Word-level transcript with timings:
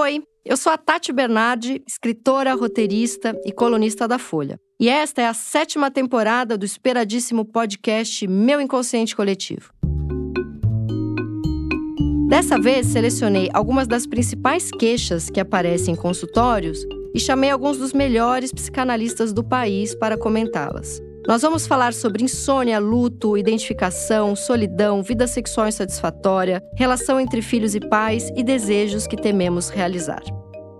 Oi, 0.00 0.22
eu 0.44 0.56
sou 0.56 0.70
a 0.70 0.78
Tati 0.78 1.12
Bernardi, 1.12 1.82
escritora, 1.84 2.54
roteirista 2.54 3.36
e 3.44 3.50
colunista 3.50 4.06
da 4.06 4.16
Folha. 4.16 4.56
E 4.78 4.88
esta 4.88 5.22
é 5.22 5.26
a 5.26 5.34
sétima 5.34 5.90
temporada 5.90 6.56
do 6.56 6.64
esperadíssimo 6.64 7.44
podcast 7.44 8.24
Meu 8.28 8.60
Inconsciente 8.60 9.16
Coletivo. 9.16 9.72
Dessa 12.28 12.60
vez, 12.60 12.86
selecionei 12.86 13.50
algumas 13.52 13.88
das 13.88 14.06
principais 14.06 14.70
queixas 14.70 15.28
que 15.28 15.40
aparecem 15.40 15.94
em 15.94 15.96
consultórios 15.96 16.78
e 17.12 17.18
chamei 17.18 17.50
alguns 17.50 17.76
dos 17.76 17.92
melhores 17.92 18.52
psicanalistas 18.52 19.32
do 19.32 19.42
país 19.42 19.96
para 19.96 20.16
comentá-las. 20.16 21.02
Nós 21.28 21.42
vamos 21.42 21.66
falar 21.66 21.92
sobre 21.92 22.24
insônia, 22.24 22.78
luto, 22.78 23.36
identificação, 23.36 24.34
solidão, 24.34 25.02
vida 25.02 25.26
sexual 25.26 25.68
insatisfatória, 25.68 26.62
relação 26.74 27.20
entre 27.20 27.42
filhos 27.42 27.74
e 27.74 27.80
pais 27.80 28.32
e 28.34 28.42
desejos 28.42 29.06
que 29.06 29.14
tememos 29.14 29.68
realizar. 29.68 30.22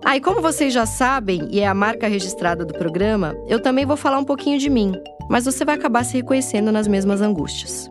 Ah, 0.03 0.17
e 0.17 0.21
como 0.21 0.41
vocês 0.41 0.73
já 0.73 0.87
sabem, 0.87 1.47
e 1.51 1.59
é 1.59 1.67
a 1.67 1.73
marca 1.75 2.07
registrada 2.07 2.65
do 2.65 2.73
programa, 2.73 3.35
eu 3.47 3.61
também 3.61 3.85
vou 3.85 3.95
falar 3.95 4.17
um 4.17 4.25
pouquinho 4.25 4.57
de 4.57 4.71
mim, 4.71 4.91
mas 5.29 5.45
você 5.45 5.63
vai 5.63 5.75
acabar 5.75 6.03
se 6.03 6.17
reconhecendo 6.17 6.71
nas 6.71 6.87
mesmas 6.87 7.21
angústias. 7.21 7.87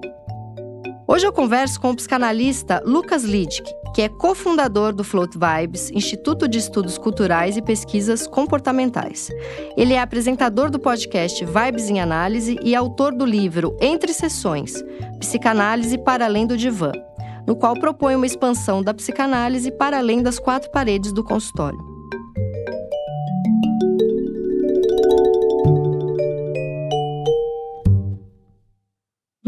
Hoje 1.07 1.29
eu 1.29 1.33
converso 1.33 1.81
com 1.81 1.93
o 1.93 1.97
psicanalista 1.97 2.83
Lucas 2.85 3.23
Lidick, 3.23 3.73
que 3.95 4.03
é 4.03 4.09
cofundador 4.09 4.93
do 4.93 5.03
Float 5.03 5.39
Vibes, 5.39 5.91
Instituto 5.91 6.47
de 6.47 6.59
Estudos 6.59 6.99
Culturais 6.99 7.57
e 7.57 7.63
Pesquisas 7.63 8.27
Comportamentais. 8.27 9.31
Ele 9.77 9.95
é 9.95 10.01
apresentador 10.01 10.71
do 10.71 10.79
podcast 10.79 11.45
Vibes 11.45 11.89
em 11.89 12.01
Análise 12.01 12.59
e 12.63 12.75
autor 12.75 13.15
do 13.15 13.25
livro 13.25 13.77
Entre 13.81 14.13
Sessões: 14.13 14.85
Psicanálise 15.19 15.99
para 15.99 16.25
além 16.25 16.47
do 16.47 16.57
divã, 16.57 16.93
no 17.47 17.57
qual 17.57 17.75
propõe 17.75 18.15
uma 18.15 18.27
expansão 18.27 18.83
da 18.83 18.93
psicanálise 18.93 19.71
para 19.71 19.99
além 19.99 20.23
das 20.23 20.39
quatro 20.39 20.71
paredes 20.71 21.13
do 21.13 21.25
consultório. 21.25 21.88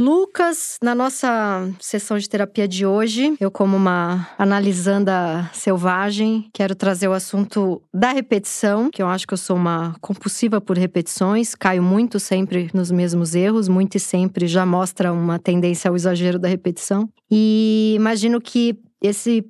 Lucas, 0.01 0.79
na 0.83 0.95
nossa 0.95 1.71
sessão 1.79 2.17
de 2.17 2.27
terapia 2.27 2.67
de 2.67 2.87
hoje, 2.87 3.37
eu, 3.39 3.51
como 3.51 3.77
uma 3.77 4.27
analisanda 4.39 5.51
selvagem, 5.53 6.49
quero 6.55 6.75
trazer 6.75 7.07
o 7.07 7.13
assunto 7.13 7.83
da 7.93 8.11
repetição, 8.11 8.91
que 8.91 9.03
eu 9.03 9.07
acho 9.07 9.27
que 9.27 9.35
eu 9.35 9.39
sou 9.39 9.57
uma 9.57 9.95
compulsiva 10.01 10.59
por 10.59 10.79
repetições, 10.79 11.55
caio 11.55 11.83
muito 11.83 12.19
sempre 12.19 12.71
nos 12.73 12.91
mesmos 12.91 13.35
erros, 13.35 13.69
muito 13.69 13.97
e 13.97 14.01
sempre 14.01 14.47
já 14.47 14.65
mostra 14.65 15.13
uma 15.13 15.39
tendência 15.39 15.91
ao 15.91 15.97
exagero 15.97 16.39
da 16.39 16.49
repetição. 16.49 17.07
E 17.31 17.93
imagino 17.95 18.41
que 18.41 18.79
esse 19.03 19.45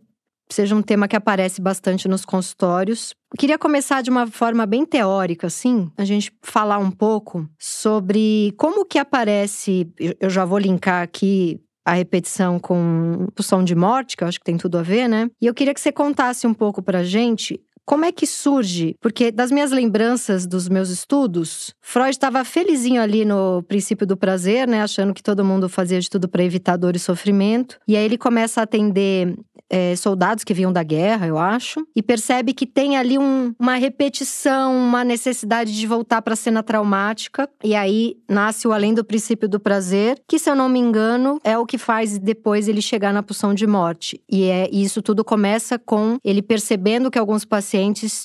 seja 0.54 0.74
um 0.74 0.82
tema 0.82 1.08
que 1.08 1.16
aparece 1.16 1.60
bastante 1.60 2.08
nos 2.08 2.24
consultórios. 2.24 3.14
Queria 3.38 3.58
começar 3.58 4.02
de 4.02 4.10
uma 4.10 4.26
forma 4.26 4.66
bem 4.66 4.84
teórica, 4.84 5.46
assim, 5.46 5.90
a 5.96 6.04
gente 6.04 6.32
falar 6.42 6.78
um 6.78 6.90
pouco 6.90 7.48
sobre 7.58 8.52
como 8.56 8.84
que 8.84 8.98
aparece. 8.98 9.88
Eu 10.18 10.30
já 10.30 10.44
vou 10.44 10.58
linkar 10.58 11.02
aqui 11.02 11.60
a 11.84 11.94
repetição 11.94 12.58
com 12.58 13.26
o 13.38 13.42
som 13.42 13.64
de 13.64 13.74
morte, 13.74 14.16
que 14.16 14.22
eu 14.22 14.28
acho 14.28 14.38
que 14.38 14.44
tem 14.44 14.56
tudo 14.56 14.78
a 14.78 14.82
ver, 14.82 15.08
né? 15.08 15.28
E 15.40 15.46
eu 15.46 15.54
queria 15.54 15.74
que 15.74 15.80
você 15.80 15.90
contasse 15.90 16.46
um 16.46 16.54
pouco 16.54 16.82
pra 16.82 17.02
gente 17.02 17.60
como 17.84 18.04
é 18.04 18.12
que 18.12 18.26
surge? 18.26 18.94
Porque 19.00 19.30
das 19.30 19.50
minhas 19.50 19.72
lembranças 19.72 20.46
dos 20.46 20.68
meus 20.68 20.90
estudos, 20.90 21.74
Freud 21.80 22.10
estava 22.10 22.44
felizinho 22.44 23.02
ali 23.02 23.24
no 23.24 23.62
princípio 23.64 24.06
do 24.06 24.16
prazer, 24.16 24.68
né, 24.68 24.80
achando 24.82 25.12
que 25.12 25.22
todo 25.22 25.44
mundo 25.44 25.68
fazia 25.68 26.00
de 26.00 26.08
tudo 26.08 26.28
para 26.28 26.44
evitar 26.44 26.76
dor 26.76 26.94
e 26.94 26.98
sofrimento. 26.98 27.78
E 27.88 27.96
aí 27.96 28.04
ele 28.04 28.16
começa 28.16 28.60
a 28.60 28.64
atender 28.64 29.36
é, 29.68 29.94
soldados 29.96 30.44
que 30.44 30.54
vinham 30.54 30.72
da 30.72 30.82
guerra, 30.82 31.26
eu 31.26 31.38
acho, 31.38 31.84
e 31.94 32.02
percebe 32.02 32.52
que 32.52 32.66
tem 32.66 32.96
ali 32.96 33.18
um, 33.18 33.52
uma 33.58 33.74
repetição, 33.74 34.76
uma 34.76 35.04
necessidade 35.04 35.76
de 35.76 35.86
voltar 35.86 36.22
para 36.22 36.34
a 36.34 36.36
cena 36.36 36.62
traumática. 36.62 37.48
E 37.62 37.74
aí 37.74 38.16
nasce 38.28 38.68
o 38.68 38.72
além 38.72 38.94
do 38.94 39.04
princípio 39.04 39.48
do 39.48 39.58
prazer, 39.58 40.20
que 40.28 40.38
se 40.38 40.48
eu 40.50 40.54
não 40.54 40.68
me 40.68 40.78
engano 40.78 41.40
é 41.42 41.58
o 41.58 41.66
que 41.66 41.78
faz 41.78 42.18
depois 42.18 42.68
ele 42.68 42.82
chegar 42.82 43.12
na 43.12 43.22
pulsão 43.22 43.52
de 43.52 43.66
morte. 43.66 44.20
E 44.30 44.44
é 44.44 44.68
e 44.70 44.82
isso 44.82 45.02
tudo 45.02 45.24
começa 45.24 45.78
com 45.78 46.18
ele 46.24 46.42
percebendo 46.42 47.10
que 47.10 47.18
alguns 47.18 47.44
pacientes 47.44 47.69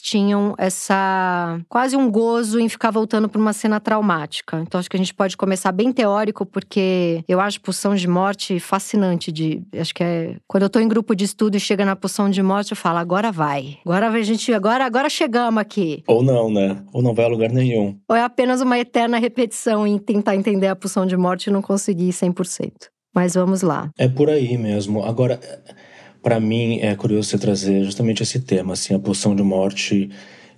tinham 0.01 0.55
essa 0.57 1.59
quase 1.69 1.95
um 1.95 2.09
gozo 2.09 2.59
em 2.59 2.69
ficar 2.69 2.91
voltando 2.91 3.27
para 3.27 3.39
uma 3.39 3.53
cena 3.53 3.79
traumática. 3.79 4.59
Então 4.61 4.79
acho 4.79 4.89
que 4.89 4.97
a 4.97 4.99
gente 4.99 5.13
pode 5.13 5.35
começar 5.37 5.71
bem 5.71 5.91
teórico 5.91 6.45
porque 6.45 7.23
eu 7.27 7.39
acho 7.39 7.61
pulsão 7.61 7.95
de 7.95 8.07
morte 8.07 8.59
fascinante 8.59 9.31
de 9.31 9.61
acho 9.77 9.93
que 9.93 10.03
é 10.03 10.35
quando 10.47 10.63
eu 10.63 10.67
estou 10.67 10.81
em 10.81 10.87
grupo 10.87 11.15
de 11.15 11.25
estudo 11.25 11.55
e 11.55 11.59
chega 11.59 11.85
na 11.85 11.95
poção 11.95 12.29
de 12.29 12.41
morte, 12.41 12.71
eu 12.71 12.77
falo, 12.77 12.97
agora 12.97 13.31
vai. 13.31 13.77
Agora 13.85 14.09
a 14.09 14.21
gente, 14.21 14.53
agora, 14.53 14.85
agora 14.85 15.09
chegamos 15.09 15.59
aqui. 15.59 16.03
Ou 16.07 16.23
não, 16.23 16.49
né? 16.51 16.83
Ou 16.93 17.01
não 17.01 17.13
vai 17.13 17.25
a 17.25 17.27
lugar 17.27 17.51
nenhum. 17.51 17.97
Ou 18.07 18.15
é 18.15 18.23
apenas 18.23 18.61
uma 18.61 18.77
eterna 18.79 19.17
repetição 19.17 19.85
em 19.85 19.97
tentar 19.97 20.35
entender 20.35 20.67
a 20.67 20.75
poção 20.75 21.05
de 21.05 21.17
morte 21.17 21.47
e 21.47 21.53
não 21.53 21.61
conseguir 21.61 22.09
100%. 22.09 22.71
Mas 23.13 23.33
vamos 23.33 23.61
lá. 23.61 23.89
É 23.97 24.07
por 24.07 24.29
aí 24.29 24.57
mesmo. 24.57 25.03
Agora, 25.03 25.39
para 26.25 26.39
mim 26.39 26.79
é 26.79 26.95
curioso 26.95 27.29
você 27.29 27.37
trazer 27.37 27.83
justamente 27.83 28.23
esse 28.23 28.39
tema, 28.39 28.73
assim, 28.73 28.95
a 28.95 28.99
poção 28.99 29.35
de 29.35 29.43
morte 29.43 30.09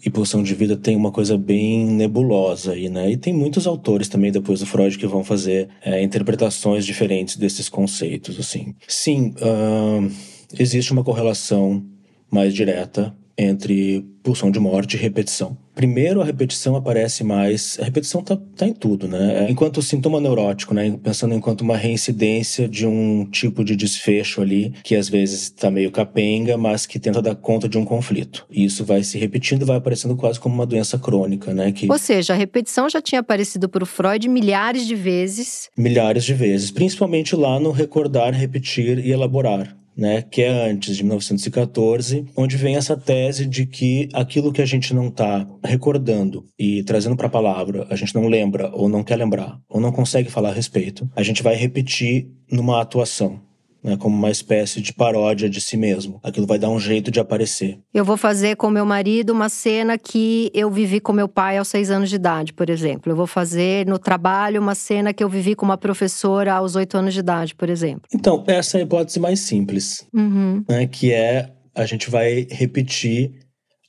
e 0.01 0.09
poção 0.09 0.41
de 0.41 0.55
vida 0.55 0.78
tem 0.78 0.95
uma 0.95 1.11
coisa 1.11 1.38
bem 1.38 1.85
nebulosa 1.85 2.72
aí, 2.72 2.88
né? 2.88 3.11
E 3.11 3.17
tem 3.17 3.33
muitos 3.33 3.67
autores 3.67 4.07
também 4.07 4.31
depois 4.31 4.61
do 4.61 4.66
Freud 4.66 4.97
que 4.97 5.06
vão 5.06 5.25
fazer 5.25 5.67
é, 5.83 6.01
interpretações 6.01 6.85
diferentes 6.85 7.35
desses 7.35 7.67
conceitos, 7.67 8.39
assim. 8.39 8.75
Sim, 8.88 9.33
uh, 9.41 10.09
existe 10.57 10.94
uma 10.94 11.03
correlação 11.03 11.85
mais 12.31 12.53
direta 12.53 13.13
entre 13.37 14.03
pulsão 14.23 14.51
de 14.51 14.59
morte 14.59 14.95
e 14.95 14.99
repetição. 14.99 15.57
Primeiro, 15.75 16.21
a 16.21 16.25
repetição 16.25 16.75
aparece 16.75 17.23
mais. 17.23 17.77
A 17.79 17.85
repetição 17.85 18.23
tá, 18.23 18.35
tá 18.55 18.67
em 18.67 18.73
tudo, 18.73 19.07
né? 19.07 19.45
Enquanto 19.47 19.81
sintoma 19.81 20.19
neurótico, 20.19 20.73
né? 20.73 20.97
Pensando 21.03 21.35
enquanto 21.35 21.61
uma 21.61 21.77
reincidência 21.77 22.67
de 22.67 22.87
um 22.87 23.25
tipo 23.29 23.63
de 23.63 23.75
desfecho 23.75 24.41
ali, 24.41 24.73
que 24.83 24.95
às 24.95 25.07
vezes 25.07 25.43
está 25.43 25.69
meio 25.69 25.91
capenga, 25.91 26.57
mas 26.57 26.87
que 26.87 26.97
tenta 26.97 27.21
dar 27.21 27.35
conta 27.35 27.69
de 27.69 27.77
um 27.77 27.85
conflito. 27.85 28.45
E 28.49 28.65
isso 28.65 28.83
vai 28.83 29.03
se 29.03 29.19
repetindo 29.19 29.61
e 29.61 29.65
vai 29.65 29.77
aparecendo 29.77 30.15
quase 30.15 30.39
como 30.39 30.55
uma 30.55 30.65
doença 30.65 30.97
crônica, 30.97 31.53
né? 31.53 31.71
Que... 31.71 31.89
Ou 31.89 31.99
seja, 31.99 32.33
a 32.33 32.35
repetição 32.35 32.89
já 32.89 33.01
tinha 33.01 33.21
aparecido 33.21 33.69
para 33.69 33.83
o 33.83 33.87
Freud 33.87 34.27
milhares 34.27 34.87
de 34.87 34.95
vezes. 34.95 35.69
Milhares 35.77 36.25
de 36.25 36.33
vezes, 36.33 36.71
principalmente 36.71 37.35
lá 37.35 37.59
no 37.59 37.69
recordar, 37.69 38.33
repetir 38.33 38.97
e 38.97 39.11
elaborar 39.11 39.77
né, 39.97 40.21
que 40.21 40.43
é 40.43 40.69
antes 40.69 40.95
de 40.95 41.03
1914, 41.03 42.25
onde 42.35 42.55
vem 42.55 42.75
essa 42.75 42.95
tese 42.95 43.45
de 43.45 43.65
que 43.65 44.07
aquilo 44.13 44.53
que 44.53 44.61
a 44.61 44.65
gente 44.65 44.93
não 44.93 45.07
está 45.07 45.47
recordando 45.63 46.45
e 46.57 46.83
trazendo 46.83 47.17
para 47.17 47.27
a 47.27 47.31
palavra, 47.31 47.87
a 47.89 47.95
gente 47.95 48.13
não 48.13 48.27
lembra 48.27 48.69
ou 48.73 48.87
não 48.87 49.03
quer 49.03 49.15
lembrar 49.15 49.59
ou 49.67 49.81
não 49.81 49.91
consegue 49.91 50.29
falar 50.29 50.49
a 50.49 50.53
respeito, 50.53 51.09
a 51.15 51.23
gente 51.23 51.41
vai 51.41 51.55
repetir 51.55 52.29
numa 52.51 52.81
atuação 52.81 53.46
né, 53.87 53.95
como 53.95 54.17
uma 54.17 54.29
espécie 54.29 54.81
de 54.81 54.93
paródia 54.93 55.49
de 55.49 55.61
si 55.61 55.77
mesmo. 55.77 56.19
Aquilo 56.21 56.45
vai 56.45 56.59
dar 56.59 56.69
um 56.69 56.77
jeito 56.77 57.09
de 57.09 57.21
aparecer. 57.21 57.79
Eu 57.93 58.03
vou 58.03 58.17
fazer 58.17 58.57
com 58.57 58.69
meu 58.69 58.85
marido 58.85 59.31
uma 59.31 59.47
cena 59.47 59.97
que 59.97 60.51
eu 60.53 60.69
vivi 60.69 60.99
com 60.99 61.13
meu 61.13 61.29
pai 61.29 61.57
aos 61.57 61.69
seis 61.69 61.89
anos 61.89 62.09
de 62.09 62.17
idade, 62.17 62.51
por 62.51 62.69
exemplo. 62.69 63.09
Eu 63.09 63.15
vou 63.15 63.25
fazer 63.25 63.87
no 63.87 63.97
trabalho 63.97 64.61
uma 64.61 64.75
cena 64.75 65.13
que 65.13 65.23
eu 65.23 65.29
vivi 65.29 65.55
com 65.55 65.65
uma 65.65 65.77
professora 65.77 66.53
aos 66.53 66.75
oito 66.75 66.97
anos 66.97 67.13
de 67.13 67.21
idade, 67.21 67.55
por 67.55 67.69
exemplo. 67.69 68.01
Então, 68.13 68.43
essa 68.45 68.77
é 68.77 68.81
a 68.81 68.83
hipótese 68.83 69.21
mais 69.21 69.39
simples, 69.39 70.05
uhum. 70.13 70.65
né, 70.67 70.85
que 70.85 71.13
é 71.13 71.49
a 71.73 71.85
gente 71.85 72.09
vai 72.09 72.45
repetir 72.51 73.31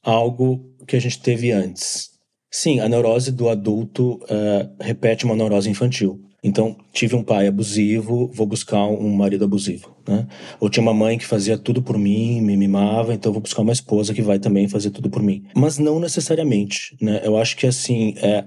algo 0.05 0.61
que 0.87 0.95
a 0.95 1.01
gente 1.01 1.21
teve 1.21 1.51
antes. 1.51 2.11
Sim, 2.51 2.79
a 2.79 2.89
neurose 2.89 3.33
do 3.33 3.49
adulto 3.49 4.15
uh, 4.15 4.77
repete 4.81 5.25
uma 5.25 5.35
neurose 5.35 5.69
infantil. 5.69 6.21
Então, 6.43 6.77
tive 6.93 7.17
um 7.17 7.23
pai 7.23 7.49
abusivo, 7.49 8.31
vou 8.33 8.47
buscar 8.47 8.87
um 8.87 9.11
marido 9.11 9.45
abusivo, 9.45 9.97
né? 10.07 10.27
Ou 10.61 10.71
tinha 10.71 10.83
uma 10.83 10.95
mãe 10.95 11.19
que 11.19 11.27
fazia 11.27 11.59
tudo 11.59 11.83
por 11.83 11.99
mim, 11.99 12.41
me 12.41 12.57
mimava, 12.57 13.13
então 13.13 13.33
vou 13.33 13.43
buscar 13.43 13.63
uma 13.63 13.73
esposa 13.73 14.15
que 14.15 14.23
vai 14.23 14.39
também 14.39 14.69
fazer 14.69 14.91
tudo 14.91 15.11
por 15.11 15.21
mim. 15.21 15.45
Mas 15.57 15.79
não 15.79 15.99
necessariamente, 15.99 16.97
né? 17.01 17.21
Eu 17.25 17.37
acho 17.37 17.57
que 17.57 17.67
assim, 17.67 18.15
é, 18.19 18.45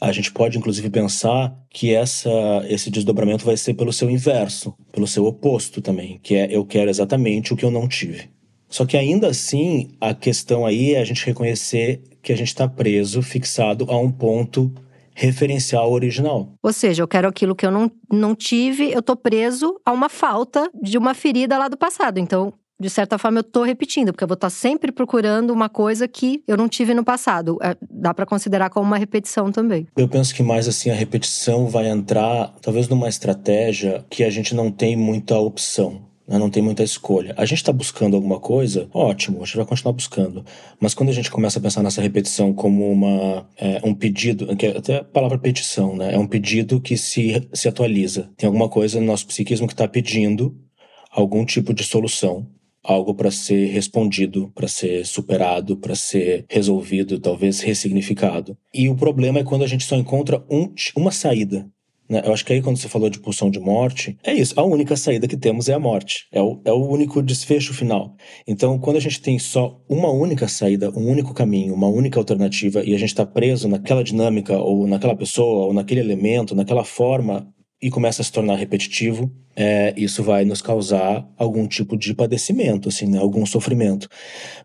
a 0.00 0.12
gente 0.12 0.30
pode 0.30 0.56
inclusive 0.56 0.88
pensar 0.88 1.52
que 1.68 1.92
essa, 1.92 2.30
esse 2.68 2.90
desdobramento 2.90 3.44
vai 3.44 3.56
ser 3.56 3.74
pelo 3.74 3.92
seu 3.92 4.08
inverso, 4.08 4.72
pelo 4.92 5.08
seu 5.08 5.26
oposto 5.26 5.82
também, 5.82 6.20
que 6.22 6.36
é 6.36 6.48
eu 6.48 6.64
quero 6.64 6.90
exatamente 6.90 7.52
o 7.52 7.56
que 7.56 7.64
eu 7.64 7.72
não 7.72 7.88
tive. 7.88 8.30
Só 8.68 8.86
que 8.86 8.96
ainda 8.96 9.26
assim, 9.26 9.90
a 10.00 10.14
questão 10.14 10.64
aí 10.64 10.94
é 10.94 11.00
a 11.00 11.04
gente 11.04 11.26
reconhecer 11.26 12.00
que 12.22 12.32
a 12.32 12.36
gente 12.36 12.48
está 12.48 12.68
preso, 12.68 13.20
fixado 13.20 13.84
a 13.88 13.98
um 13.98 14.10
ponto 14.10 14.72
referencial 15.14 15.92
original. 15.92 16.52
Ou 16.62 16.72
seja, 16.72 17.02
eu 17.02 17.08
quero 17.08 17.28
aquilo 17.28 17.54
que 17.54 17.66
eu 17.66 17.70
não, 17.70 17.90
não 18.10 18.34
tive, 18.34 18.92
eu 18.92 19.02
tô 19.02 19.16
preso 19.16 19.80
a 19.84 19.92
uma 19.92 20.08
falta 20.08 20.70
de 20.80 20.98
uma 20.98 21.14
ferida 21.14 21.58
lá 21.58 21.68
do 21.68 21.76
passado. 21.76 22.18
Então, 22.18 22.52
de 22.82 22.90
certa 22.90 23.16
forma, 23.16 23.38
eu 23.38 23.44
tô 23.44 23.62
repetindo, 23.62 24.12
porque 24.12 24.24
eu 24.24 24.28
vou 24.28 24.34
estar 24.34 24.48
tá 24.48 24.50
sempre 24.50 24.90
procurando 24.90 25.52
uma 25.52 25.68
coisa 25.68 26.08
que 26.08 26.42
eu 26.48 26.56
não 26.56 26.68
tive 26.68 26.92
no 26.94 27.04
passado. 27.04 27.56
É, 27.62 27.76
dá 27.88 28.12
para 28.12 28.26
considerar 28.26 28.70
como 28.70 28.86
uma 28.86 28.98
repetição 28.98 29.52
também. 29.52 29.86
Eu 29.96 30.08
penso 30.08 30.34
que 30.34 30.42
mais 30.42 30.66
assim, 30.66 30.90
a 30.90 30.94
repetição 30.94 31.68
vai 31.68 31.88
entrar, 31.88 32.52
talvez, 32.60 32.88
numa 32.88 33.08
estratégia 33.08 34.04
que 34.10 34.24
a 34.24 34.30
gente 34.30 34.52
não 34.54 34.70
tem 34.70 34.96
muita 34.96 35.38
opção. 35.38 36.11
Né? 36.32 36.38
não 36.38 36.48
tem 36.48 36.62
muita 36.62 36.82
escolha. 36.82 37.34
A 37.36 37.44
gente 37.44 37.58
está 37.58 37.72
buscando 37.72 38.16
alguma 38.16 38.40
coisa, 38.40 38.88
ótimo, 38.92 39.42
a 39.42 39.44
gente 39.44 39.58
vai 39.58 39.66
continuar 39.66 39.92
buscando. 39.92 40.44
Mas 40.80 40.94
quando 40.94 41.10
a 41.10 41.12
gente 41.12 41.30
começa 41.30 41.58
a 41.58 41.62
pensar 41.62 41.82
nessa 41.82 42.00
repetição 42.00 42.54
como 42.54 42.90
uma, 42.90 43.46
é, 43.58 43.80
um 43.84 43.94
pedido, 43.94 44.56
que 44.56 44.66
é 44.66 44.78
até 44.78 44.96
a 44.96 45.04
palavra 45.04 45.38
petição, 45.38 45.94
né? 45.94 46.14
É 46.14 46.18
um 46.18 46.26
pedido 46.26 46.80
que 46.80 46.96
se, 46.96 47.46
se 47.52 47.68
atualiza. 47.68 48.30
Tem 48.36 48.46
alguma 48.46 48.68
coisa 48.68 48.98
no 48.98 49.06
nosso 49.06 49.26
psiquismo 49.26 49.66
que 49.66 49.74
está 49.74 49.86
pedindo 49.86 50.56
algum 51.10 51.44
tipo 51.44 51.74
de 51.74 51.84
solução 51.84 52.46
algo 52.84 53.14
para 53.14 53.30
ser 53.30 53.66
respondido, 53.66 54.50
para 54.54 54.66
ser 54.66 55.06
superado, 55.06 55.76
para 55.76 55.94
ser 55.94 56.44
resolvido, 56.48 57.20
talvez 57.20 57.60
ressignificado. 57.60 58.58
E 58.74 58.88
o 58.88 58.96
problema 58.96 59.38
é 59.38 59.44
quando 59.44 59.62
a 59.62 59.68
gente 59.68 59.84
só 59.84 59.94
encontra 59.94 60.44
um, 60.50 60.74
uma 60.96 61.12
saída. 61.12 61.70
Né? 62.08 62.22
Eu 62.24 62.32
acho 62.32 62.44
que 62.44 62.52
aí, 62.52 62.62
quando 62.62 62.76
você 62.76 62.88
falou 62.88 63.08
de 63.08 63.18
pulsão 63.18 63.50
de 63.50 63.58
morte, 63.58 64.16
é 64.24 64.34
isso. 64.34 64.58
A 64.58 64.62
única 64.62 64.96
saída 64.96 65.28
que 65.28 65.36
temos 65.36 65.68
é 65.68 65.74
a 65.74 65.78
morte. 65.78 66.26
É 66.32 66.40
o, 66.40 66.60
é 66.64 66.72
o 66.72 66.86
único 66.88 67.22
desfecho 67.22 67.72
final. 67.72 68.14
Então, 68.46 68.78
quando 68.78 68.96
a 68.96 69.00
gente 69.00 69.20
tem 69.20 69.38
só 69.38 69.80
uma 69.88 70.10
única 70.10 70.48
saída, 70.48 70.90
um 70.90 71.08
único 71.08 71.32
caminho, 71.32 71.74
uma 71.74 71.88
única 71.88 72.18
alternativa, 72.18 72.82
e 72.84 72.94
a 72.94 72.98
gente 72.98 73.10
está 73.10 73.24
preso 73.24 73.68
naquela 73.68 74.04
dinâmica, 74.04 74.56
ou 74.58 74.86
naquela 74.86 75.16
pessoa, 75.16 75.66
ou 75.66 75.72
naquele 75.72 76.00
elemento, 76.00 76.54
naquela 76.54 76.84
forma 76.84 77.52
e 77.82 77.90
começa 77.90 78.22
a 78.22 78.24
se 78.24 78.30
tornar 78.30 78.54
repetitivo, 78.54 79.28
é, 79.56 79.92
isso 79.96 80.22
vai 80.22 80.44
nos 80.44 80.62
causar 80.62 81.28
algum 81.36 81.66
tipo 81.66 81.96
de 81.96 82.14
padecimento, 82.14 82.88
assim, 82.88 83.06
né? 83.06 83.18
algum 83.18 83.44
sofrimento. 83.44 84.08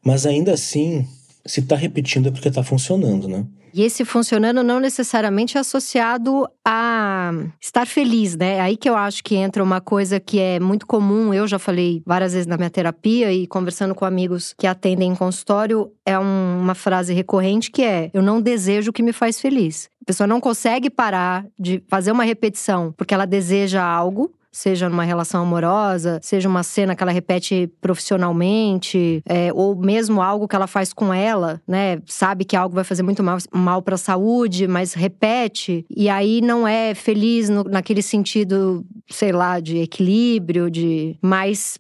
Mas 0.06 0.28
ainda 0.28 0.54
assim, 0.54 1.04
se 1.48 1.62
está 1.62 1.76
repetindo 1.76 2.28
é 2.28 2.32
porque 2.32 2.50
está 2.50 2.64
funcionando, 2.64 3.28
né? 3.28 3.46
E 3.74 3.84
esse 3.84 4.04
funcionando 4.04 4.64
não 4.64 4.80
necessariamente 4.80 5.58
é 5.58 5.60
associado 5.60 6.48
a 6.66 7.32
estar 7.62 7.86
feliz, 7.86 8.36
né? 8.36 8.60
Aí 8.60 8.76
que 8.76 8.90
eu 8.90 8.96
acho 8.96 9.24
que 9.24 9.36
entra 9.36 9.64
uma 9.64 9.80
coisa 9.80 10.20
que 10.20 10.40
é 10.40 10.60
muito 10.60 10.88
comum, 10.88 11.34
eu 11.34 11.48
já 11.48 11.60
falei 11.60 12.02
várias 12.06 12.34
vezes 12.34 12.48
na 12.48 12.58
minha 12.58 12.70
terapia 12.70 13.32
e 13.32 13.46
conversando 13.46 13.94
com 13.94 14.04
amigos 14.04 14.56
que 14.58 14.66
atendem 14.66 15.12
em 15.12 15.16
consultório, 15.16 15.92
é 16.06 16.18
um, 16.18 16.60
uma 16.60 16.74
frase 16.74 17.14
recorrente 17.14 17.70
que 17.70 17.84
é: 17.84 18.10
eu 18.14 18.22
não 18.22 18.42
desejo 18.42 18.90
o 18.90 18.94
que 18.94 19.04
me 19.04 19.14
faz 19.14 19.40
feliz. 19.40 19.90
A 20.02 20.06
pessoa 20.06 20.26
não 20.26 20.42
consegue 20.42 20.90
parar 20.90 21.46
de 21.60 21.84
fazer 21.88 22.12
uma 22.12 22.24
repetição 22.24 22.94
porque 22.98 23.14
ela 23.14 23.26
deseja 23.26 23.84
algo, 23.84 24.34
seja 24.58 24.90
numa 24.90 25.04
relação 25.04 25.44
amorosa, 25.44 26.20
seja 26.24 26.50
uma 26.50 26.64
cena 26.64 26.96
que 26.96 27.04
ela 27.04 27.12
repete 27.12 27.72
profissionalmente, 27.80 29.22
é, 29.24 29.54
ou 29.54 29.76
mesmo 29.76 30.20
algo 30.20 30.48
que 30.48 30.56
ela 30.56 30.66
faz 30.66 30.92
com 30.92 31.14
ela, 31.14 31.62
né? 31.68 32.02
Sabe 32.08 32.44
que 32.44 32.56
algo 32.56 32.74
vai 32.74 32.84
fazer 32.84 33.04
muito 33.04 33.22
mal, 33.22 33.38
mal 33.54 33.84
para 33.84 33.94
a 33.94 34.00
saúde, 34.00 34.68
mas 34.68 34.94
repete, 34.94 35.86
e 35.96 36.10
aí 36.10 36.42
não 36.42 36.68
é 36.68 36.96
feliz 36.96 37.50
no, 37.50 37.64
naquele 37.66 38.02
sentido, 38.02 38.84
sei 39.08 39.32
lá, 39.32 39.60
de 39.60 39.78
equilíbrio, 39.78 40.72
de. 40.72 41.16
Mas 41.22 41.78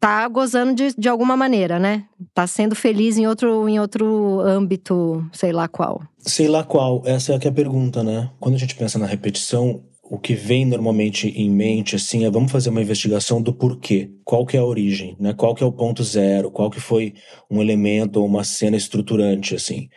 tá 0.00 0.26
gozando 0.26 0.74
de, 0.74 0.94
de 0.98 1.08
alguma 1.08 1.36
maneira, 1.36 1.78
né? 1.78 2.06
Tá 2.34 2.44
sendo 2.48 2.74
feliz 2.74 3.16
em 3.16 3.28
outro, 3.28 3.68
em 3.68 3.78
outro 3.78 4.40
âmbito, 4.40 5.24
sei 5.32 5.52
lá 5.52 5.68
qual. 5.68 6.02
Sei 6.18 6.48
lá 6.48 6.64
qual, 6.64 7.02
essa 7.04 7.32
é, 7.32 7.38
é 7.40 7.48
a 7.48 7.52
pergunta, 7.52 8.02
né? 8.02 8.28
Quando 8.40 8.56
a 8.56 8.58
gente 8.58 8.74
pensa 8.74 8.98
na 8.98 9.06
repetição, 9.06 9.80
o 10.08 10.18
que 10.18 10.34
vem 10.34 10.64
normalmente 10.64 11.28
em 11.28 11.50
mente 11.50 11.96
assim 11.96 12.24
é 12.24 12.30
vamos 12.30 12.52
fazer 12.52 12.70
uma 12.70 12.82
investigação 12.82 13.42
do 13.42 13.52
porquê, 13.52 14.10
qual 14.24 14.46
que 14.46 14.56
é 14.56 14.60
a 14.60 14.64
origem, 14.64 15.16
né? 15.18 15.32
Qual 15.32 15.54
que 15.54 15.62
é 15.62 15.66
o 15.66 15.72
ponto 15.72 16.02
zero, 16.04 16.50
qual 16.50 16.70
que 16.70 16.80
foi 16.80 17.14
um 17.50 17.60
elemento 17.60 18.20
ou 18.20 18.26
uma 18.26 18.44
cena 18.44 18.76
estruturante 18.76 19.54
assim. 19.54 19.88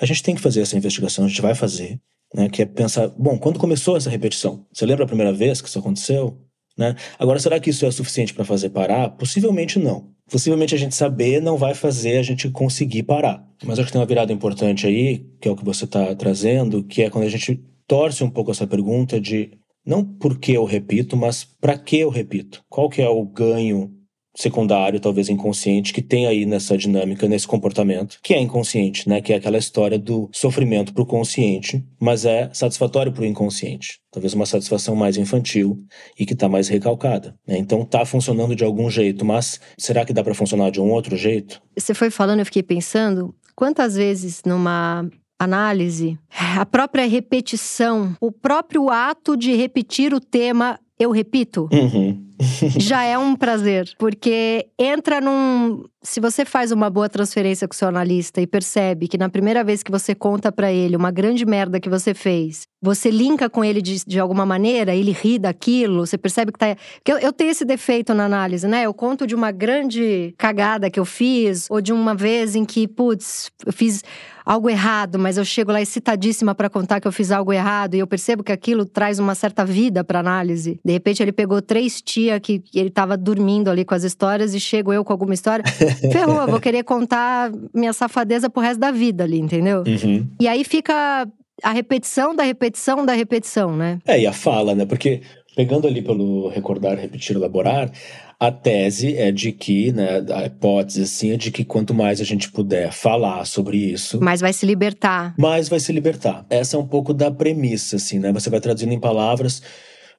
A 0.00 0.06
gente 0.06 0.22
tem 0.22 0.34
que 0.34 0.40
fazer 0.40 0.60
essa 0.60 0.76
investigação, 0.76 1.24
a 1.24 1.28
gente 1.28 1.42
vai 1.42 1.54
fazer, 1.54 2.00
né? 2.34 2.48
Que 2.48 2.62
é 2.62 2.66
pensar, 2.66 3.08
bom, 3.08 3.38
quando 3.38 3.58
começou 3.58 3.96
essa 3.96 4.10
repetição? 4.10 4.66
Você 4.72 4.86
lembra 4.86 5.04
a 5.04 5.08
primeira 5.08 5.32
vez 5.32 5.60
que 5.60 5.68
isso 5.68 5.78
aconteceu? 5.78 6.38
Né? 6.76 6.94
Agora, 7.18 7.40
será 7.40 7.58
que 7.58 7.70
isso 7.70 7.84
é 7.84 7.90
suficiente 7.90 8.32
para 8.32 8.44
fazer 8.44 8.70
parar? 8.70 9.10
Possivelmente 9.10 9.80
não. 9.80 10.10
Possivelmente 10.30 10.76
a 10.76 10.78
gente 10.78 10.94
saber 10.94 11.42
não 11.42 11.56
vai 11.56 11.74
fazer 11.74 12.18
a 12.18 12.22
gente 12.22 12.48
conseguir 12.50 13.02
parar. 13.02 13.44
Mas 13.64 13.78
acho 13.78 13.86
que 13.86 13.92
tem 13.92 14.00
uma 14.00 14.06
virada 14.06 14.32
importante 14.32 14.86
aí, 14.86 15.26
que 15.40 15.48
é 15.48 15.50
o 15.50 15.56
que 15.56 15.64
você 15.64 15.86
está 15.86 16.14
trazendo, 16.14 16.84
que 16.84 17.02
é 17.02 17.10
quando 17.10 17.24
a 17.24 17.28
gente 17.28 17.60
torce 17.88 18.22
um 18.22 18.30
pouco 18.30 18.52
essa 18.52 18.66
pergunta 18.66 19.20
de 19.20 19.50
não 19.84 20.04
por 20.04 20.38
que 20.38 20.52
eu 20.52 20.64
repito, 20.64 21.16
mas 21.16 21.44
para 21.44 21.78
que 21.78 21.98
eu 21.98 22.10
repito? 22.10 22.62
Qual 22.68 22.90
que 22.90 23.00
é 23.00 23.08
o 23.08 23.24
ganho 23.24 23.90
secundário, 24.36 25.00
talvez 25.00 25.28
inconsciente, 25.28 25.92
que 25.92 26.00
tem 26.00 26.26
aí 26.26 26.46
nessa 26.46 26.78
dinâmica, 26.78 27.26
nesse 27.26 27.48
comportamento, 27.48 28.20
que 28.22 28.32
é 28.32 28.40
inconsciente, 28.40 29.08
né? 29.08 29.20
Que 29.20 29.32
é 29.32 29.36
aquela 29.36 29.58
história 29.58 29.98
do 29.98 30.30
sofrimento 30.32 30.94
para 30.94 31.02
o 31.02 31.06
consciente, 31.06 31.84
mas 32.00 32.24
é 32.24 32.48
satisfatório 32.52 33.10
para 33.10 33.22
o 33.22 33.26
inconsciente. 33.26 33.98
Talvez 34.12 34.34
uma 34.34 34.46
satisfação 34.46 34.94
mais 34.94 35.16
infantil 35.16 35.76
e 36.16 36.24
que 36.24 36.34
está 36.34 36.48
mais 36.48 36.68
recalcada. 36.68 37.34
Né? 37.44 37.58
Então 37.58 37.82
está 37.82 38.04
funcionando 38.04 38.54
de 38.54 38.62
algum 38.62 38.88
jeito, 38.88 39.24
mas 39.24 39.60
será 39.76 40.04
que 40.04 40.12
dá 40.12 40.22
para 40.22 40.34
funcionar 40.34 40.70
de 40.70 40.80
um 40.80 40.90
outro 40.92 41.16
jeito? 41.16 41.60
Você 41.76 41.92
foi 41.92 42.10
falando, 42.10 42.38
eu 42.38 42.46
fiquei 42.46 42.62
pensando, 42.62 43.34
quantas 43.56 43.96
vezes 43.96 44.42
numa 44.46 45.08
análise, 45.38 46.18
a 46.56 46.66
própria 46.66 47.06
repetição, 47.06 48.16
o 48.20 48.32
próprio 48.32 48.90
ato 48.90 49.36
de 49.36 49.54
repetir 49.54 50.12
o 50.12 50.20
tema, 50.20 50.78
eu 50.98 51.10
repito, 51.10 51.68
uhum. 51.72 52.26
já 52.78 53.04
é 53.04 53.16
um 53.16 53.36
prazer, 53.36 53.88
porque 53.98 54.68
entra 54.78 55.20
num. 55.20 55.84
Se 56.02 56.20
você 56.20 56.44
faz 56.44 56.72
uma 56.72 56.88
boa 56.90 57.08
transferência 57.08 57.68
com 57.68 57.74
o 57.74 57.76
seu 57.76 57.88
analista 57.88 58.40
e 58.40 58.46
percebe 58.46 59.06
que 59.06 59.18
na 59.18 59.28
primeira 59.28 59.62
vez 59.62 59.82
que 59.82 59.90
você 59.90 60.14
conta 60.14 60.50
para 60.50 60.72
ele 60.72 60.96
uma 60.96 61.10
grande 61.10 61.44
merda 61.44 61.78
que 61.78 61.88
você 61.88 62.14
fez, 62.14 62.66
você 62.80 63.10
linka 63.10 63.50
com 63.50 63.64
ele 63.64 63.82
de, 63.82 64.04
de 64.06 64.20
alguma 64.20 64.46
maneira, 64.46 64.94
ele 64.94 65.12
ri 65.12 65.38
daquilo, 65.38 66.06
você 66.06 66.16
percebe 66.16 66.52
que 66.52 66.58
tá. 66.58 66.76
Porque 66.96 67.12
eu, 67.12 67.18
eu 67.18 67.32
tenho 67.32 67.50
esse 67.50 67.64
defeito 67.64 68.14
na 68.14 68.24
análise, 68.24 68.66
né? 68.66 68.84
Eu 68.84 68.94
conto 68.94 69.26
de 69.26 69.34
uma 69.34 69.50
grande 69.50 70.34
cagada 70.38 70.90
que 70.90 71.00
eu 71.00 71.04
fiz, 71.04 71.66
ou 71.70 71.80
de 71.80 71.92
uma 71.92 72.14
vez 72.14 72.54
em 72.54 72.64
que, 72.64 72.86
putz, 72.86 73.50
eu 73.66 73.72
fiz 73.72 74.02
algo 74.48 74.70
errado, 74.70 75.18
mas 75.18 75.36
eu 75.36 75.44
chego 75.44 75.70
lá 75.70 75.82
excitadíssima 75.82 76.54
para 76.54 76.70
contar 76.70 77.00
que 77.00 77.06
eu 77.06 77.12
fiz 77.12 77.30
algo 77.30 77.52
errado 77.52 77.94
e 77.94 77.98
eu 77.98 78.06
percebo 78.06 78.42
que 78.42 78.50
aquilo 78.50 78.86
traz 78.86 79.18
uma 79.18 79.34
certa 79.34 79.62
vida 79.62 80.02
para 80.02 80.20
análise. 80.20 80.80
De 80.82 80.90
repente 80.90 81.22
ele 81.22 81.32
pegou 81.32 81.60
três 81.60 82.00
tias 82.00 82.40
que 82.40 82.62
ele 82.74 82.88
tava 82.88 83.14
dormindo 83.14 83.68
ali 83.68 83.84
com 83.84 83.94
as 83.94 84.04
histórias 84.04 84.54
e 84.54 84.60
chego 84.60 84.90
eu 84.90 85.04
com 85.04 85.12
alguma 85.12 85.34
história, 85.34 85.62
ferrou, 86.10 86.40
eu 86.40 86.48
vou 86.48 86.60
querer 86.60 86.82
contar 86.82 87.52
minha 87.74 87.92
safadeza 87.92 88.48
pro 88.48 88.62
resto 88.62 88.80
da 88.80 88.90
vida 88.90 89.24
ali, 89.24 89.38
entendeu? 89.38 89.84
Uhum. 89.86 90.26
E 90.40 90.48
aí 90.48 90.64
fica 90.64 91.28
a 91.62 91.72
repetição 91.72 92.34
da 92.34 92.42
repetição 92.42 93.04
da 93.04 93.12
repetição, 93.12 93.76
né? 93.76 93.98
É, 94.06 94.20
e 94.20 94.26
a 94.26 94.32
fala, 94.32 94.74
né? 94.74 94.86
Porque 94.86 95.22
pegando 95.56 95.88
ali 95.88 96.00
pelo 96.00 96.48
recordar, 96.48 96.96
repetir, 96.96 97.34
elaborar, 97.34 97.90
a 98.38 98.52
tese 98.52 99.16
é 99.16 99.32
de 99.32 99.50
que, 99.50 99.90
né, 99.90 100.24
a 100.32 100.46
hipótese 100.46 101.02
assim 101.02 101.32
é 101.32 101.36
de 101.36 101.50
que 101.50 101.64
quanto 101.64 101.92
mais 101.92 102.20
a 102.20 102.24
gente 102.24 102.52
puder 102.52 102.92
falar 102.92 103.44
sobre 103.44 103.76
isso, 103.76 104.22
mais 104.22 104.40
vai 104.40 104.52
se 104.52 104.64
libertar. 104.64 105.34
Mais 105.36 105.68
vai 105.68 105.80
se 105.80 105.92
libertar. 105.92 106.46
Essa 106.48 106.76
é 106.76 106.78
um 106.78 106.86
pouco 106.86 107.12
da 107.12 107.30
premissa 107.30 107.96
assim, 107.96 108.20
né? 108.20 108.32
Você 108.32 108.48
vai 108.48 108.60
traduzindo 108.60 108.92
em 108.92 109.00
palavras 109.00 109.60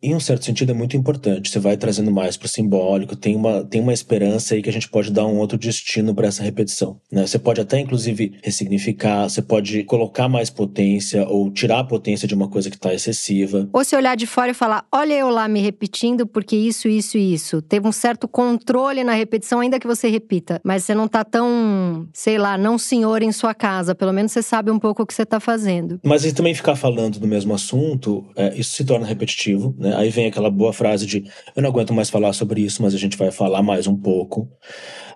em 0.02 0.16
um 0.16 0.20
certo 0.20 0.46
sentido, 0.46 0.72
é 0.72 0.74
muito 0.74 0.96
importante. 0.96 1.50
Você 1.50 1.60
vai 1.60 1.76
trazendo 1.76 2.12
mais 2.12 2.38
para 2.38 2.46
o 2.46 2.50
simbólico, 2.50 3.16
tem 3.16 3.36
uma, 3.36 3.64
tem 3.64 3.82
uma 3.82 3.94
esperança 3.94 4.54
aí 4.54 4.62
que 4.62 4.70
a 4.70 4.74
gente 4.74 4.90
pode 4.90 5.12
dar 5.12 5.26
um 5.26 5.38
outro 5.38 5.58
destino 5.58 6.16
para 6.16 6.28
essa 6.28 6.42
repetição. 6.42 7.00
Né? 7.12 7.28
Você 7.28 7.38
pode 7.38 7.60
até, 7.60 7.80
inclusive, 7.80 8.34
ressignificar, 8.42 9.28
você 9.28 9.42
pode 9.42 9.84
colocar 9.84 10.30
mais 10.30 10.50
potência 10.50 11.28
ou 11.28 11.52
tirar 11.52 11.80
a 11.80 11.84
potência 11.84 12.28
de 12.28 12.34
uma 12.34 12.48
coisa 12.48 12.70
que 12.70 12.78
está 12.78 12.94
excessiva. 12.94 13.70
Ou 13.74 13.84
se 13.84 13.96
olhar 13.96 14.16
de 14.16 14.26
fora 14.26 14.52
e 14.52 14.54
falar: 14.54 14.86
olha 14.92 15.14
eu 15.14 15.30
lá 15.30 15.48
me 15.48 15.60
repetindo 15.60 16.26
porque 16.26 16.56
isso, 16.56 16.88
isso 16.88 17.18
e 17.18 17.34
isso. 17.34 17.62
Teve 17.62 17.88
um 17.88 17.92
certo 17.92 18.28
controle 18.28 19.04
na 19.04 19.14
repetição, 19.14 19.60
ainda 19.60 19.80
que 19.80 19.88
você 19.88 20.08
repita, 20.08 20.62
mas 20.64 20.84
você 20.84 20.96
não 20.96 21.06
está 21.06 21.26
tão, 21.26 22.08
sei 22.14 22.38
lá, 22.38 22.58
não 22.58 22.78
senhor 22.78 23.22
em 23.22 23.32
sua 23.32 23.54
casa. 23.54 23.94
Pelo 23.94 24.14
menos 24.14 24.32
você 24.32 24.42
sabe 24.42 24.72
um 24.72 24.80
pouco 24.80 25.04
o 25.04 25.06
que 25.06 25.14
você 25.14 25.24
está 25.24 25.40
fazendo. 25.40 26.00
Mas 26.04 26.24
e 26.24 26.34
também 26.34 26.54
ficar 26.54 26.76
falando 26.76 27.20
do 27.20 27.28
mesmo 27.28 27.54
assunto, 27.54 28.26
é, 28.36 28.58
isso 28.58 28.76
se 28.76 28.86
torna 28.86 29.06
repetitivo, 29.06 29.76
né? 29.78 29.89
Né? 29.90 29.96
Aí 29.96 30.10
vem 30.10 30.28
aquela 30.28 30.50
boa 30.50 30.72
frase 30.72 31.06
de 31.06 31.26
eu 31.56 31.62
não 31.62 31.70
aguento 31.70 31.94
mais 31.94 32.10
falar 32.10 32.34
sobre 32.34 32.62
isso, 32.62 32.82
mas 32.82 32.94
a 32.94 32.98
gente 32.98 33.18
vai 33.18 33.32
falar 33.32 33.62
mais 33.62 33.88
um 33.88 33.96
pouco. 33.96 34.50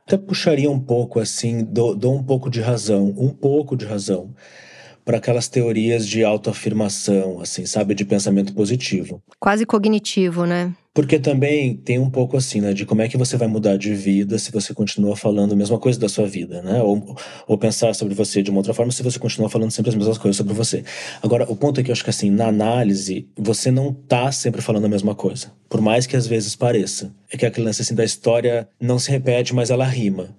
Até 0.06 0.18
puxaria 0.18 0.70
um 0.70 0.80
pouco 0.80 1.20
assim, 1.20 1.64
dou, 1.64 1.96
dou 1.96 2.14
um 2.14 2.24
pouco 2.24 2.50
de 2.50 2.60
razão, 2.60 3.14
um 3.18 3.30
pouco 3.30 3.76
de 3.76 3.86
razão 3.86 4.34
para 5.06 5.18
aquelas 5.18 5.48
teorias 5.48 6.08
de 6.08 6.24
autoafirmação, 6.24 7.42
assim, 7.42 7.66
sabe, 7.66 7.94
de 7.94 8.06
pensamento 8.06 8.54
positivo. 8.54 9.22
Quase 9.40 9.66
cognitivo, 9.66 10.46
né? 10.46 10.74
Porque 10.94 11.18
também 11.18 11.76
tem 11.76 11.98
um 11.98 12.10
pouco 12.10 12.38
assim, 12.38 12.62
né, 12.62 12.72
de 12.72 12.86
como 12.86 13.02
é 13.02 13.08
que 13.08 13.18
você 13.18 13.36
vai 13.36 13.48
mudar 13.48 13.78
de 13.78 13.96
vida 13.96 14.38
se 14.38 14.52
você 14.52 14.76
continua 14.76 15.16
falando 15.16 15.54
a 15.54 15.56
mesma 15.56 15.80
coisa 15.80 16.00
da 16.00 16.08
sua 16.08 16.28
vida, 16.28 16.62
né? 16.62 16.84
Ou, 16.84 17.16
ou 17.48 17.58
pensar 17.58 17.96
sobre 17.96 18.14
você 18.14 18.44
de 18.44 18.52
uma 18.52 18.60
outra 18.60 18.76
forma 18.76 18.92
se 18.92 19.02
você 19.02 19.18
continua 19.18 19.50
falando 19.50 19.72
sempre 19.72 19.90
as 19.90 19.96
mesmas 19.96 20.20
coisas 20.20 20.38
sobre 20.38 20.54
você. 20.54 20.84
Agora, 21.22 21.52
o 21.52 21.56
ponto 21.56 21.80
é 21.80 21.84
que 21.84 21.90
eu 21.90 21.94
acho 21.94 22.04
que 22.04 22.12
assim, 22.12 22.30
na 22.30 22.48
análise, 22.48 23.28
você 23.36 23.72
não 23.72 23.92
tá 23.92 24.32
sempre 24.32 24.62
falando 24.62 24.86
a 24.86 24.90
mesma 24.90 25.16
coisa. 25.16 25.52
Por 25.68 25.82
mais 25.82 26.06
que 26.06 26.16
às 26.16 26.28
vezes 26.28 26.56
pareça. 26.56 27.12
É 27.32 27.38
que 27.38 27.46
aquele 27.46 27.66
lance 27.66 27.82
assim 27.82 27.96
da 27.96 28.06
história 28.06 28.70
não 28.80 29.00
se 29.00 29.10
repete, 29.10 29.56
mas 29.56 29.72
ela 29.72 29.86
rima. 29.86 30.30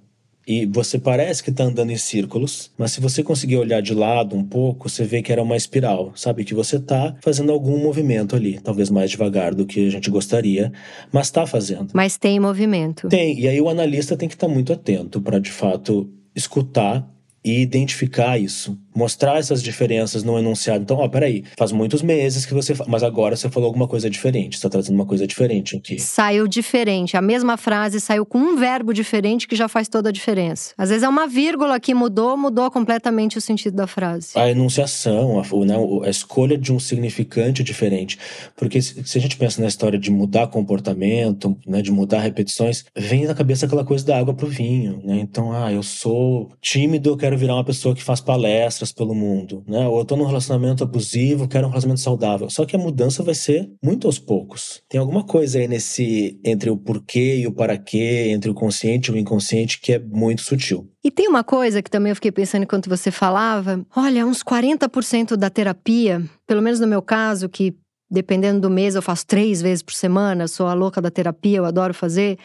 E 0.46 0.66
você 0.66 0.98
parece 0.98 1.42
que 1.42 1.50
está 1.50 1.64
andando 1.64 1.90
em 1.90 1.96
círculos, 1.96 2.70
mas 2.76 2.92
se 2.92 3.00
você 3.00 3.22
conseguir 3.22 3.56
olhar 3.56 3.80
de 3.80 3.94
lado 3.94 4.36
um 4.36 4.44
pouco, 4.44 4.88
você 4.88 5.04
vê 5.04 5.22
que 5.22 5.32
era 5.32 5.42
uma 5.42 5.56
espiral, 5.56 6.12
sabe? 6.14 6.44
Que 6.44 6.54
você 6.54 6.76
está 6.76 7.16
fazendo 7.22 7.52
algum 7.52 7.78
movimento 7.78 8.36
ali, 8.36 8.60
talvez 8.60 8.90
mais 8.90 9.10
devagar 9.10 9.54
do 9.54 9.64
que 9.64 9.86
a 9.86 9.90
gente 9.90 10.10
gostaria, 10.10 10.72
mas 11.10 11.26
está 11.28 11.46
fazendo. 11.46 11.88
Mas 11.94 12.16
tem 12.16 12.38
movimento. 12.38 13.08
Tem, 13.08 13.38
e 13.38 13.48
aí 13.48 13.60
o 13.60 13.68
analista 13.68 14.16
tem 14.16 14.28
que 14.28 14.34
estar 14.34 14.48
tá 14.48 14.52
muito 14.52 14.72
atento 14.72 15.20
para 15.20 15.38
de 15.38 15.50
fato 15.50 16.10
escutar 16.34 17.08
e 17.44 17.60
identificar 17.60 18.38
isso 18.38 18.78
mostrar 18.94 19.38
essas 19.38 19.62
diferenças 19.62 20.22
no 20.22 20.38
enunciado. 20.38 20.82
Então, 20.82 20.98
ó, 20.98 21.08
peraí, 21.08 21.44
faz 21.58 21.72
muitos 21.72 22.00
meses 22.00 22.46
que 22.46 22.54
você. 22.54 22.74
Mas 22.86 23.02
agora 23.02 23.34
você 23.36 23.50
falou 23.50 23.66
alguma 23.66 23.88
coisa 23.88 24.08
diferente, 24.08 24.54
está 24.54 24.68
trazendo 24.68 24.94
uma 24.94 25.04
coisa 25.04 25.26
diferente 25.26 25.76
aqui. 25.76 25.98
Saiu 25.98 26.46
diferente. 26.46 27.16
A 27.16 27.22
mesma 27.22 27.56
frase 27.56 28.00
saiu 28.00 28.24
com 28.24 28.38
um 28.38 28.56
verbo 28.56 28.94
diferente 28.94 29.48
que 29.48 29.56
já 29.56 29.66
faz 29.66 29.88
toda 29.88 30.10
a 30.10 30.12
diferença. 30.12 30.72
Às 30.78 30.90
vezes 30.90 31.02
é 31.02 31.08
uma 31.08 31.26
vírgula 31.26 31.80
que 31.80 31.92
mudou, 31.92 32.36
mudou 32.36 32.70
completamente 32.70 33.36
o 33.36 33.40
sentido 33.40 33.74
da 33.74 33.86
frase. 33.86 34.30
A 34.36 34.48
enunciação, 34.48 35.40
a, 35.40 35.64
né, 35.64 35.74
a 36.04 36.10
escolha 36.10 36.56
de 36.56 36.72
um 36.72 36.78
significante 36.78 37.64
diferente. 37.64 38.18
Porque 38.56 38.80
se 38.80 39.18
a 39.18 39.20
gente 39.20 39.36
pensa 39.36 39.60
na 39.60 39.66
história 39.66 39.98
de 39.98 40.10
mudar 40.10 40.46
comportamento, 40.46 41.56
né, 41.66 41.82
de 41.82 41.90
mudar 41.90 42.20
repetições, 42.20 42.84
vem 42.96 43.24
na 43.24 43.34
cabeça 43.34 43.66
aquela 43.66 43.84
coisa 43.84 44.04
da 44.04 44.18
água 44.18 44.34
pro 44.34 44.46
vinho, 44.46 45.00
né? 45.04 45.18
Então, 45.18 45.52
ah, 45.52 45.72
eu 45.72 45.82
sou 45.82 46.52
tímido, 46.60 47.10
eu 47.10 47.16
quero 47.16 47.33
virar 47.36 47.54
uma 47.54 47.64
pessoa 47.64 47.94
que 47.94 48.02
faz 48.02 48.20
palestras 48.20 48.92
pelo 48.92 49.14
mundo, 49.14 49.64
né? 49.66 49.86
Ou 49.86 49.98
eu 49.98 50.04
tô 50.04 50.16
num 50.16 50.26
relacionamento 50.26 50.82
abusivo, 50.84 51.48
quero 51.48 51.66
um 51.66 51.70
relacionamento 51.70 52.00
saudável. 52.00 52.48
Só 52.50 52.64
que 52.64 52.76
a 52.76 52.78
mudança 52.78 53.22
vai 53.22 53.34
ser 53.34 53.70
muito 53.82 54.06
aos 54.06 54.18
poucos. 54.18 54.82
Tem 54.88 55.00
alguma 55.00 55.24
coisa 55.24 55.58
aí 55.58 55.68
nesse 55.68 56.40
entre 56.44 56.70
o 56.70 56.76
porquê 56.76 57.36
e 57.36 57.46
o 57.46 57.52
para 57.52 57.76
quê, 57.76 58.28
entre 58.30 58.50
o 58.50 58.54
consciente 58.54 59.10
e 59.10 59.14
o 59.14 59.16
inconsciente 59.16 59.80
que 59.80 59.92
é 59.92 59.98
muito 59.98 60.42
sutil. 60.42 60.90
E 61.02 61.10
tem 61.10 61.28
uma 61.28 61.44
coisa 61.44 61.82
que 61.82 61.90
também 61.90 62.10
eu 62.10 62.16
fiquei 62.16 62.32
pensando 62.32 62.62
enquanto 62.62 62.88
você 62.88 63.10
falava, 63.10 63.84
olha, 63.94 64.26
uns 64.26 64.42
40% 64.42 65.36
da 65.36 65.50
terapia, 65.50 66.22
pelo 66.46 66.62
menos 66.62 66.80
no 66.80 66.86
meu 66.86 67.02
caso, 67.02 67.48
que 67.48 67.74
dependendo 68.10 68.60
do 68.60 68.70
mês 68.70 68.94
eu 68.94 69.02
faço 69.02 69.26
três 69.26 69.60
vezes 69.60 69.82
por 69.82 69.92
semana, 69.92 70.48
sou 70.48 70.66
a 70.66 70.74
louca 70.74 71.00
da 71.00 71.10
terapia, 71.10 71.58
eu 71.58 71.64
adoro 71.64 71.92
fazer. 71.92 72.38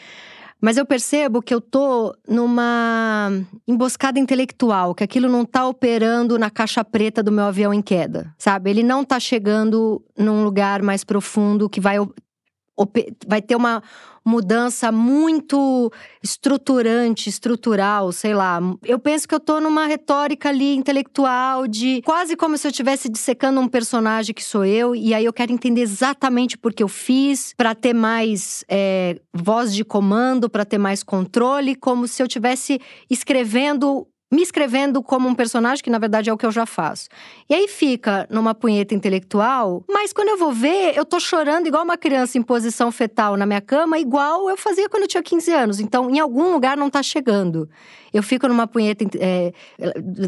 Mas 0.60 0.76
eu 0.76 0.84
percebo 0.84 1.40
que 1.40 1.54
eu 1.54 1.60
tô 1.60 2.14
numa 2.28 3.30
emboscada 3.66 4.18
intelectual, 4.18 4.94
que 4.94 5.02
aquilo 5.02 5.28
não 5.28 5.44
tá 5.44 5.66
operando 5.66 6.38
na 6.38 6.50
caixa 6.50 6.84
preta 6.84 7.22
do 7.22 7.32
meu 7.32 7.44
avião 7.44 7.72
em 7.72 7.80
queda, 7.80 8.34
sabe? 8.36 8.70
Ele 8.70 8.82
não 8.82 9.04
tá 9.04 9.18
chegando 9.18 10.04
num 10.18 10.44
lugar 10.44 10.82
mais 10.82 11.02
profundo 11.02 11.68
que 11.68 11.80
vai 11.80 11.96
vai 13.26 13.40
ter 13.42 13.56
uma 13.56 13.82
mudança 14.24 14.92
muito 14.92 15.90
estruturante, 16.22 17.28
estrutural, 17.28 18.12
sei 18.12 18.34
lá. 18.34 18.60
Eu 18.84 18.98
penso 18.98 19.26
que 19.26 19.34
eu 19.34 19.40
tô 19.40 19.60
numa 19.60 19.86
retórica 19.86 20.48
ali 20.50 20.76
intelectual 20.76 21.66
de 21.66 22.02
quase 22.02 22.36
como 22.36 22.56
se 22.56 22.66
eu 22.66 22.70
estivesse 22.70 23.08
dissecando 23.08 23.60
um 23.60 23.68
personagem 23.68 24.34
que 24.34 24.44
sou 24.44 24.64
eu, 24.64 24.94
e 24.94 25.14
aí 25.14 25.24
eu 25.24 25.32
quero 25.32 25.52
entender 25.52 25.80
exatamente 25.80 26.58
por 26.58 26.72
que 26.72 26.82
eu 26.82 26.88
fiz, 26.88 27.54
para 27.56 27.74
ter 27.74 27.94
mais 27.94 28.64
é, 28.68 29.18
voz 29.32 29.74
de 29.74 29.84
comando, 29.84 30.50
para 30.50 30.64
ter 30.64 30.78
mais 30.78 31.02
controle, 31.02 31.74
como 31.74 32.06
se 32.06 32.22
eu 32.22 32.26
estivesse 32.26 32.80
escrevendo 33.08 34.06
me 34.30 34.42
escrevendo 34.42 35.02
como 35.02 35.28
um 35.28 35.34
personagem, 35.34 35.82
que 35.82 35.90
na 35.90 35.98
verdade 35.98 36.30
é 36.30 36.32
o 36.32 36.36
que 36.36 36.46
eu 36.46 36.52
já 36.52 36.64
faço. 36.64 37.08
E 37.48 37.54
aí 37.54 37.66
fica 37.66 38.26
numa 38.30 38.54
punheta 38.54 38.94
intelectual, 38.94 39.82
mas 39.88 40.12
quando 40.12 40.28
eu 40.28 40.38
vou 40.38 40.52
ver, 40.52 40.96
eu 40.96 41.04
tô 41.04 41.18
chorando 41.18 41.66
igual 41.66 41.82
uma 41.82 41.96
criança 41.96 42.38
em 42.38 42.42
posição 42.42 42.92
fetal 42.92 43.36
na 43.36 43.44
minha 43.44 43.60
cama, 43.60 43.98
igual 43.98 44.48
eu 44.48 44.56
fazia 44.56 44.88
quando 44.88 45.02
eu 45.02 45.08
tinha 45.08 45.22
15 45.22 45.52
anos. 45.52 45.80
Então, 45.80 46.08
em 46.08 46.20
algum 46.20 46.52
lugar 46.52 46.76
não 46.76 46.88
tá 46.88 47.02
chegando. 47.02 47.68
Eu 48.12 48.22
fico 48.22 48.48
numa 48.48 48.66
punheta 48.66 49.04
é, 49.18 49.52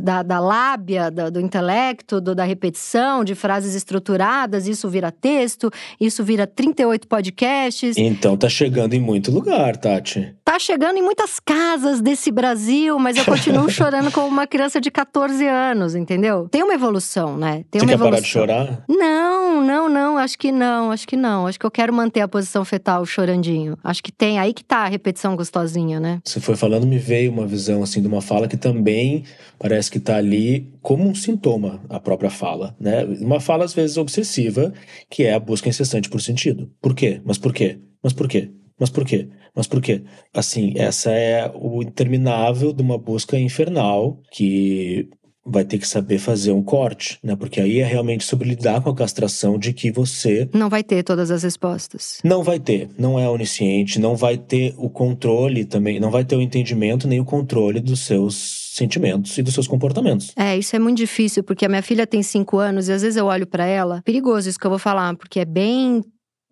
da, 0.03 0.23
da, 0.23 0.41
lábia, 0.41 1.11
da, 1.11 1.31
do 1.31 1.41
intelecto, 1.41 2.21
do, 2.21 2.35
da 2.35 2.45
repetição, 2.45 3.25
de 3.25 3.35
frases 3.35 3.75
estruturadas, 3.75 4.67
isso 4.67 4.89
vira 4.89 5.11
texto, 5.11 5.71
isso 6.01 6.23
vira 6.25 6.47
38 6.47 7.07
podcasts. 7.07 7.97
Então 7.97 8.37
tá 8.37 8.49
chegando 8.49 8.95
em 8.95 9.01
muito 9.01 9.31
lugar, 9.31 9.77
Tati. 9.77 10.35
Tá 10.45 10.59
chegando 10.59 10.99
em 10.99 11.03
muitas 11.03 11.41
casas 11.41 12.01
desse 12.01 12.31
Brasil, 12.31 12.99
mas 12.99 13.17
eu 13.17 13.25
continuo 13.25 13.69
chorando 13.71 14.11
como 14.11 14.27
uma 14.29 14.47
criança 14.47 14.81
de 14.81 14.91
14 14.91 15.47
anos, 15.47 15.95
entendeu? 15.95 16.49
Tem 16.51 16.63
uma 16.63 16.75
evolução, 16.75 17.37
né? 17.37 17.65
Tem 17.71 17.81
Você 17.81 17.87
quer 17.87 17.95
evolução. 17.95 18.11
parar 18.11 18.21
de 18.21 18.29
chorar? 18.29 18.85
Não, 18.89 19.65
não, 19.65 19.89
não, 19.89 20.19
acho 20.19 20.39
que 20.39 20.53
não, 20.53 20.91
acho 20.91 21.07
que 21.07 21.17
não. 21.17 21.47
Acho 21.47 21.59
que 21.59 21.67
eu 21.67 21.71
quero 21.71 21.93
manter 21.93 22.21
a 22.21 22.29
posição 22.29 22.65
fetal 22.65 23.05
chorandinho. 23.07 23.79
Acho 23.83 24.03
que 24.03 24.13
tem, 24.13 24.39
aí 24.39 24.53
que 24.53 24.65
tá 24.65 24.79
a 24.79 24.89
repetição 24.89 25.35
gostosinha, 25.37 25.99
né? 25.99 26.21
Você 26.25 26.41
foi 26.41 26.57
falando, 26.57 26.87
me 26.87 26.99
veio 26.99 27.31
uma 27.33 27.47
visão 27.47 27.72
assim 27.81 28.01
de 28.01 28.09
uma 28.09 28.21
fala 28.21 28.49
que 28.49 28.57
também 28.57 29.23
parece 29.57 29.89
que 29.89 29.99
está 29.99 30.17
ali 30.17 30.69
como 30.83 31.09
um 31.09 31.15
sintoma 31.15 31.81
a 31.89 32.01
própria 32.01 32.29
fala, 32.29 32.75
né? 32.81 33.05
Uma 33.05 33.39
fala 33.39 33.65
às 33.65 33.73
vezes 33.73 33.97
obsessiva, 33.97 34.75
que 35.09 35.23
é 35.23 35.33
a 35.33 35.39
busca 35.39 35.69
incessante 35.69 36.11
por 36.11 36.21
sentido. 36.21 36.69
Por 36.81 36.93
quê? 36.93 37.21
Mas 37.25 37.39
por 37.39 37.55
quê? 37.55 37.79
Mas 38.03 38.13
por 38.13 38.27
quê? 38.29 38.51
Mas 38.81 38.91
por 38.91 39.07
quê? 39.07 39.29
Mas 39.55 39.67
por 39.69 39.81
quê? 39.81 40.03
Assim, 40.35 40.73
essa 40.77 41.13
é 41.13 41.49
o 41.55 41.83
interminável 41.83 42.73
de 42.73 42.83
uma 42.83 42.99
busca 42.99 43.39
infernal 43.39 44.21
que 44.33 45.09
vai 45.45 45.65
ter 45.65 45.79
que 45.79 45.87
saber 45.87 46.19
fazer 46.19 46.53
um 46.53 46.63
corte, 46.63 47.19
né? 47.23 47.35
Porque 47.35 47.61
aí 47.61 47.81
é 47.81 47.85
realmente 47.85 48.25
sobre 48.25 48.49
lidar 48.49 48.81
com 48.81 48.91
a 48.91 48.95
castração 48.95 49.59
de 49.59 49.73
que 49.73 49.91
você 49.91 50.49
não 50.55 50.69
vai 50.69 50.83
ter 50.83 51.03
todas 51.03 51.31
as 51.31 51.43
respostas. 51.43 52.19
Não 52.23 52.43
vai 52.43 52.61
ter, 52.61 52.89
não 52.99 53.19
é 53.19 53.29
onisciente, 53.29 53.99
não 53.99 54.15
vai 54.15 54.37
ter 54.37 54.75
o 54.79 54.89
controle 54.89 55.65
também, 55.65 55.99
não 55.99 56.11
vai 56.11 56.25
ter 56.25 56.37
o 56.37 56.41
entendimento 56.41 57.09
nem 57.09 57.21
o 57.21 57.25
controle 57.25 57.81
dos 57.81 58.01
seus 58.01 58.73
sentimentos 58.75 59.37
e 59.37 59.43
dos 59.43 59.53
seus 59.53 59.69
comportamentos. 59.69 60.33
É, 60.37 60.57
isso 60.57 60.75
é 60.75 60.79
muito 60.79 60.97
difícil, 60.97 61.43
porque 61.43 61.67
a 61.67 61.69
minha 61.69 61.83
filha 61.83 62.07
tem 62.07 62.23
cinco 62.23 62.59
anos 62.59 62.89
e 62.89 62.93
às 62.93 63.03
vezes 63.03 63.17
eu 63.17 63.27
olho 63.27 63.47
para 63.47 63.67
ela, 63.67 64.01
perigoso 64.03 64.49
isso 64.49 64.59
que 64.59 64.67
eu 64.67 64.71
vou 64.71 64.79
falar, 64.79 65.15
porque 65.17 65.41
é 65.41 65.45
bem 65.45 66.03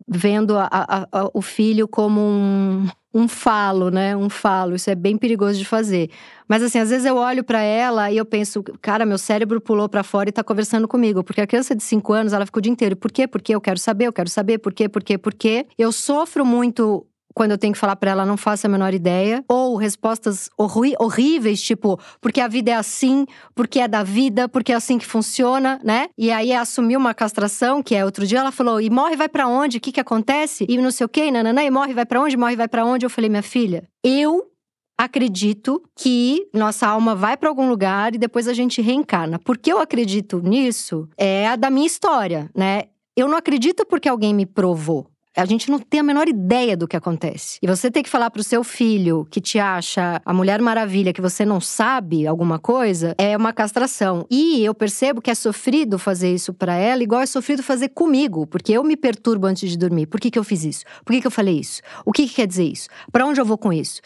vendo 0.07 0.57
a, 0.59 0.69
a, 0.71 1.09
a, 1.13 1.31
o 1.33 1.41
filho 1.41 1.87
como 1.87 2.21
um, 2.21 2.89
um 3.13 3.27
falo, 3.27 3.91
né? 3.91 4.17
Um 4.17 4.31
falo. 4.31 4.75
Isso 4.75 4.89
é 4.91 4.95
bem 4.95 5.17
perigoso 5.17 5.59
de 5.59 5.65
fazer. 5.65 6.11
Mas 6.49 6.63
assim, 6.63 6.79
às 6.79 6.91
vezes 6.91 7.07
eu 7.07 7.17
olho 7.17 7.45
para 7.45 7.61
ela 7.63 8.11
e 8.11 8.17
eu 8.17 8.25
penso, 8.25 8.63
cara, 8.81 9.05
meu 9.05 9.19
cérebro 9.19 9.61
pulou 9.61 9.89
para 9.89 10.03
fora 10.03 10.29
e 10.29 10.33
tá 10.33 10.43
conversando 10.45 10.87
comigo. 10.89 11.23
Porque 11.25 11.41
a 11.41 11.47
criança 11.47 11.75
de 11.75 11.83
5 11.83 12.13
anos, 12.13 12.33
ela 12.33 12.47
ficou 12.47 12.61
o 12.61 12.63
dia 12.63 12.73
inteiro. 12.73 12.97
Por 12.97 13.11
quê? 13.11 13.27
Porque 13.27 13.55
eu 13.55 13.61
quero 13.61 13.79
saber, 13.79 14.07
eu 14.07 14.13
quero 14.13 14.29
saber, 14.29 14.59
por 14.59 14.73
quê, 14.73 14.89
por 14.89 15.03
quê, 15.03 15.19
por 15.19 15.35
quê. 15.35 15.67
Eu 15.79 15.93
sofro 15.93 16.45
muito 16.45 17.07
quando 17.35 17.53
eu 17.53 17.59
tenho 17.59 17.73
que 17.73 17.79
falar 17.79 17.97
para 17.97 18.11
ela, 18.11 18.27
não 18.27 18.37
faço 18.37 18.67
a 18.67 18.71
menor 18.71 18.93
ideia. 18.95 19.45
Ou 19.49 19.77
respostas 19.77 20.51
horríveis, 20.57 21.63
tipo, 21.63 21.99
porque 22.21 22.41
a 22.41 22.49
vida 22.49 22.71
é 22.71 22.75
assim, 22.75 23.27
porque 23.55 23.81
é 23.81 23.89
da 23.89 24.03
vida, 24.03 24.49
porque 24.49 24.73
é 24.73 24.75
assim 24.75 24.99
que 24.99 25.07
funciona, 25.07 25.81
né? 25.85 26.09
E 26.17 26.31
aí 26.31 26.53
assumiu 26.53 26.99
uma 26.99 27.15
castração, 27.15 27.83
que 27.83 27.95
é 27.95 28.05
outro 28.05 28.27
dia 28.27 28.39
ela 28.39 28.53
falou: 28.53 28.81
e 28.81 28.91
morre 28.91 29.17
vai 29.17 29.29
para 29.29 29.47
onde? 29.47 29.79
O 29.79 29.81
que 29.81 29.93
que 29.93 30.01
acontece? 30.01 30.67
E 30.69 30.77
não 30.77 30.91
sei 30.91 31.07
o 31.07 31.09
quê, 31.09 31.31
nananã, 31.31 31.63
e 31.63 31.71
morre 31.71 31.95
vai 31.95 32.07
para 32.07 32.21
onde? 32.21 32.37
Morre 32.37 32.57
vai 32.57 32.69
para 32.69 32.85
onde? 32.85 33.07
Eu 33.07 33.11
falei: 33.11 33.31
minha 33.31 33.43
filha, 33.43 33.85
eu 34.05 34.51
acredito 34.99 35.83
que 35.97 36.47
nossa 36.53 36.87
alma 36.87 37.15
vai 37.15 37.35
para 37.35 37.49
algum 37.49 37.69
lugar 37.71 38.15
e 38.15 38.19
depois 38.19 38.47
a 38.47 38.53
gente 38.53 38.83
reencarna. 38.83 39.39
Porque 39.39 39.73
eu 39.73 39.79
acredito 39.79 40.41
nisso 40.41 41.09
é 41.17 41.49
a 41.49 41.57
da 41.57 41.71
minha 41.71 41.87
história, 41.87 42.51
né? 42.55 42.85
Eu 43.17 43.27
não 43.27 43.37
acredito 43.37 43.87
porque 43.87 44.09
alguém 44.09 44.35
me 44.35 44.45
provou. 44.45 45.07
A 45.37 45.45
gente 45.45 45.71
não 45.71 45.79
tem 45.79 46.01
a 46.01 46.03
menor 46.03 46.29
ideia 46.29 46.77
do 46.77 46.89
que 46.89 46.97
acontece. 46.97 47.59
E 47.63 47.67
você 47.67 47.89
ter 47.89 48.03
que 48.03 48.11
falar 48.11 48.31
pro 48.31 48.43
seu 48.43 48.65
filho 48.65 49.25
que 49.31 49.41
te 49.41 49.61
acha 49.61 50.21
a 50.25 50.35
Mulher 50.35 50.61
Maravilha, 50.61 51.13
que 51.13 51.21
você 51.21 51.45
não 51.45 51.61
sabe 51.61 52.27
alguma 52.27 52.59
coisa, 52.59 53.15
é 53.17 53.37
uma 53.37 53.53
castração. 53.53 54.27
E 54.29 54.65
eu 54.65 54.75
percebo 54.75 55.23
que 55.23 55.31
é 55.31 55.35
sofrido 55.35 56.01
fazer 56.01 56.35
isso 56.35 56.53
para 56.53 56.75
ela, 56.75 57.03
igual 57.03 57.21
é 57.21 57.27
sofrido 57.27 57.63
fazer 57.63 57.91
comigo, 57.91 58.45
porque 58.45 58.73
eu 58.73 58.83
me 58.83 58.97
perturbo 58.97 59.47
antes 59.47 59.71
de 59.71 59.79
dormir. 59.79 60.07
Por 60.07 60.19
que, 60.19 60.33
que 60.33 60.39
eu 60.39 60.45
fiz 60.45 60.65
isso? 60.65 60.85
Por 61.05 61.13
que, 61.13 61.21
que 61.21 61.27
eu 61.29 61.31
falei 61.31 61.61
isso? 61.61 61.81
O 62.05 62.11
que, 62.11 62.27
que 62.27 62.35
quer 62.35 62.47
dizer 62.47 62.65
isso? 62.65 62.89
Para 63.13 63.25
onde 63.25 63.41
eu 63.41 63.45
vou 63.45 63.57
com 63.57 63.73
isso? 63.73 64.01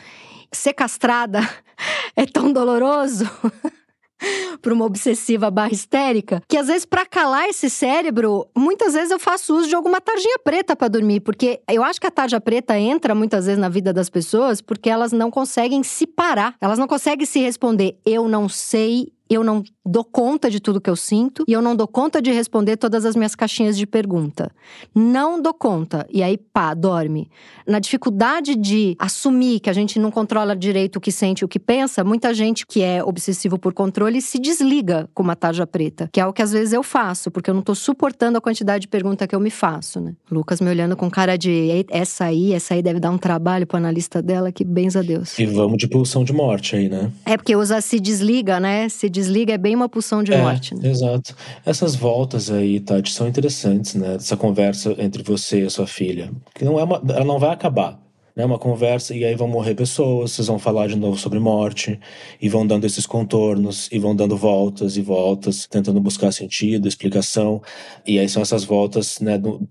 Ser 0.52 0.74
castrada 0.74 1.40
é 2.14 2.26
tão 2.26 2.52
doloroso. 2.52 3.24
para 4.60 4.72
uma 4.72 4.84
obsessiva 4.84 5.50
barra 5.50 5.72
histérica, 5.72 6.42
que 6.48 6.56
às 6.56 6.66
vezes 6.66 6.84
para 6.84 7.06
calar 7.06 7.48
esse 7.48 7.68
cérebro, 7.68 8.46
muitas 8.56 8.94
vezes 8.94 9.10
eu 9.10 9.18
faço 9.18 9.56
uso 9.56 9.68
de 9.68 9.74
alguma 9.74 10.00
tarjinha 10.00 10.38
preta 10.42 10.76
para 10.76 10.88
dormir, 10.88 11.20
porque 11.20 11.60
eu 11.70 11.82
acho 11.82 12.00
que 12.00 12.06
a 12.06 12.10
tarja 12.10 12.40
preta 12.40 12.78
entra 12.78 13.14
muitas 13.14 13.46
vezes 13.46 13.60
na 13.60 13.68
vida 13.68 13.92
das 13.92 14.08
pessoas 14.08 14.60
porque 14.60 14.88
elas 14.88 15.12
não 15.12 15.30
conseguem 15.30 15.82
se 15.82 16.06
parar, 16.06 16.54
elas 16.60 16.78
não 16.78 16.86
conseguem 16.86 17.26
se 17.26 17.40
responder 17.40 17.98
eu 18.04 18.28
não 18.28 18.48
sei 18.48 19.12
eu 19.28 19.42
não 19.42 19.64
dou 19.84 20.04
conta 20.04 20.50
de 20.50 20.60
tudo 20.60 20.80
que 20.80 20.88
eu 20.88 20.96
sinto 20.96 21.44
e 21.46 21.52
eu 21.52 21.60
não 21.60 21.74
dou 21.74 21.86
conta 21.86 22.20
de 22.20 22.30
responder 22.30 22.76
todas 22.76 23.04
as 23.04 23.16
minhas 23.16 23.34
caixinhas 23.34 23.76
de 23.76 23.86
pergunta. 23.86 24.50
Não 24.94 25.40
dou 25.40 25.52
conta. 25.52 26.06
E 26.10 26.22
aí, 26.22 26.36
pá, 26.36 26.74
dorme. 26.74 27.28
Na 27.66 27.78
dificuldade 27.78 28.54
de 28.54 28.94
assumir 28.98 29.60
que 29.60 29.70
a 29.70 29.72
gente 29.72 29.98
não 29.98 30.10
controla 30.10 30.54
direito 30.54 30.96
o 30.96 31.00
que 31.00 31.12
sente 31.12 31.40
e 31.40 31.44
o 31.44 31.48
que 31.48 31.58
pensa, 31.58 32.04
muita 32.04 32.32
gente 32.32 32.66
que 32.66 32.82
é 32.82 33.02
obsessivo 33.02 33.58
por 33.58 33.72
controle 33.72 34.20
se 34.20 34.38
desliga 34.38 35.08
com 35.14 35.22
uma 35.22 35.36
tarja 35.36 35.66
preta, 35.66 36.08
que 36.12 36.20
é 36.20 36.26
o 36.26 36.32
que 36.32 36.42
às 36.42 36.52
vezes 36.52 36.72
eu 36.72 36.82
faço, 36.82 37.30
porque 37.30 37.50
eu 37.50 37.54
não 37.54 37.62
tô 37.62 37.74
suportando 37.74 38.38
a 38.38 38.40
quantidade 38.40 38.82
de 38.82 38.88
pergunta 38.88 39.26
que 39.26 39.34
eu 39.34 39.40
me 39.40 39.50
faço, 39.50 40.00
né? 40.00 40.14
Lucas 40.30 40.60
me 40.60 40.68
olhando 40.68 40.96
com 40.96 41.10
cara 41.10 41.36
de 41.36 41.86
essa 41.90 42.26
aí, 42.26 42.52
essa 42.52 42.74
aí 42.74 42.82
deve 42.82 43.00
dar 43.00 43.10
um 43.10 43.18
trabalho 43.18 43.66
pro 43.66 43.76
analista 43.76 44.22
dela, 44.22 44.52
que 44.52 44.64
bens 44.64 44.96
a 44.96 45.02
Deus. 45.02 45.38
E 45.38 45.46
vamos 45.46 45.78
de 45.78 45.88
pulsão 45.88 46.24
de 46.24 46.32
morte 46.32 46.76
aí, 46.76 46.88
né? 46.88 47.10
É 47.24 47.36
porque 47.36 47.54
usa 47.56 47.80
se 47.80 48.00
desliga, 48.00 48.60
né? 48.60 48.88
Se 48.88 49.08
desliga 49.14 49.54
é 49.54 49.58
bem 49.58 49.74
uma 49.74 49.88
pulsão 49.88 50.22
de 50.22 50.32
é, 50.32 50.42
morte. 50.42 50.74
Né? 50.74 50.90
Exato. 50.90 51.34
Essas 51.64 51.94
voltas 51.94 52.50
aí, 52.50 52.80
Tati, 52.80 53.12
são 53.12 53.28
interessantes, 53.28 53.94
né? 53.94 54.16
Essa 54.16 54.36
conversa 54.36 54.94
entre 54.98 55.22
você 55.22 55.62
e 55.62 55.66
a 55.66 55.70
sua 55.70 55.86
filha. 55.86 56.30
Que 56.54 56.64
não 56.64 56.78
é 56.78 56.84
uma, 56.84 57.00
ela 57.08 57.24
não 57.24 57.38
vai 57.38 57.50
acabar. 57.50 58.02
Né, 58.36 58.44
uma 58.44 58.58
conversa, 58.58 59.14
e 59.14 59.24
aí 59.24 59.36
vão 59.36 59.46
morrer 59.46 59.76
pessoas, 59.76 60.32
vocês 60.32 60.48
vão 60.48 60.58
falar 60.58 60.88
de 60.88 60.96
novo 60.96 61.16
sobre 61.16 61.38
morte, 61.38 62.00
e 62.42 62.48
vão 62.48 62.66
dando 62.66 62.84
esses 62.84 63.06
contornos, 63.06 63.88
e 63.92 63.98
vão 64.00 64.12
dando 64.12 64.36
voltas 64.36 64.96
e 64.96 65.02
voltas, 65.02 65.68
tentando 65.68 66.00
buscar 66.00 66.32
sentido, 66.32 66.88
explicação, 66.88 67.62
e 68.04 68.18
aí 68.18 68.28
são 68.28 68.42
essas 68.42 68.64
voltas, 68.64 69.20
né, 69.20 69.38
do, 69.38 69.68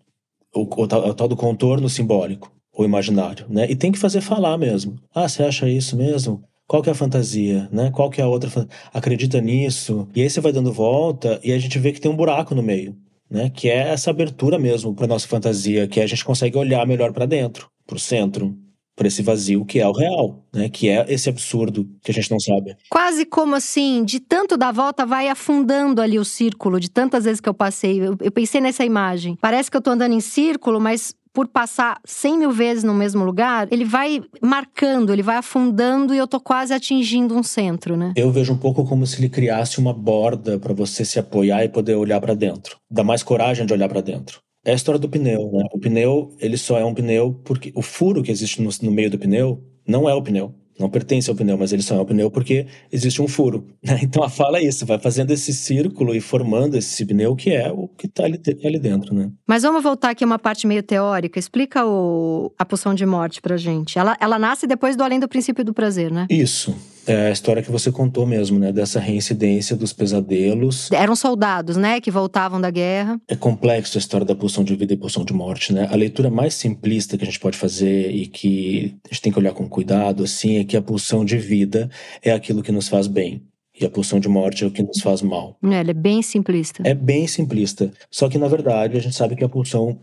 o, 0.56 0.62
o, 0.62 0.88
tal, 0.88 1.10
o 1.10 1.14
tal 1.14 1.28
do 1.28 1.36
contorno 1.36 1.90
simbólico, 1.90 2.54
ou 2.74 2.86
imaginário, 2.86 3.46
né, 3.50 3.70
e 3.70 3.76
tem 3.76 3.92
que 3.92 4.00
fazer 4.00 4.22
falar 4.22 4.58
mesmo. 4.58 4.96
Ah, 5.14 5.28
você 5.28 5.44
acha 5.44 5.68
isso 5.68 5.98
mesmo? 5.98 6.42
Qual 6.68 6.82
que 6.82 6.90
é 6.90 6.92
a 6.92 6.96
fantasia, 6.96 7.68
né? 7.72 7.92
Qual 7.92 8.10
que 8.10 8.22
é 8.22 8.24
a 8.24 8.28
outra? 8.28 8.50
Acredita 8.94 9.40
nisso? 9.42 10.08
E 10.16 10.22
aí 10.22 10.30
você 10.30 10.42
vai 10.42 10.52
dando 10.52 10.72
volta 10.72 11.40
e 11.44 11.52
a 11.52 11.60
gente 11.60 11.78
vê 11.78 11.92
que 11.92 12.02
tem 12.02 12.12
um 12.12 12.16
buraco 12.16 12.56
no 12.56 12.64
meio, 12.64 12.96
né? 13.30 13.50
Que 13.50 13.70
é 13.70 13.90
essa 13.90 14.10
abertura 14.10 14.58
mesmo 14.58 14.94
para 14.94 15.08
nossa 15.08 15.28
fantasia, 15.28 15.88
que 15.88 16.00
a 16.00 16.08
gente 16.08 16.24
consegue 16.24 16.58
olhar 16.58 16.86
melhor 16.88 17.12
para 17.12 17.26
dentro, 17.26 17.70
para 17.86 17.98
o 17.98 18.00
centro, 18.00 18.58
para 18.96 19.08
esse 19.08 19.22
vazio 19.22 19.66
que 19.66 19.80
é 19.80 19.88
o 19.88 19.92
real, 19.92 20.46
né? 20.54 20.70
Que 20.70 20.90
é 20.90 21.06
esse 21.10 21.30
absurdo 21.30 21.88
que 22.02 22.12
a 22.12 22.14
gente 22.14 22.32
não 22.32 22.40
sabe. 22.40 22.76
Quase 22.90 23.26
como 23.26 23.56
assim, 23.56 24.04
de 24.04 24.20
tanto 24.20 24.56
dar 24.56 24.72
volta 24.72 25.06
vai 25.06 25.28
afundando 25.28 26.02
ali 26.02 26.20
o 26.20 26.26
círculo, 26.26 26.80
de 26.80 26.90
tantas 26.90 27.26
vezes 27.26 27.42
que 27.42 27.50
eu 27.50 27.54
passei. 27.54 28.00
Eu, 28.00 28.16
eu 28.22 28.32
pensei 28.32 28.62
nessa 28.62 28.86
imagem. 28.86 29.38
Parece 29.42 29.70
que 29.70 29.78
eu 29.78 29.82
tô 29.82 29.92
andando 29.92 30.14
em 30.14 30.22
círculo, 30.22 30.80
mas 30.80 31.14
por 31.34 31.48
passar 31.48 32.00
100 32.06 32.38
mil 32.38 32.52
vezes 32.52 32.84
no 32.84 32.94
mesmo 32.94 33.26
lugar, 33.26 33.68
ele 33.72 33.84
vai 33.84 34.22
marcando, 34.42 35.12
ele 35.12 35.24
vai 35.24 35.38
afundando 35.38 36.14
e 36.14 36.18
eu 36.18 36.28
tô 36.28 36.40
quase 36.40 36.74
atingindo 36.74 37.36
um 37.36 37.42
centro, 37.42 37.98
né? 37.98 38.14
Eu 38.16 38.32
vejo 38.32 38.54
um 38.54 38.58
pouco 38.58 38.86
como 38.86 39.06
se 39.08 39.20
ele 39.20 39.30
criasse 39.30 39.80
uma 39.80 39.94
borda 39.94 40.60
para 40.60 40.74
você 40.74 41.04
se 41.04 41.18
apoiar 41.18 41.64
e 41.66 41.70
poder 41.70 41.96
olhar 41.96 42.22
para 42.22 42.36
dentro. 42.36 42.78
Dá 42.90 43.04
mais 43.04 43.24
coragem 43.24 43.66
de 43.66 43.74
olhar 43.74 43.90
para 43.90 44.02
dentro. 44.02 44.40
É 44.64 44.72
a 44.72 44.76
história 44.76 45.00
do 45.00 45.10
pneu, 45.10 45.52
né? 45.52 45.66
O 45.74 45.80
pneu, 45.80 46.36
ele 46.40 46.56
só 46.56 46.78
é 46.78 46.86
um 46.86 46.94
pneu 46.94 47.42
porque 47.44 47.74
o 47.76 47.82
furo 47.82 48.22
que 48.22 48.32
existe 48.32 48.62
no, 48.62 48.70
no 48.82 48.92
meio 48.92 49.10
do 49.10 49.20
pneu 49.20 49.62
não 49.86 50.08
é 50.08 50.14
o 50.14 50.22
pneu 50.22 50.56
não 50.80 50.90
pertence 50.90 51.30
ao 51.30 51.36
pneu, 51.36 51.58
mas 51.58 51.72
ele 51.72 51.82
só 51.82 51.96
é 51.96 52.02
um 52.02 52.06
pneu 52.06 52.32
porque 52.32 52.66
existe 52.92 53.22
um 53.22 53.28
furo. 53.28 53.68
Né? 53.84 54.00
Então 54.02 54.24
a 54.24 54.30
fala 54.30 54.60
é 54.60 54.64
isso, 54.64 54.86
vai 54.86 54.98
fazendo 54.98 55.32
esse 55.32 55.54
círculo 55.54 56.16
e 56.16 56.22
formando 56.22 56.78
esse 56.78 57.06
pneu 57.06 57.36
que 57.36 57.52
é 57.52 57.70
o 57.70 57.90
que 57.90 58.06
está 58.06 58.24
ali, 58.24 58.40
ali, 58.64 58.80
dentro. 58.80 59.14
Né? 59.14 59.30
Mas 59.46 59.64
vamos 59.64 59.84
voltar 59.84 60.12
aqui 60.12 60.24
uma 60.24 60.40
parte 60.40 60.66
meio 60.66 60.82
teórica. 60.82 61.38
Explica 61.38 61.86
o, 61.86 62.54
a 62.58 62.64
pulsão 62.64 62.94
de 62.94 63.06
morte 63.06 63.42
pra 63.42 63.58
gente. 63.58 64.00
Ela, 64.00 64.16
ela 64.22 64.40
nasce 64.40 64.66
depois 64.66 64.96
do 64.96 65.04
além 65.04 65.20
do 65.20 65.28
princípio 65.28 65.66
do 65.66 65.74
prazer, 65.74 66.12
né? 66.12 66.28
Isso. 66.30 66.74
É 67.06 67.28
a 67.28 67.32
história 67.32 67.62
que 67.62 67.72
você 67.72 67.92
contou 67.92 68.26
mesmo, 68.26 68.58
né? 68.60 68.72
Dessa 68.72 69.00
reincidência 69.00 69.76
dos 69.76 69.94
pesadelos. 69.94 70.92
Eram 70.92 71.16
soldados, 71.16 71.76
né? 71.76 72.00
Que 72.00 72.12
voltavam 72.12 72.60
da 72.60 72.70
guerra. 72.70 73.20
É 73.28 73.36
complexo 73.36 73.98
a 73.98 74.00
história 74.00 74.26
da 74.26 74.36
pulsão 74.36 74.64
de 74.64 74.76
vida 74.76 74.94
e 74.94 74.98
pulsão 74.98 75.26
de 75.26 75.34
morte, 75.34 75.74
né? 75.74 75.88
A 75.92 75.96
leitura 75.96 76.30
mais 76.30 76.54
simplista 76.54 77.18
que 77.18 77.24
a 77.24 77.28
gente 77.28 77.40
pode 77.40 77.58
fazer 77.58 78.12
e 78.12 78.28
que 78.28 78.96
a 79.06 79.14
gente 79.14 79.22
tem 79.22 79.32
que 79.32 79.40
olhar 79.40 79.54
com 79.54 79.68
cuidado, 79.68 80.24
assim, 80.24 80.58
é 80.58 80.64
que 80.64 80.78
a 80.78 80.82
pulsão 80.82 81.26
de 81.26 81.38
vida 81.38 81.90
é 82.22 82.32
aquilo 82.32 82.64
que 82.64 82.72
nos 82.72 82.88
faz 82.88 83.08
bem. 83.08 83.44
E 83.80 83.86
a 83.86 83.90
pulsão 83.90 84.20
de 84.20 84.30
morte 84.30 84.64
é 84.64 84.68
o 84.68 84.72
que 84.72 84.84
nos 84.84 85.02
faz 85.02 85.22
mal. 85.22 85.58
É, 85.64 85.80
ela 85.80 85.90
é 85.90 85.96
bem 85.96 86.22
simplista. 86.22 86.84
É 86.86 86.94
bem 86.94 87.28
simplista. 87.28 87.92
Só 88.10 88.30
que, 88.30 88.38
na 88.38 88.48
verdade, 88.48 88.98
a 88.98 89.00
gente 89.00 89.16
sabe 89.16 89.36
que 89.36 89.44
a 89.44 89.50
pulsão 89.50 90.00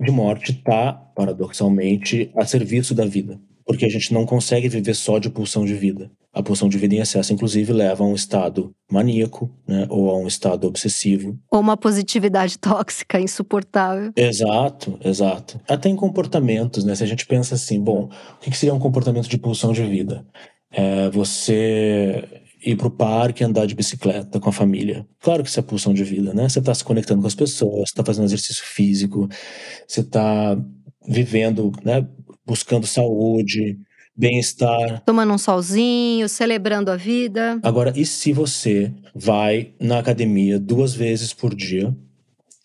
de 0.00 0.12
morte 0.12 0.52
está, 0.52 0.92
paradoxalmente, 0.92 2.30
a 2.36 2.46
serviço 2.46 2.94
da 2.94 3.04
vida. 3.04 3.40
Porque 3.68 3.84
a 3.84 3.88
gente 3.90 4.14
não 4.14 4.24
consegue 4.24 4.66
viver 4.66 4.94
só 4.94 5.18
de 5.18 5.28
pulsão 5.28 5.66
de 5.66 5.74
vida. 5.74 6.10
A 6.32 6.42
pulsão 6.42 6.70
de 6.70 6.78
vida 6.78 6.94
em 6.94 7.00
excesso, 7.00 7.34
inclusive, 7.34 7.70
leva 7.70 8.02
a 8.02 8.06
um 8.06 8.14
estado 8.14 8.72
maníaco, 8.90 9.54
né? 9.66 9.86
Ou 9.90 10.08
a 10.08 10.16
um 10.16 10.26
estado 10.26 10.66
obsessivo. 10.66 11.38
Ou 11.52 11.60
uma 11.60 11.76
positividade 11.76 12.58
tóxica, 12.58 13.20
insuportável. 13.20 14.10
Exato, 14.16 14.98
exato. 15.04 15.60
Até 15.68 15.90
em 15.90 15.96
comportamentos, 15.96 16.82
né? 16.82 16.94
Se 16.94 17.04
a 17.04 17.06
gente 17.06 17.26
pensa 17.26 17.56
assim, 17.56 17.78
bom, 17.78 18.08
o 18.08 18.40
que 18.40 18.56
seria 18.56 18.74
um 18.74 18.78
comportamento 18.78 19.28
de 19.28 19.36
pulsão 19.36 19.70
de 19.70 19.84
vida? 19.84 20.26
É 20.72 21.10
você 21.10 22.24
ir 22.64 22.76
para 22.76 22.88
o 22.88 22.90
parque 22.90 23.42
e 23.42 23.46
andar 23.46 23.66
de 23.66 23.74
bicicleta 23.74 24.40
com 24.40 24.48
a 24.48 24.52
família. 24.52 25.06
Claro 25.20 25.42
que 25.42 25.50
isso 25.50 25.60
é 25.60 25.62
pulsão 25.62 25.92
de 25.92 26.04
vida, 26.04 26.32
né? 26.32 26.48
Você 26.48 26.58
está 26.58 26.74
se 26.74 26.82
conectando 26.82 27.20
com 27.20 27.28
as 27.28 27.34
pessoas, 27.34 27.90
você 27.90 27.92
está 27.92 28.02
fazendo 28.02 28.24
exercício 28.24 28.64
físico, 28.64 29.28
você 29.86 30.00
está 30.00 30.58
vivendo, 31.06 31.70
né? 31.84 32.06
Buscando 32.48 32.86
saúde, 32.86 33.78
bem-estar. 34.16 35.02
Tomando 35.04 35.32
um 35.34 35.38
solzinho, 35.38 36.28
celebrando 36.28 36.90
a 36.90 36.96
vida. 36.96 37.60
Agora, 37.62 37.92
e 37.94 38.04
se 38.06 38.32
você 38.32 38.92
vai 39.14 39.74
na 39.78 39.98
academia 39.98 40.58
duas 40.58 40.94
vezes 40.94 41.32
por 41.34 41.54
dia, 41.54 41.94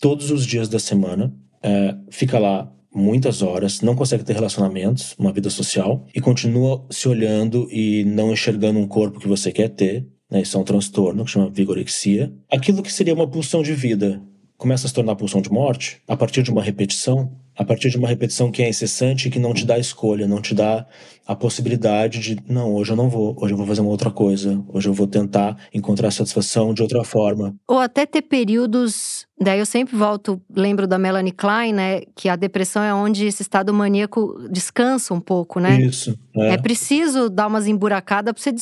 todos 0.02 0.32
os 0.32 0.46
dias 0.46 0.69
da 0.69 0.80
semana, 0.80 1.32
é, 1.62 1.96
fica 2.10 2.39
lá 2.39 2.72
muitas 2.93 3.41
horas, 3.41 3.82
não 3.82 3.96
consegue 3.96 4.24
ter 4.24 4.34
relacionamentos, 4.34 5.15
uma 5.17 5.32
vida 5.32 5.50
social, 5.50 6.06
e 6.13 6.22
continua 6.22 6.86
se 6.89 7.08
olhando 7.08 7.67
e 7.72 8.04
não 8.06 8.32
enxergando 8.32 8.80
um 8.80 8.88
corpo 8.88 9.19
que 9.19 9.28
você 9.28 9.52
quer 9.52 9.69
ter, 9.69 10.08
né? 10.30 10.41
Isso 10.41 10.58
é 10.58 10.60
um 10.60 10.63
transtorno 10.63 11.26
que 11.26 11.32
chama 11.32 11.50
vigorexia. 11.50 12.34
Aquilo 12.52 12.82
que 12.82 12.91
seria 12.91 13.13
uma 13.13 13.28
pulsão 13.28 13.62
de 13.62 13.74
vida 13.74 14.22
começa 14.58 14.88
a 14.88 14.89
se 14.89 14.93
tornar 14.93 15.15
pulsão 15.15 15.41
de 15.41 15.52
morte 15.52 16.02
a 16.08 16.15
partir 16.15 16.41
de 16.41 16.50
uma 16.50 16.63
repetição 16.63 17.32
a 17.56 17.63
partir 17.63 17.89
de 17.89 17.98
uma 17.98 18.08
repetição 18.08 18.52
que 18.52 18.63
é 18.63 18.70
incessante 18.70 19.28
e 19.28 19.32
que 19.32 19.39
não 19.39 19.54
te 19.54 19.66
dá 19.66 19.78
escolha, 19.78 20.28
não 20.28 20.42
te 20.42 20.56
dá 20.56 20.86
a 21.26 21.36
possibilidade 21.36 22.20
de, 22.20 22.38
não, 22.48 22.74
hoje 22.74 22.92
eu 22.92 22.96
não 22.96 23.10
vou, 23.10 23.36
hoje 23.40 23.54
eu 23.54 23.58
vou 23.58 23.66
fazer 23.66 23.82
uma 23.82 23.90
outra 23.90 24.12
coisa, 24.12 24.62
hoje 24.68 24.90
eu 24.90 24.94
vou 24.94 25.08
tentar 25.08 25.58
encontrar 25.74 26.12
satisfação 26.12 26.74
de 26.74 26.82
outra 26.82 27.04
forma. 27.04 27.56
Ou 27.68 27.80
até 27.80 28.06
ter 28.06 28.24
períodos. 28.24 29.26
Daí 29.40 29.60
eu 29.60 29.66
sempre 29.66 29.96
volto, 29.96 30.42
lembro 30.54 30.86
da 30.86 30.98
Melanie 30.98 31.32
Klein, 31.32 31.74
né? 31.74 32.02
Que 32.16 32.30
a 32.30 32.36
depressão 32.36 32.84
é 32.84 32.94
onde 32.94 33.26
esse 33.26 33.42
estado 33.42 33.74
maníaco 33.74 34.48
descansa 34.50 35.14
um 35.14 35.20
pouco, 35.20 35.60
né? 35.60 35.82
Isso. 35.82 36.18
É, 36.36 36.54
é 36.54 36.58
preciso 36.58 37.30
dar 37.30 37.48
umas 37.48 37.68
emburacadas 37.68 38.34
pra 38.34 38.42
você 38.42 38.54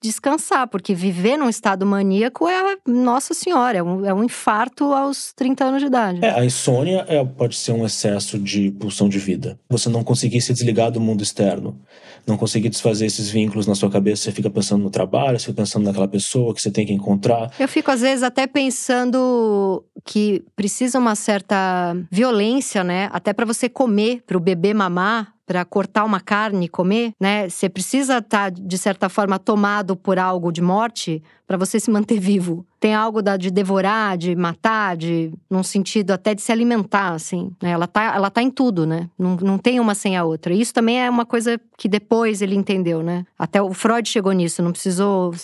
descansar, 0.00 0.68
porque 0.68 0.94
viver 0.94 1.36
num 1.36 1.48
estado 1.48 1.84
maníaco 1.86 2.46
é, 2.46 2.76
nossa 2.86 3.34
senhora, 3.34 3.78
é 3.78 3.82
um, 3.82 4.04
é 4.04 4.14
um 4.14 4.22
infarto 4.22 4.92
aos 4.92 5.32
30 5.34 5.64
anos 5.64 5.80
de 5.80 5.86
idade. 5.86 6.24
É, 6.24 6.38
a 6.38 6.44
insônia 6.44 7.04
é, 7.08 7.24
pode 7.24 7.56
ser 7.56 7.72
um 7.72 7.84
excesso 7.84 8.38
de 8.38 8.70
pulsão 8.72 9.08
de 9.08 9.18
vida. 9.18 9.58
Você 9.68 9.88
não 9.88 10.04
conseguir 10.04 10.40
se 10.40 10.52
desligar 10.52 10.90
do 10.90 11.00
mundo 11.00 11.22
externo, 11.22 11.78
não 12.26 12.36
conseguir 12.36 12.68
desfazer 12.68 13.06
esses 13.06 13.30
vínculos 13.30 13.66
na 13.66 13.74
sua 13.74 13.90
cabeça, 13.90 14.24
você 14.24 14.32
fica 14.32 14.50
pensando 14.50 14.82
no 14.82 14.90
trabalho, 14.90 15.38
você 15.38 15.46
fica 15.46 15.62
pensando 15.62 15.84
naquela 15.84 16.08
pessoa 16.08 16.54
que 16.54 16.60
você 16.60 16.70
tem 16.70 16.86
que 16.86 16.92
encontrar. 16.92 17.50
Eu 17.58 17.68
fico 17.68 17.90
às 17.90 18.00
vezes 18.00 18.22
até 18.22 18.46
pensando 18.46 19.84
que 20.04 20.44
precisa 20.54 20.98
uma 20.98 21.14
certa 21.14 21.96
violência, 22.10 22.82
né? 22.84 23.08
Até 23.12 23.32
para 23.32 23.46
você 23.46 23.68
comer, 23.68 24.22
para 24.26 24.36
o 24.36 24.40
bebê 24.40 24.72
mamar, 24.74 25.34
para 25.50 25.64
cortar 25.64 26.04
uma 26.04 26.20
carne 26.20 26.66
e 26.66 26.68
comer, 26.68 27.12
né? 27.18 27.48
Você 27.48 27.68
precisa 27.68 28.18
estar, 28.18 28.52
tá, 28.52 28.56
de 28.56 28.78
certa 28.78 29.08
forma, 29.08 29.36
tomado 29.36 29.96
por 29.96 30.16
algo 30.16 30.52
de 30.52 30.62
morte 30.62 31.20
para 31.44 31.56
você 31.56 31.80
se 31.80 31.90
manter 31.90 32.20
vivo. 32.22 32.64
Tem 32.78 32.94
algo 32.94 33.20
da, 33.20 33.36
de 33.36 33.50
devorar, 33.50 34.16
de 34.16 34.36
matar, 34.36 34.96
de 34.96 35.32
num 35.50 35.64
sentido 35.64 36.12
até 36.12 36.36
de 36.36 36.40
se 36.40 36.52
alimentar, 36.52 37.14
assim. 37.14 37.50
Né? 37.60 37.70
Ela, 37.70 37.88
tá, 37.88 38.14
ela 38.14 38.30
tá 38.30 38.40
em 38.40 38.48
tudo, 38.48 38.86
né? 38.86 39.10
Não, 39.18 39.34
não 39.34 39.58
tem 39.58 39.80
uma 39.80 39.92
sem 39.92 40.16
a 40.16 40.22
outra. 40.22 40.54
Isso 40.54 40.72
também 40.72 41.02
é 41.02 41.10
uma 41.10 41.26
coisa 41.26 41.60
que 41.76 41.88
depois 41.88 42.42
ele 42.42 42.54
entendeu, 42.54 43.02
né? 43.02 43.26
Até 43.36 43.60
o 43.60 43.74
Freud 43.74 44.08
chegou 44.08 44.30
nisso, 44.30 44.62
não 44.62 44.70
precisou 44.70 45.34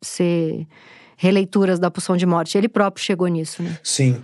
ser 0.00 0.64
releituras 1.16 1.78
da 1.78 1.90
pulsão 1.90 2.16
de 2.16 2.26
morte. 2.26 2.56
Ele 2.56 2.68
próprio 2.68 3.04
chegou 3.04 3.26
nisso, 3.26 3.62
né? 3.62 3.78
Sim. 3.82 4.16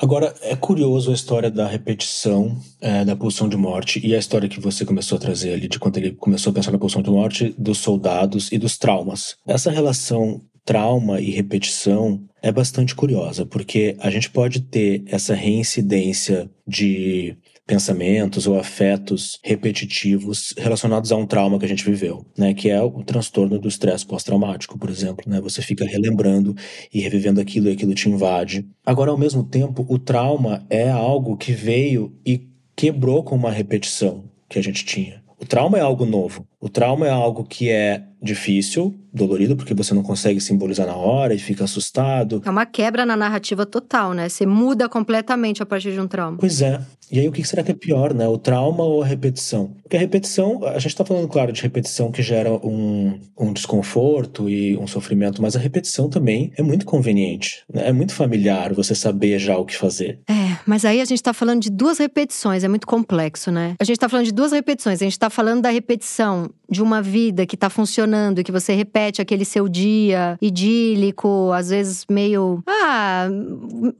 Agora, 0.00 0.32
é 0.42 0.54
curioso 0.54 1.10
a 1.10 1.14
história 1.14 1.50
da 1.50 1.66
repetição 1.66 2.56
é, 2.80 3.04
da 3.04 3.16
pulsão 3.16 3.48
de 3.48 3.56
morte 3.56 4.00
e 4.06 4.14
a 4.14 4.18
história 4.18 4.48
que 4.48 4.60
você 4.60 4.84
começou 4.84 5.16
a 5.16 5.20
trazer 5.20 5.52
ali, 5.52 5.66
de 5.66 5.78
quando 5.78 5.96
ele 5.96 6.12
começou 6.12 6.52
a 6.52 6.54
pensar 6.54 6.70
na 6.70 6.78
pulsão 6.78 7.02
de 7.02 7.10
morte, 7.10 7.54
dos 7.58 7.78
soldados 7.78 8.52
e 8.52 8.58
dos 8.58 8.78
traumas. 8.78 9.36
Essa 9.44 9.72
relação 9.72 10.40
trauma 10.64 11.18
e 11.18 11.30
repetição 11.30 12.22
é 12.42 12.52
bastante 12.52 12.94
curiosa, 12.94 13.44
porque 13.44 13.96
a 13.98 14.10
gente 14.10 14.30
pode 14.30 14.60
ter 14.60 15.02
essa 15.06 15.34
reincidência 15.34 16.48
de 16.66 17.34
pensamentos 17.68 18.46
ou 18.46 18.58
afetos 18.58 19.38
repetitivos 19.44 20.54
relacionados 20.56 21.12
a 21.12 21.16
um 21.16 21.26
trauma 21.26 21.58
que 21.58 21.66
a 21.66 21.68
gente 21.68 21.84
viveu, 21.84 22.24
né? 22.36 22.54
Que 22.54 22.70
é 22.70 22.80
o 22.82 23.04
transtorno 23.04 23.58
do 23.58 23.68
estresse 23.68 24.06
pós-traumático, 24.06 24.78
por 24.78 24.88
exemplo, 24.88 25.24
né? 25.28 25.38
Você 25.42 25.60
fica 25.60 25.84
relembrando 25.84 26.56
e 26.92 26.98
revivendo 26.98 27.42
aquilo 27.42 27.68
e 27.68 27.72
aquilo 27.72 27.94
te 27.94 28.08
invade. 28.08 28.66
Agora, 28.84 29.10
ao 29.10 29.18
mesmo 29.18 29.44
tempo, 29.44 29.84
o 29.86 29.98
trauma 29.98 30.66
é 30.70 30.88
algo 30.88 31.36
que 31.36 31.52
veio 31.52 32.18
e 32.24 32.48
quebrou 32.74 33.22
com 33.22 33.36
uma 33.36 33.50
repetição 33.50 34.24
que 34.48 34.58
a 34.58 34.62
gente 34.62 34.82
tinha. 34.86 35.22
O 35.38 35.44
trauma 35.44 35.76
é 35.76 35.82
algo 35.82 36.06
novo. 36.06 36.46
O 36.58 36.70
trauma 36.70 37.06
é 37.06 37.10
algo 37.10 37.44
que 37.44 37.68
é 37.68 38.02
difícil, 38.20 38.94
dolorido, 39.12 39.56
porque 39.56 39.74
você 39.74 39.94
não 39.94 40.02
consegue 40.02 40.40
simbolizar 40.40 40.86
na 40.86 40.96
hora 40.96 41.34
e 41.34 41.38
fica 41.38 41.64
assustado. 41.64 42.42
É 42.44 42.50
uma 42.50 42.66
quebra 42.66 43.06
na 43.06 43.16
narrativa 43.16 43.64
total, 43.64 44.12
né? 44.12 44.28
Você 44.28 44.46
muda 44.46 44.88
completamente 44.88 45.62
a 45.62 45.66
partir 45.66 45.92
de 45.92 46.00
um 46.00 46.06
trauma. 46.06 46.38
Pois 46.38 46.60
é. 46.60 46.80
E 47.10 47.18
aí 47.18 47.26
o 47.26 47.32
que 47.32 47.42
será 47.42 47.62
que 47.62 47.70
é 47.70 47.74
pior, 47.74 48.12
né? 48.12 48.28
O 48.28 48.36
trauma 48.36 48.84
ou 48.84 49.02
a 49.02 49.06
repetição? 49.06 49.74
Porque 49.82 49.96
a 49.96 50.00
repetição, 50.00 50.62
a 50.64 50.78
gente 50.78 50.88
está 50.88 51.04
falando, 51.04 51.26
claro, 51.26 51.52
de 51.52 51.62
repetição 51.62 52.12
que 52.12 52.22
gera 52.22 52.52
um, 52.52 53.18
um 53.38 53.52
desconforto 53.52 54.48
e 54.48 54.76
um 54.76 54.86
sofrimento, 54.86 55.40
mas 55.40 55.56
a 55.56 55.58
repetição 55.58 56.10
também 56.10 56.52
é 56.56 56.62
muito 56.62 56.84
conveniente. 56.84 57.64
Né? 57.72 57.88
É 57.88 57.92
muito 57.92 58.14
familiar 58.14 58.74
você 58.74 58.94
saber 58.94 59.38
já 59.38 59.56
o 59.56 59.64
que 59.64 59.74
fazer. 59.74 60.20
É, 60.28 60.58
mas 60.66 60.84
aí 60.84 61.00
a 61.00 61.04
gente 61.06 61.18
está 61.18 61.32
falando 61.32 61.62
de 61.62 61.70
duas 61.70 61.96
repetições, 61.98 62.62
é 62.62 62.68
muito 62.68 62.86
complexo, 62.86 63.50
né? 63.50 63.74
A 63.80 63.84
gente 63.84 63.96
está 63.96 64.08
falando 64.08 64.26
de 64.26 64.32
duas 64.32 64.52
repetições. 64.52 65.00
A 65.00 65.04
gente 65.04 65.12
está 65.12 65.30
falando 65.30 65.62
da 65.62 65.70
repetição 65.70 66.50
de 66.70 66.82
uma 66.82 67.00
vida 67.00 67.46
que 67.46 67.54
está 67.54 67.70
funcionando 67.70 68.07
e 68.40 68.44
que 68.44 68.52
você 68.52 68.72
repete 68.74 69.20
aquele 69.20 69.44
seu 69.44 69.68
dia 69.68 70.38
idílico, 70.40 71.52
às 71.52 71.70
vezes 71.70 72.04
meio. 72.10 72.62
Ah, 72.66 73.28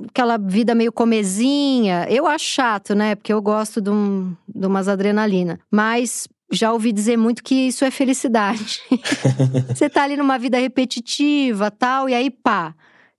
aquela 0.08 0.36
vida 0.36 0.74
meio 0.74 0.92
comezinha. 0.92 2.06
Eu 2.08 2.26
acho 2.26 2.44
chato, 2.44 2.94
né? 2.94 3.14
Porque 3.14 3.32
eu 3.32 3.40
gosto 3.42 3.80
de, 3.80 3.90
um, 3.90 4.34
de 4.48 4.66
umas 4.66 4.88
adrenalina. 4.88 5.58
Mas 5.70 6.28
já 6.50 6.72
ouvi 6.72 6.92
dizer 6.92 7.16
muito 7.16 7.42
que 7.42 7.54
isso 7.68 7.84
é 7.84 7.90
felicidade. 7.90 8.80
você 9.74 9.88
tá 9.88 10.02
ali 10.02 10.16
numa 10.16 10.38
vida 10.38 10.58
repetitiva, 10.58 11.70
tal, 11.70 12.08
e 12.08 12.14
aí 12.14 12.30
pá, 12.30 12.74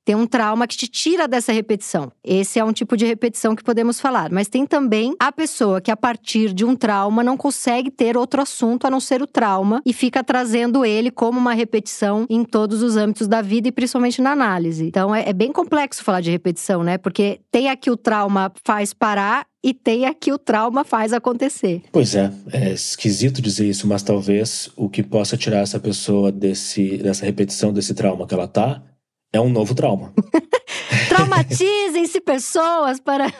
tem 0.10 0.16
um 0.16 0.26
trauma 0.26 0.66
que 0.66 0.76
te 0.76 0.88
tira 0.88 1.28
dessa 1.28 1.52
repetição. 1.54 2.12
Esse 2.24 2.58
é 2.58 2.66
um 2.66 2.74
tipo 2.74 2.98
de 2.98 3.06
repetição 3.06 3.56
que 3.56 3.64
podemos 3.64 4.02
falar. 4.02 4.32
Mas 4.32 4.48
tem 4.48 4.66
também 4.66 5.14
a 5.20 5.32
pessoa 5.32 5.80
que, 5.80 5.92
a 5.92 5.96
partir 5.96 6.52
de 6.52 6.66
um 6.66 6.76
trauma, 6.76 7.24
não 7.24 7.38
consegue 7.38 7.92
ter 7.92 8.18
outro 8.18 8.42
assunto 8.42 8.88
a 8.88 8.90
não 8.90 9.00
ser 9.00 9.22
o 9.22 9.28
trauma 9.28 9.84
e 9.86 9.94
fica 9.94 10.24
trazendo 10.24 10.84
ele 10.84 11.12
como 11.12 11.38
uma 11.38 11.54
repetição 11.54 12.26
em 12.28 12.44
todos 12.44 12.82
os 12.82 12.98
âmbitos 12.98 13.28
da 13.28 13.40
vida 13.40 13.68
e 13.68 13.72
principalmente 13.72 14.20
na 14.20 14.32
análise. 14.32 14.88
Então 14.88 15.14
é, 15.14 15.30
é 15.30 15.32
bem 15.32 15.52
complexo 15.52 16.04
falar 16.04 16.22
de 16.22 16.32
repetição, 16.32 16.84
né? 16.84 16.98
Porque 16.98 17.42
tem 17.52 17.70
aqui 17.70 17.92
o 17.92 17.96
trauma 17.96 18.52
faz 18.64 18.96
parar 18.96 19.46
e 19.64 19.76
tem 19.76 20.08
aqui 20.08 20.32
o 20.32 20.40
trauma 20.40 20.84
faz 20.84 21.14
acontecer. 21.14 21.84
Pois 21.92 22.16
é, 22.16 22.32
é 22.52 22.72
esquisito 22.72 23.44
dizer 23.44 23.70
isso, 23.70 23.88
mas 23.88 24.02
talvez 24.02 24.72
o 24.76 24.90
que 24.90 25.04
possa 25.04 25.38
tirar 25.38 25.60
essa 25.60 25.80
pessoa 25.80 26.32
desse, 26.32 26.98
dessa 26.98 27.26
repetição 27.26 27.72
desse 27.72 27.94
trauma 27.94 28.26
que 28.26 28.34
ela 28.34 28.48
tá 28.48 28.82
é 29.32 29.40
um 29.40 29.50
novo 29.50 29.76
trauma. 29.76 30.14
Traumatizem-se 31.10 32.22
pessoas 32.22 33.00
para, 33.00 33.32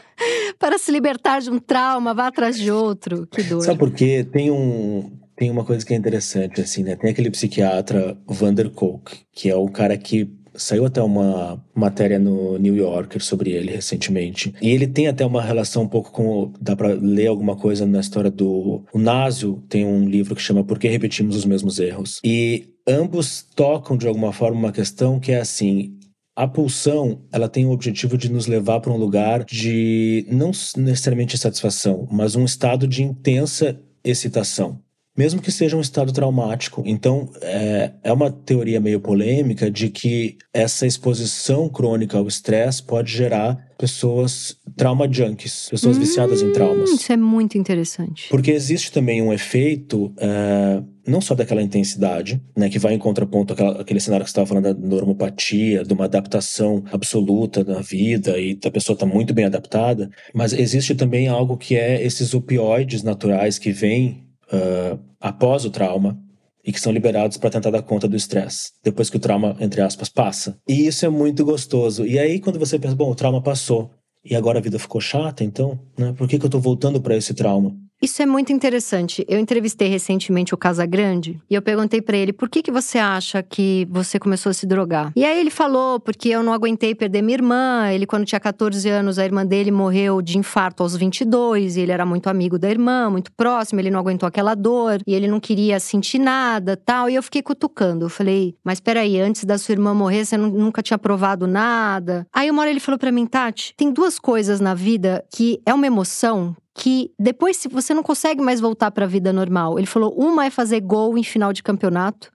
para 0.58 0.78
se 0.78 0.92
libertar 0.92 1.42
de 1.42 1.50
um 1.50 1.60
trauma, 1.60 2.14
vá 2.14 2.28
atrás 2.28 2.58
de 2.58 2.72
outro. 2.72 3.28
Que 3.28 3.44
dor. 3.44 3.62
Sabe 3.62 3.80
por 3.80 3.92
quê? 3.92 4.24
Tem 4.30 4.52
um. 4.52 5.18
Tem 5.36 5.50
uma 5.50 5.64
coisa 5.64 5.86
que 5.86 5.94
é 5.94 5.98
interessante, 5.98 6.60
assim, 6.60 6.84
né? 6.84 6.98
Tem 6.98 7.12
aquele 7.12 7.32
psiquiatra 7.32 8.18
Vander 8.28 8.70
Kolk, 8.70 9.20
que 9.32 9.50
é 9.50 9.56
o 9.56 9.70
cara 9.70 9.98
que 9.98 10.30
Saiu 10.60 10.86
até 10.86 11.02
uma 11.02 11.64
matéria 11.74 12.20
no 12.20 12.58
New 12.58 12.76
Yorker 12.76 13.24
sobre 13.24 13.52
ele 13.52 13.72
recentemente. 13.72 14.54
E 14.62 14.70
ele 14.70 14.88
tem 14.88 15.08
até 15.08 15.26
uma 15.26 15.42
relação 15.42 15.84
um 15.84 15.88
pouco 15.88 16.12
com. 16.12 16.52
Dá 16.60 16.76
pra 16.76 16.90
ler 16.90 17.28
alguma 17.28 17.56
coisa 17.56 17.86
na 17.86 18.00
história 18.00 18.30
do. 18.30 18.84
O 18.94 19.00
Nasio 19.00 19.64
tem 19.70 19.86
um 19.86 20.08
livro 20.08 20.36
que 20.36 20.42
chama 20.42 20.64
Por 20.64 20.78
que 20.78 20.88
Repetimos 20.88 21.36
os 21.36 21.46
Mesmos 21.46 21.80
Erros? 21.80 22.20
E 22.24 22.68
ambos 22.88 23.46
tocam 23.56 23.96
de 23.96 24.08
alguma 24.08 24.34
forma 24.34 24.60
uma 24.60 24.72
questão 24.72 25.20
que 25.20 25.32
é 25.32 25.40
assim: 25.40 25.98
a 26.36 26.48
pulsão, 26.48 27.22
ela 27.32 27.48
tem 27.48 27.66
o 27.66 27.72
objetivo 27.72 28.18
de 28.18 28.32
nos 28.32 28.48
levar 28.48 28.80
para 28.80 28.92
um 28.92 28.98
lugar 28.98 29.44
de 29.46 30.26
não 30.30 30.52
necessariamente 30.78 31.38
satisfação, 31.38 32.08
mas 32.12 32.36
um 32.36 32.46
estado 32.46 32.88
de 32.88 33.04
intensa 33.04 33.80
excitação 34.04 34.80
mesmo 35.20 35.42
que 35.42 35.52
seja 35.52 35.76
um 35.76 35.82
estado 35.82 36.14
traumático. 36.14 36.82
Então, 36.86 37.30
é, 37.42 37.92
é 38.06 38.14
uma 38.14 38.32
teoria 38.32 38.80
meio 38.80 39.02
polêmica 39.02 39.70
de 39.70 39.90
que 39.90 40.38
essa 40.54 40.88
exposição 40.88 41.68
crônica 41.68 42.18
ao 42.18 42.26
estresse 42.26 42.82
pode 42.82 43.12
gerar 43.12 43.68
pessoas 43.78 44.56
trauma 44.78 45.12
junkies, 45.12 45.68
pessoas 45.70 45.98
hum, 45.98 46.00
viciadas 46.00 46.42
em 46.42 46.54
traumas. 46.54 46.90
Isso 46.92 47.12
é 47.12 47.18
muito 47.18 47.58
interessante. 47.58 48.30
Porque 48.30 48.50
existe 48.52 48.94
também 48.94 49.22
um 49.22 49.34
efeito. 49.34 50.14
É, 50.18 50.82
não 51.06 51.20
só 51.20 51.36
daquela 51.36 51.62
intensidade, 51.62 52.42
né, 52.56 52.70
que 52.70 52.80
vai 52.80 52.94
em 52.94 53.00
contraponto 53.00 53.52
àquela, 53.52 53.82
àquele 53.82 54.00
cenário 54.00 54.24
que 54.24 54.30
você 54.30 54.40
estava 54.40 54.48
falando 54.48 54.74
da 54.74 54.88
normopatia, 54.88 55.84
de 55.84 55.94
uma 55.94 56.06
adaptação 56.06 56.84
absoluta 56.94 57.64
na 57.64 57.82
vida 57.82 58.40
e 58.40 58.58
a 58.64 58.72
pessoa 58.72 58.94
está 58.94 59.06
muito 59.06 59.34
bem 59.34 59.46
adaptada, 59.46 60.10
mas 60.34 60.54
existe 60.54 60.94
também 60.96 61.28
algo 61.28 61.58
que 61.58 61.76
é 61.76 62.02
esses 62.06 62.34
opioides 62.34 63.02
naturais 63.02 63.58
que 63.58 63.72
vêm 63.72 64.29
uh, 64.52 65.00
após 65.20 65.66
o 65.66 65.70
trauma 65.70 66.20
e 66.64 66.72
que 66.72 66.80
são 66.80 66.92
liberados 66.92 67.38
para 67.38 67.50
tentar 67.50 67.72
dar 67.72 67.82
conta 67.82 68.08
do 68.08 68.16
estresse, 68.16 68.74
depois 68.84 69.10
que 69.10 69.18
o 69.18 69.20
trauma, 69.20 69.56
entre 69.60 69.82
aspas, 69.82 70.10
passa. 70.10 70.58
E 70.68 70.86
isso 70.86 71.06
é 71.06 71.10
muito 71.10 71.46
gostoso. 71.46 72.06
E 72.06 72.20
aí, 72.20 72.40
quando 72.40 72.60
você 72.60 72.78
pensa, 72.78 72.96
bom, 72.96 73.10
o 73.10 73.16
trauma 73.16 73.42
passou, 73.42 73.92
e 74.24 74.36
agora 74.36 74.60
a 74.60 74.62
vida 74.62 74.78
ficou 74.78 75.00
chata, 75.00 75.44
então, 75.44 75.80
né? 75.98 76.14
Por 76.14 76.28
que, 76.28 76.38
que 76.38 76.46
eu 76.46 76.50
estou 76.50 76.62
voltando 76.62 77.02
para 77.02 77.16
esse 77.16 77.34
trauma? 77.34 77.76
Isso 78.02 78.22
é 78.22 78.26
muito 78.26 78.54
interessante. 78.54 79.26
Eu 79.28 79.38
entrevistei 79.38 79.90
recentemente 79.90 80.54
o 80.54 80.58
Casagrande 80.58 81.38
e 81.50 81.54
eu 81.54 81.62
perguntei 81.62 82.02
para 82.02 82.16
ele 82.16 82.32
por 82.32 82.48
que, 82.48 82.62
que 82.62 82.72
você 82.72 82.98
acha 82.98 83.44
que 83.44 83.86
você 83.90 84.18
começou 84.18 84.52
a 84.52 84.54
se 84.54 84.66
drogar. 84.66 85.12
E 85.18 85.26
aí 85.26 85.38
ele 85.38 85.50
falou 85.50 86.00
porque 86.00 86.30
eu 86.30 86.42
não 86.42 86.54
aguentei 86.54 86.96
perder 86.96 87.22
minha 87.22 87.36
irmã. 87.36 87.92
Ele, 87.92 88.06
quando 88.06 88.26
tinha 88.26 88.40
14 88.40 88.88
anos, 88.88 89.20
a 89.20 89.26
irmã 89.26 89.46
dele 89.46 89.70
morreu 89.70 90.22
de 90.22 90.38
infarto 90.38 90.82
aos 90.82 90.96
22 90.96 91.76
e 91.76 91.82
ele 91.82 91.92
era 91.92 92.06
muito 92.06 92.30
amigo 92.30 92.58
da 92.58 92.70
irmã, 92.70 93.10
muito 93.10 93.34
próximo. 93.34 93.82
Ele 93.82 93.92
não 93.92 94.00
aguentou 94.00 94.26
aquela 94.26 94.56
dor 94.56 95.02
e 95.06 95.14
ele 95.14 95.28
não 95.28 95.40
queria 95.42 95.78
sentir 95.78 96.20
nada 96.20 96.78
tal. 96.78 97.10
E 97.10 97.16
eu 97.16 97.24
fiquei 97.24 97.42
cutucando. 97.42 98.06
Eu 98.06 98.10
falei, 98.10 98.56
mas 98.64 98.80
peraí, 98.80 99.20
antes 99.20 99.44
da 99.44 99.58
sua 99.58 99.74
irmã 99.74 99.94
morrer, 99.94 100.24
você 100.24 100.38
nunca 100.38 100.82
tinha 100.82 100.98
provado 100.98 101.46
nada. 101.46 102.26
Aí 102.34 102.50
uma 102.50 102.62
hora 102.62 102.72
ele 102.72 102.80
falou 102.80 102.98
para 102.98 103.12
mim, 103.12 103.26
Tati, 103.26 103.74
tem 103.76 103.92
duas 103.92 104.18
coisas 104.18 104.62
na 104.62 104.74
vida 104.74 105.22
que 105.30 105.62
é 105.66 105.74
uma 105.74 105.86
emoção 105.86 106.56
que 106.80 107.12
depois 107.20 107.62
você 107.70 107.94
não 107.94 108.02
consegue 108.02 108.42
mais 108.42 108.62
voltar 108.62 108.90
para 108.92 109.04
a 109.04 109.08
vida 109.08 109.34
normal. 109.34 109.78
Ele 109.78 109.86
falou: 109.86 110.14
uma 110.18 110.46
é 110.46 110.50
fazer 110.50 110.80
gol 110.80 111.18
em 111.18 111.24
final 111.24 111.52
de 111.52 111.62
campeonato 111.62 112.32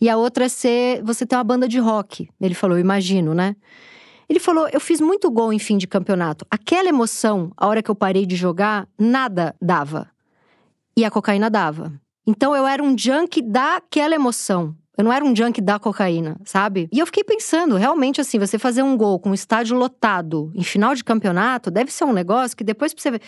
e 0.00 0.08
a 0.08 0.16
outra 0.16 0.46
é 0.46 0.48
ser 0.48 1.02
você 1.02 1.26
ter 1.26 1.36
uma 1.36 1.44
banda 1.44 1.68
de 1.68 1.78
rock. 1.78 2.30
Ele 2.40 2.54
falou: 2.54 2.78
imagino, 2.78 3.34
né? 3.34 3.54
Ele 4.26 4.40
falou: 4.40 4.66
eu 4.72 4.80
fiz 4.80 5.02
muito 5.02 5.30
gol 5.30 5.52
em 5.52 5.58
fim 5.58 5.76
de 5.76 5.86
campeonato. 5.86 6.46
Aquela 6.50 6.88
emoção, 6.88 7.52
a 7.58 7.66
hora 7.66 7.82
que 7.82 7.90
eu 7.90 7.94
parei 7.94 8.24
de 8.24 8.36
jogar, 8.36 8.88
nada 8.98 9.54
dava. 9.60 10.08
E 10.96 11.04
a 11.04 11.10
cocaína 11.10 11.50
dava. 11.50 11.92
Então 12.26 12.56
eu 12.56 12.66
era 12.66 12.82
um 12.82 12.96
junk 12.96 13.42
daquela 13.42 14.14
emoção. 14.14 14.74
Eu 14.98 15.04
não 15.04 15.12
era 15.12 15.24
um 15.24 15.34
junk 15.34 15.60
da 15.60 15.78
cocaína, 15.78 16.36
sabe? 16.44 16.88
E 16.90 16.98
eu 16.98 17.06
fiquei 17.06 17.22
pensando, 17.22 17.76
realmente 17.76 18.20
assim, 18.20 18.36
você 18.36 18.58
fazer 18.58 18.82
um 18.82 18.96
gol 18.96 19.20
com 19.20 19.30
um 19.30 19.34
estádio 19.34 19.76
lotado 19.76 20.50
em 20.56 20.64
final 20.64 20.92
de 20.92 21.04
campeonato, 21.04 21.70
deve 21.70 21.92
ser 21.92 22.02
um 22.02 22.12
negócio 22.12 22.56
que 22.56 22.64
depois 22.64 22.92
você 22.92 23.12
ver. 23.12 23.22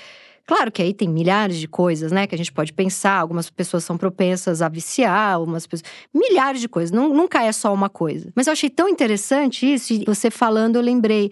Claro 0.51 0.73
que 0.73 0.83
aí 0.83 0.93
tem 0.93 1.09
milhares 1.09 1.59
de 1.59 1.69
coisas, 1.69 2.11
né, 2.11 2.27
que 2.27 2.35
a 2.35 2.39
gente 2.39 2.51
pode 2.51 2.73
pensar. 2.73 3.21
Algumas 3.21 3.49
pessoas 3.49 3.85
são 3.85 3.97
propensas 3.97 4.61
a 4.61 4.69
viciar, 4.69 5.35
algumas 5.35 5.65
pessoas. 5.65 5.89
Milhares 6.13 6.61
de 6.61 6.69
coisas. 6.69 6.91
Nunca 6.91 7.45
é 7.45 7.53
só 7.53 7.73
uma 7.73 7.89
coisa. 7.89 8.33
Mas 8.35 8.49
eu 8.49 8.53
achei 8.53 8.69
tão 8.69 8.89
interessante 8.89 9.73
isso, 9.73 9.93
e 9.93 10.05
você 10.05 10.29
falando, 10.29 10.75
eu 10.75 10.83
lembrei. 10.83 11.31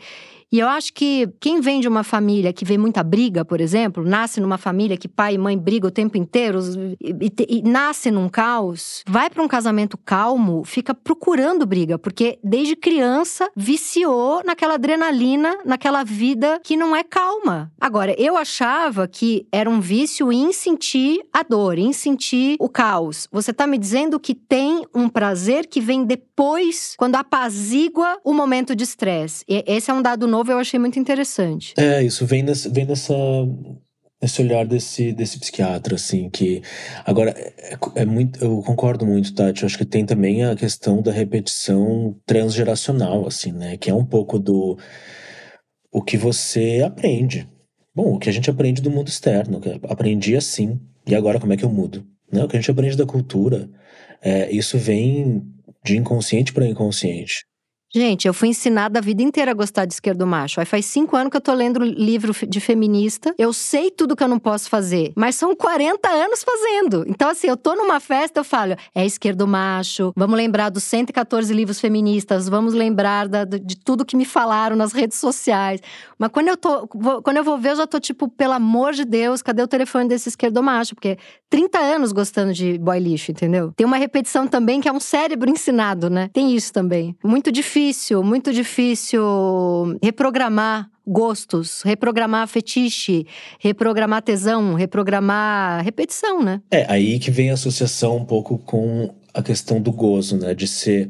E 0.50 0.58
eu 0.58 0.68
acho 0.68 0.94
que 0.94 1.28
quem 1.38 1.60
vem 1.60 1.78
de 1.78 1.88
uma 1.88 2.02
família 2.02 2.54
que 2.54 2.64
vê 2.64 2.78
muita 2.78 3.02
briga, 3.02 3.44
por 3.44 3.60
exemplo, 3.60 4.02
nasce 4.02 4.40
numa 4.40 4.56
família 4.56 4.96
que 4.96 5.06
pai 5.06 5.34
e 5.34 5.38
mãe 5.38 5.58
brigam 5.58 5.88
o 5.88 5.92
tempo 5.92 6.16
inteiro 6.16 6.60
e, 6.98 7.14
e, 7.20 7.58
e 7.58 7.62
nasce 7.62 8.10
num 8.10 8.30
caos, 8.30 9.02
vai 9.06 9.28
para 9.28 9.42
um 9.42 9.48
casamento 9.48 9.98
calmo, 9.98 10.64
fica 10.64 10.94
procurando 10.94 11.66
briga, 11.66 11.98
porque 11.98 12.38
desde 12.42 12.74
criança 12.74 13.50
viciou 13.54 14.42
naquela 14.42 14.74
adrenalina, 14.74 15.58
naquela 15.66 16.02
vida 16.02 16.58
que 16.64 16.78
não 16.78 16.96
é 16.96 17.04
calma. 17.04 17.70
Agora, 17.78 18.14
eu 18.18 18.34
achava 18.36 19.06
que 19.06 19.46
era 19.52 19.68
um 19.68 19.80
vício 19.80 20.32
em 20.32 20.50
sentir 20.52 21.20
a 21.30 21.42
dor, 21.42 21.78
em 21.78 21.92
sentir 21.92 22.56
o 22.58 22.70
caos. 22.70 23.28
Você 23.30 23.52
tá 23.52 23.66
me 23.66 23.76
dizendo 23.76 24.18
que 24.18 24.34
tem 24.34 24.86
um 24.94 25.10
prazer 25.10 25.66
que 25.66 25.80
vem 25.80 26.04
depois, 26.04 26.94
quando 26.96 27.16
apazigua 27.16 28.18
o 28.24 28.32
momento 28.32 28.74
de 28.74 28.84
estresse. 28.84 29.44
Esse 29.46 29.90
é 29.90 29.94
um 29.94 30.00
dado 30.00 30.26
novo 30.26 30.37
novo 30.38 30.52
eu 30.52 30.58
achei 30.58 30.78
muito 30.78 30.98
interessante. 30.98 31.74
É, 31.76 32.02
isso 32.02 32.24
vem, 32.24 32.42
nesse, 32.42 32.68
vem 32.68 32.86
dessa 32.86 33.14
esse 34.20 34.42
olhar 34.42 34.66
desse, 34.66 35.12
desse 35.12 35.38
psiquiatra, 35.38 35.94
assim, 35.94 36.28
que 36.28 36.60
agora 37.06 37.30
é, 37.30 37.76
é, 37.94 38.04
muito, 38.04 38.44
eu 38.44 38.60
concordo 38.62 39.06
muito, 39.06 39.32
Tati, 39.32 39.62
eu 39.62 39.66
acho 39.66 39.78
que 39.78 39.84
tem 39.84 40.04
também 40.04 40.44
a 40.44 40.56
questão 40.56 41.00
da 41.00 41.12
repetição 41.12 42.16
transgeracional, 42.26 43.28
assim, 43.28 43.52
né, 43.52 43.76
que 43.76 43.88
é 43.88 43.94
um 43.94 44.04
pouco 44.04 44.36
do 44.36 44.76
o 45.92 46.02
que 46.02 46.16
você 46.16 46.82
aprende, 46.84 47.48
Bom, 47.98 48.14
o 48.14 48.18
que 48.20 48.28
a 48.28 48.32
gente 48.32 48.48
aprende 48.48 48.80
do 48.80 48.92
mundo 48.92 49.08
externo, 49.08 49.60
aprendi 49.88 50.36
assim, 50.36 50.78
e 51.04 51.16
agora 51.16 51.40
como 51.40 51.52
é 51.52 51.56
que 51.56 51.64
eu 51.64 51.68
mudo? 51.68 52.06
Né? 52.32 52.44
O 52.44 52.46
que 52.46 52.56
a 52.56 52.60
gente 52.60 52.70
aprende 52.70 52.96
da 52.96 53.04
cultura, 53.04 53.68
é, 54.22 54.48
isso 54.52 54.78
vem 54.78 55.42
de 55.84 55.96
inconsciente 55.96 56.52
para 56.52 56.68
inconsciente. 56.68 57.44
Gente, 57.94 58.28
eu 58.28 58.34
fui 58.34 58.48
ensinada 58.48 58.98
a 58.98 59.02
vida 59.02 59.22
inteira 59.22 59.50
a 59.50 59.54
gostar 59.54 59.86
de 59.86 59.94
esquerdo 59.94 60.26
macho. 60.26 60.60
Aí 60.60 60.66
faz 60.66 60.84
cinco 60.84 61.16
anos 61.16 61.30
que 61.30 61.38
eu 61.38 61.40
tô 61.40 61.54
lendo 61.54 61.82
livro 61.82 62.34
de 62.46 62.60
feminista. 62.60 63.34
Eu 63.38 63.50
sei 63.50 63.90
tudo 63.90 64.14
que 64.14 64.22
eu 64.22 64.28
não 64.28 64.38
posso 64.38 64.68
fazer, 64.68 65.10
mas 65.16 65.36
são 65.36 65.56
40 65.56 66.06
anos 66.06 66.44
fazendo. 66.44 67.04
Então, 67.08 67.30
assim, 67.30 67.46
eu 67.46 67.56
tô 67.56 67.74
numa 67.74 67.98
festa, 67.98 68.40
eu 68.40 68.44
falo, 68.44 68.76
é 68.94 69.06
esquerdo 69.06 69.48
macho, 69.48 70.12
vamos 70.14 70.36
lembrar 70.36 70.68
dos 70.68 70.84
114 70.84 71.52
livros 71.54 71.80
feministas, 71.80 72.46
vamos 72.46 72.74
lembrar 72.74 73.26
da, 73.26 73.44
de 73.44 73.76
tudo 73.76 74.04
que 74.04 74.16
me 74.16 74.26
falaram 74.26 74.76
nas 74.76 74.92
redes 74.92 75.18
sociais. 75.18 75.80
Mas 76.18 76.30
quando 76.30 76.48
eu 76.48 76.58
tô, 76.58 76.86
quando 76.86 77.38
eu 77.38 77.44
vou 77.44 77.56
ver, 77.56 77.70
eu 77.70 77.76
já 77.76 77.86
tô 77.86 77.98
tipo, 77.98 78.28
pelo 78.28 78.52
amor 78.52 78.92
de 78.92 79.06
Deus, 79.06 79.40
cadê 79.40 79.62
o 79.62 79.68
telefone 79.68 80.08
desse 80.08 80.28
esquerdo 80.28 80.62
macho? 80.62 80.94
Porque 80.94 81.16
30 81.48 81.78
anos 81.78 82.12
gostando 82.12 82.52
de 82.52 82.76
boy 82.76 82.98
lixo, 82.98 83.30
entendeu? 83.30 83.72
Tem 83.74 83.86
uma 83.86 83.96
repetição 83.96 84.46
também 84.46 84.78
que 84.78 84.88
é 84.88 84.92
um 84.92 85.00
cérebro 85.00 85.48
ensinado, 85.48 86.10
né? 86.10 86.28
Tem 86.34 86.54
isso 86.54 86.70
também. 86.70 87.16
Muito 87.24 87.50
difícil 87.50 87.77
difícil, 87.78 88.24
muito 88.24 88.52
difícil 88.52 89.22
reprogramar 90.02 90.90
gostos, 91.06 91.82
reprogramar 91.82 92.46
fetiche, 92.48 93.24
reprogramar 93.60 94.20
tesão, 94.20 94.74
reprogramar 94.74 95.84
repetição, 95.84 96.42
né? 96.42 96.60
É, 96.70 96.84
aí 96.92 97.18
que 97.18 97.30
vem 97.30 97.50
a 97.50 97.54
associação 97.54 98.16
um 98.16 98.24
pouco 98.24 98.58
com 98.58 99.14
a 99.32 99.42
questão 99.42 99.80
do 99.80 99.92
gozo, 99.92 100.36
né? 100.36 100.54
De 100.54 100.66
ser 100.66 101.08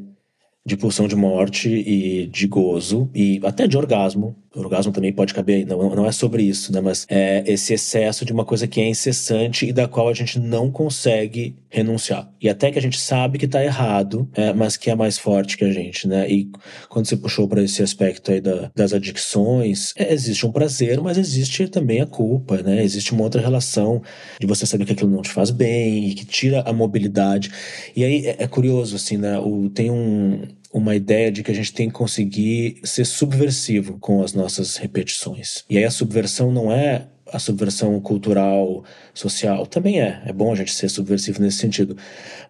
de 0.65 0.77
pulsão 0.77 1.09
de 1.09 1.17
morte 1.17 1.71
e 1.71 2.27
de 2.27 2.47
gozo 2.47 3.11
e 3.15 3.41
até 3.43 3.67
de 3.67 3.79
orgasmo. 3.79 4.37
O 4.55 4.61
orgasmo 4.61 4.93
também 4.93 5.13
pode 5.13 5.35
caber, 5.35 5.67
não, 5.67 5.95
não 5.95 6.07
é 6.07 6.13
sobre 6.13 6.43
isso, 6.43 6.73
né? 6.73 6.81
Mas 6.81 7.07
é 7.09 7.45
esse 7.47 7.75
excesso 7.75 8.25
de 8.25 8.33
uma 8.33 8.45
coisa 8.45 8.67
que 8.67 8.81
é 8.81 8.89
incessante 8.89 9.67
e 9.67 9.73
da 9.73 9.87
qual 9.87 10.09
a 10.09 10.15
gente 10.15 10.39
não 10.39 10.71
consegue 10.71 11.55
renunciar. 11.69 12.31
E 12.41 12.49
até 12.49 12.71
que 12.71 12.79
a 12.79 12.83
gente 12.83 12.99
sabe 12.99 13.39
que 13.39 13.47
tá 13.47 13.63
errado, 13.63 14.29
é, 14.35 14.53
mas 14.55 14.77
que 14.77 14.91
é 14.91 14.95
mais 14.95 15.19
forte 15.19 15.57
que 15.57 15.65
a 15.65 15.73
gente, 15.73 16.09
né? 16.09 16.29
E 16.31 16.51
quando 16.89 17.07
você 17.07 17.17
puxou 17.17 17.47
para 17.47 17.63
esse 17.63 17.83
aspecto 17.83 18.33
aí 18.33 18.41
da, 18.41 18.71
das 18.75 18.95
adicções, 18.95 19.93
é, 19.97 20.13
existe 20.13 20.47
um 20.47 20.53
prazer, 20.53 20.99
mas 21.01 21.19
existe 21.19 21.69
também 21.69 22.01
a 22.01 22.07
culpa, 22.07 22.63
né? 22.63 22.83
Existe 22.83 23.13
uma 23.13 23.25
outra 23.25 23.43
relação 23.43 24.03
de 24.41 24.47
você 24.47 24.65
saber 24.65 24.87
que 24.87 24.93
aquilo 24.93 25.11
não 25.11 25.23
te 25.23 25.31
faz 25.31 25.51
bem 25.51 26.09
e 26.09 26.15
que 26.15 26.25
tira 26.25 26.63
a 26.63 26.73
mobilidade. 26.73 27.51
E 27.95 28.03
aí 28.03 28.27
é, 28.27 28.37
é 28.39 28.47
curioso, 28.47 28.97
assim, 28.97 29.19
né? 29.19 29.39
O, 29.39 29.69
tem 29.69 29.91
um, 29.91 30.41
uma 30.79 30.97
ideia 30.97 31.31
de 31.31 31.43
que 31.43 31.51
a 31.51 31.55
gente 31.55 31.73
tem 31.73 31.89
que 31.89 31.95
conseguir 31.95 32.81
ser 32.85 33.05
subversivo 33.05 33.99
com 33.99 34.23
as 34.23 34.33
nossas 34.33 34.77
repetições. 34.77 35.65
E 35.69 35.77
aí 35.77 35.85
a 35.85 35.91
subversão 35.91 36.51
não 36.51 36.73
é 36.73 37.07
a 37.33 37.39
subversão 37.39 38.01
cultural, 38.01 38.85
social, 39.15 39.67
também 39.67 40.01
é. 40.01 40.23
É 40.27 40.33
bom 40.33 40.53
a 40.53 40.55
gente 40.55 40.73
ser 40.73 40.89
subversivo 40.89 41.41
nesse 41.41 41.59
sentido. 41.59 41.97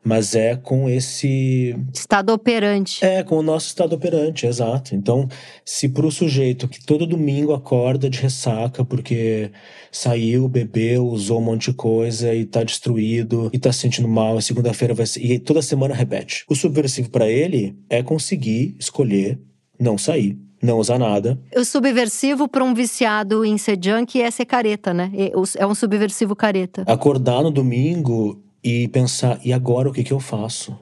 Mas 0.02 0.34
é 0.34 0.56
com 0.56 0.88
esse. 0.88 1.76
Estado 1.92 2.32
operante. 2.32 3.04
É, 3.04 3.22
com 3.22 3.36
o 3.36 3.42
nosso 3.42 3.66
estado 3.68 3.94
operante, 3.94 4.46
exato. 4.46 4.94
Então, 4.94 5.28
se 5.64 5.88
para 5.88 6.06
o 6.06 6.12
sujeito 6.12 6.68
que 6.68 6.84
todo 6.84 7.06
domingo 7.06 7.52
acorda 7.52 8.08
de 8.08 8.20
ressaca 8.20 8.84
porque 8.84 9.50
saiu, 9.90 10.48
bebeu, 10.48 11.06
usou 11.06 11.38
um 11.40 11.44
monte 11.44 11.70
de 11.70 11.76
coisa 11.76 12.34
e 12.34 12.44
tá 12.44 12.62
destruído 12.62 13.50
e 13.52 13.58
tá 13.58 13.72
se 13.72 13.80
sentindo 13.80 14.08
mal, 14.08 14.38
e 14.38 14.42
segunda-feira 14.42 14.94
vai 14.94 15.06
ser. 15.06 15.20
E 15.20 15.38
toda 15.38 15.62
semana 15.62 15.94
repete. 15.94 16.44
O 16.48 16.54
subversivo 16.54 17.10
para 17.10 17.28
ele 17.28 17.76
é 17.88 18.02
conseguir 18.02 18.76
escolher 18.78 19.38
não 19.78 19.96
sair 19.96 20.47
não 20.62 20.78
usar 20.78 20.98
nada. 20.98 21.38
O 21.56 21.64
subversivo 21.64 22.48
para 22.48 22.64
um 22.64 22.74
viciado 22.74 23.44
em 23.44 23.56
ser 23.58 23.78
junk 23.82 24.20
é 24.20 24.30
ser 24.30 24.44
careta, 24.44 24.92
né? 24.92 25.10
É 25.56 25.66
um 25.66 25.74
subversivo 25.74 26.34
careta. 26.34 26.82
Acordar 26.86 27.42
no 27.42 27.50
domingo 27.50 28.42
e 28.62 28.88
pensar, 28.88 29.40
e 29.44 29.52
agora 29.52 29.88
o 29.88 29.92
que, 29.92 30.02
que 30.02 30.12
eu 30.12 30.20
faço? 30.20 30.76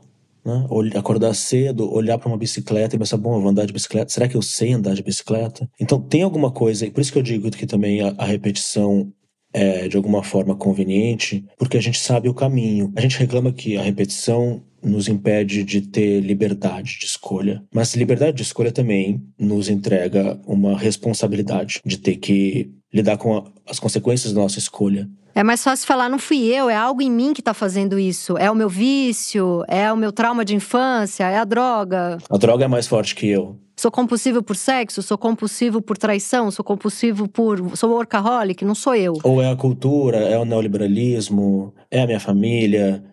Né? 0.45 0.67
Acordar 0.95 1.35
cedo, 1.35 1.93
olhar 1.93 2.19
para 2.19 2.29
uma 2.29 2.39
bicicleta 2.39 2.95
e 2.95 2.99
pensar, 2.99 3.17
bom, 3.17 3.35
eu 3.35 3.41
vou 3.41 3.51
andar 3.51 3.67
de 3.67 3.73
bicicleta, 3.73 4.13
será 4.13 4.29
que 4.29 4.37
eu 4.37 4.43
sei 4.43 4.73
andar 4.73 4.95
de 4.95 5.03
bicicleta? 5.03 5.69
Então 5.79 6.01
tem 6.01 6.23
alguma 6.23 6.51
coisa, 6.51 6.87
e 6.87 6.91
por 6.91 7.01
isso 7.01 7.13
que 7.13 7.19
eu 7.19 7.23
digo 7.23 7.51
que 7.51 7.67
também 7.67 8.01
a, 8.01 8.15
a 8.17 8.25
repetição 8.25 9.13
é 9.53 9.89
de 9.89 9.97
alguma 9.97 10.23
forma 10.23 10.55
conveniente, 10.55 11.45
porque 11.59 11.77
a 11.77 11.81
gente 11.81 11.99
sabe 11.99 12.29
o 12.29 12.35
caminho. 12.35 12.93
A 12.95 13.01
gente 13.01 13.19
reclama 13.19 13.53
que 13.53 13.77
a 13.77 13.83
repetição 13.83 14.63
nos 14.87 15.09
impede 15.09 15.65
de 15.65 15.81
ter 15.81 16.21
liberdade 16.21 16.99
de 16.99 17.07
escolha, 17.07 17.63
mas 17.75 17.95
liberdade 17.95 18.37
de 18.37 18.43
escolha 18.43 18.73
também 18.73 19.23
nos 19.39 19.69
entrega 19.69 20.41
uma 20.47 20.79
responsabilidade 20.79 21.81
de 21.85 21.99
ter 21.99 22.17
que 22.17 22.71
lidar 22.93 23.17
com 23.17 23.37
a, 23.37 23.45
as 23.69 23.79
consequências 23.79 24.33
da 24.33 24.41
nossa 24.41 24.59
escolha. 24.59 25.09
É 25.35 25.43
mais 25.43 25.63
fácil 25.63 25.87
falar, 25.87 26.09
não 26.09 26.19
fui 26.19 26.47
eu, 26.47 26.71
é 26.71 26.75
algo 26.75 27.03
em 27.03 27.11
mim 27.11 27.35
que 27.35 27.43
está 27.43 27.53
fazendo 27.53 27.99
isso. 27.99 28.39
É 28.39 28.51
o 28.51 28.55
meu 28.55 28.71
vício, 28.71 29.63
é 29.69 29.93
o 29.93 29.97
meu 29.97 30.11
trauma 30.11 30.43
de 30.47 30.57
infância, 30.57 31.25
é 31.25 31.37
a 31.37 31.45
droga. 31.45 32.17
A 32.31 32.39
droga 32.39 32.65
é 32.65 32.69
mais 32.69 32.87
forte 32.87 33.15
que 33.15 33.29
eu. 33.29 33.55
Sou 33.79 33.91
compulsivo 33.91 34.43
por 34.43 34.57
sexo, 34.57 35.03
sou 35.03 35.19
compulsivo 35.19 35.83
por 35.83 35.99
traição, 35.99 36.51
sou 36.51 36.65
compulsivo 36.65 37.29
por. 37.29 37.77
Sou 37.77 37.91
workaholic, 37.91 38.65
não 38.65 38.75
sou 38.75 38.95
eu. 38.95 39.19
Ou 39.23 39.43
é 39.43 39.51
a 39.51 39.57
cultura, 39.57 40.17
é 40.17 40.39
o 40.39 40.47
neoliberalismo, 40.47 41.75
é 41.91 42.01
a 42.01 42.07
minha 42.07 42.19
família, 42.19 43.05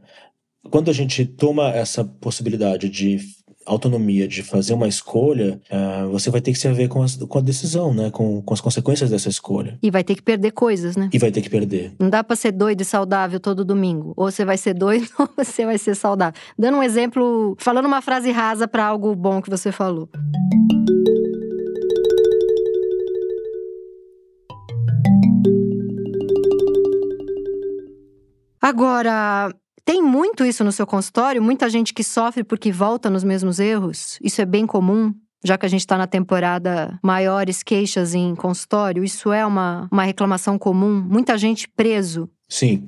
quando 0.69 0.89
a 0.89 0.93
gente 0.93 1.25
toma 1.25 1.69
essa 1.69 2.03
possibilidade 2.03 2.89
de 2.89 3.19
autonomia 3.65 4.27
de 4.27 4.43
fazer 4.43 4.73
uma 4.73 4.87
escolha, 4.87 5.61
uh, 5.71 6.09
você 6.09 6.29
vai 6.29 6.41
ter 6.41 6.51
que 6.51 6.59
se 6.59 6.67
haver 6.67 6.89
com, 6.89 7.01
as, 7.01 7.15
com 7.15 7.37
a 7.37 7.41
decisão, 7.41 7.93
né? 7.93 8.11
Com, 8.11 8.41
com 8.41 8.53
as 8.53 8.59
consequências 8.59 9.09
dessa 9.09 9.29
escolha. 9.29 9.77
E 9.81 9.89
vai 9.89 10.03
ter 10.03 10.15
que 10.15 10.21
perder 10.21 10.51
coisas, 10.51 10.97
né? 10.97 11.09
E 11.13 11.17
vai 11.17 11.31
ter 11.31 11.41
que 11.41 11.49
perder. 11.49 11.93
Não 11.97 12.09
dá 12.09 12.23
para 12.23 12.35
ser 12.35 12.51
doido 12.51 12.81
e 12.81 12.85
saudável 12.85 13.39
todo 13.39 13.63
domingo. 13.63 14.13
Ou 14.17 14.29
você 14.29 14.43
vai 14.43 14.57
ser 14.57 14.73
doido 14.73 15.07
ou 15.17 15.29
você 15.37 15.65
vai 15.65 15.77
ser 15.77 15.95
saudável. 15.95 16.39
Dando 16.57 16.77
um 16.77 16.83
exemplo, 16.83 17.55
falando 17.57 17.85
uma 17.85 18.01
frase 18.01 18.31
rasa 18.31 18.67
para 18.67 18.85
algo 18.85 19.15
bom 19.15 19.41
que 19.41 19.49
você 19.49 19.71
falou. 19.71 20.09
Agora, 28.61 29.53
tem 29.85 30.01
muito 30.01 30.45
isso 30.45 30.63
no 30.63 30.71
seu 30.71 30.87
consultório? 30.87 31.41
Muita 31.41 31.69
gente 31.69 31.93
que 31.93 32.03
sofre 32.03 32.43
porque 32.43 32.71
volta 32.71 33.09
nos 33.09 33.23
mesmos 33.23 33.59
erros? 33.59 34.17
Isso 34.21 34.41
é 34.41 34.45
bem 34.45 34.65
comum? 34.65 35.13
Já 35.45 35.57
que 35.57 35.65
a 35.65 35.69
gente 35.69 35.81
está 35.81 35.97
na 35.97 36.07
temporada 36.07 36.97
maiores 37.03 37.61
queixas 37.61 38.15
em 38.15 38.33
consultório, 38.33 39.03
isso 39.03 39.33
é 39.33 39.45
uma, 39.45 39.89
uma 39.91 40.03
reclamação 40.05 40.57
comum? 40.57 41.01
Muita 41.01 41.37
gente 41.37 41.67
preso? 41.67 42.29
Sim, 42.47 42.87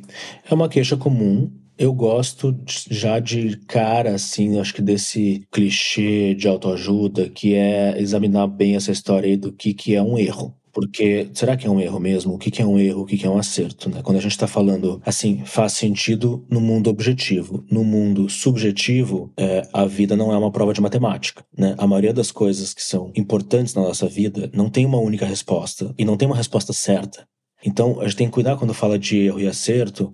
é 0.50 0.54
uma 0.54 0.70
queixa 0.70 0.96
comum. 0.96 1.52
Eu 1.78 1.94
gosto 1.94 2.58
já 2.90 3.20
de 3.20 3.58
cara, 3.68 4.16
assim, 4.16 4.58
acho 4.58 4.74
que 4.74 4.82
desse 4.82 5.46
clichê 5.52 6.34
de 6.34 6.48
autoajuda, 6.48 7.28
que 7.28 7.54
é 7.54 8.00
examinar 8.00 8.48
bem 8.48 8.78
essa 8.78 8.94
história 8.94 9.28
aí 9.28 9.36
do 9.36 9.52
que, 9.52 9.74
que 9.74 9.94
é 9.94 10.02
um 10.02 10.18
erro. 10.18 10.56
Porque 10.76 11.30
será 11.34 11.56
que 11.56 11.66
é 11.66 11.70
um 11.70 11.80
erro 11.80 12.02
mesmo? 12.02 12.34
O 12.34 12.38
que, 12.38 12.62
é 12.62 12.66
um 12.66 12.78
erro? 12.78 13.04
O 13.04 13.06
que, 13.06 13.18
que 13.18 13.26
é 13.26 13.30
um 13.30 13.38
acerto? 13.38 13.90
Né? 13.90 14.02
Quando 14.04 14.18
a 14.18 14.22
gente 14.22 14.34
está 14.34 14.46
falando 14.46 15.02
assim, 15.06 15.42
faz 15.46 15.72
sentido 15.72 16.46
no 16.50 16.60
mundo 16.60 16.90
objetivo. 16.90 17.64
No 17.72 17.82
mundo 17.82 18.28
subjetivo, 18.28 19.32
é, 19.38 19.66
a 19.72 19.86
vida 19.86 20.18
não 20.18 20.34
é 20.34 20.38
uma 20.38 20.52
prova 20.52 20.74
de 20.74 20.82
matemática. 20.82 21.46
Né? 21.58 21.76
A 21.78 21.88
maioria 21.88 22.14
das 22.14 22.30
coisas 22.30 22.74
que 22.74 22.84
são 22.84 23.10
importantes 23.16 23.74
na 23.74 23.84
nossa 23.84 24.06
vida 24.06 24.52
não 24.54 24.70
tem 24.70 24.86
uma 24.86 24.98
única 24.98 25.26
resposta 25.26 25.96
e 25.98 26.04
não 26.04 26.18
tem 26.18 26.28
uma 26.28 26.36
resposta 26.36 26.74
certa. 26.74 27.26
Então, 27.66 28.02
a 28.02 28.04
gente 28.04 28.18
tem 28.18 28.28
que 28.28 28.34
cuidar 28.34 28.58
quando 28.58 28.74
fala 28.74 29.00
de 29.00 29.18
erro 29.18 29.40
e 29.40 29.48
acerto, 29.48 30.14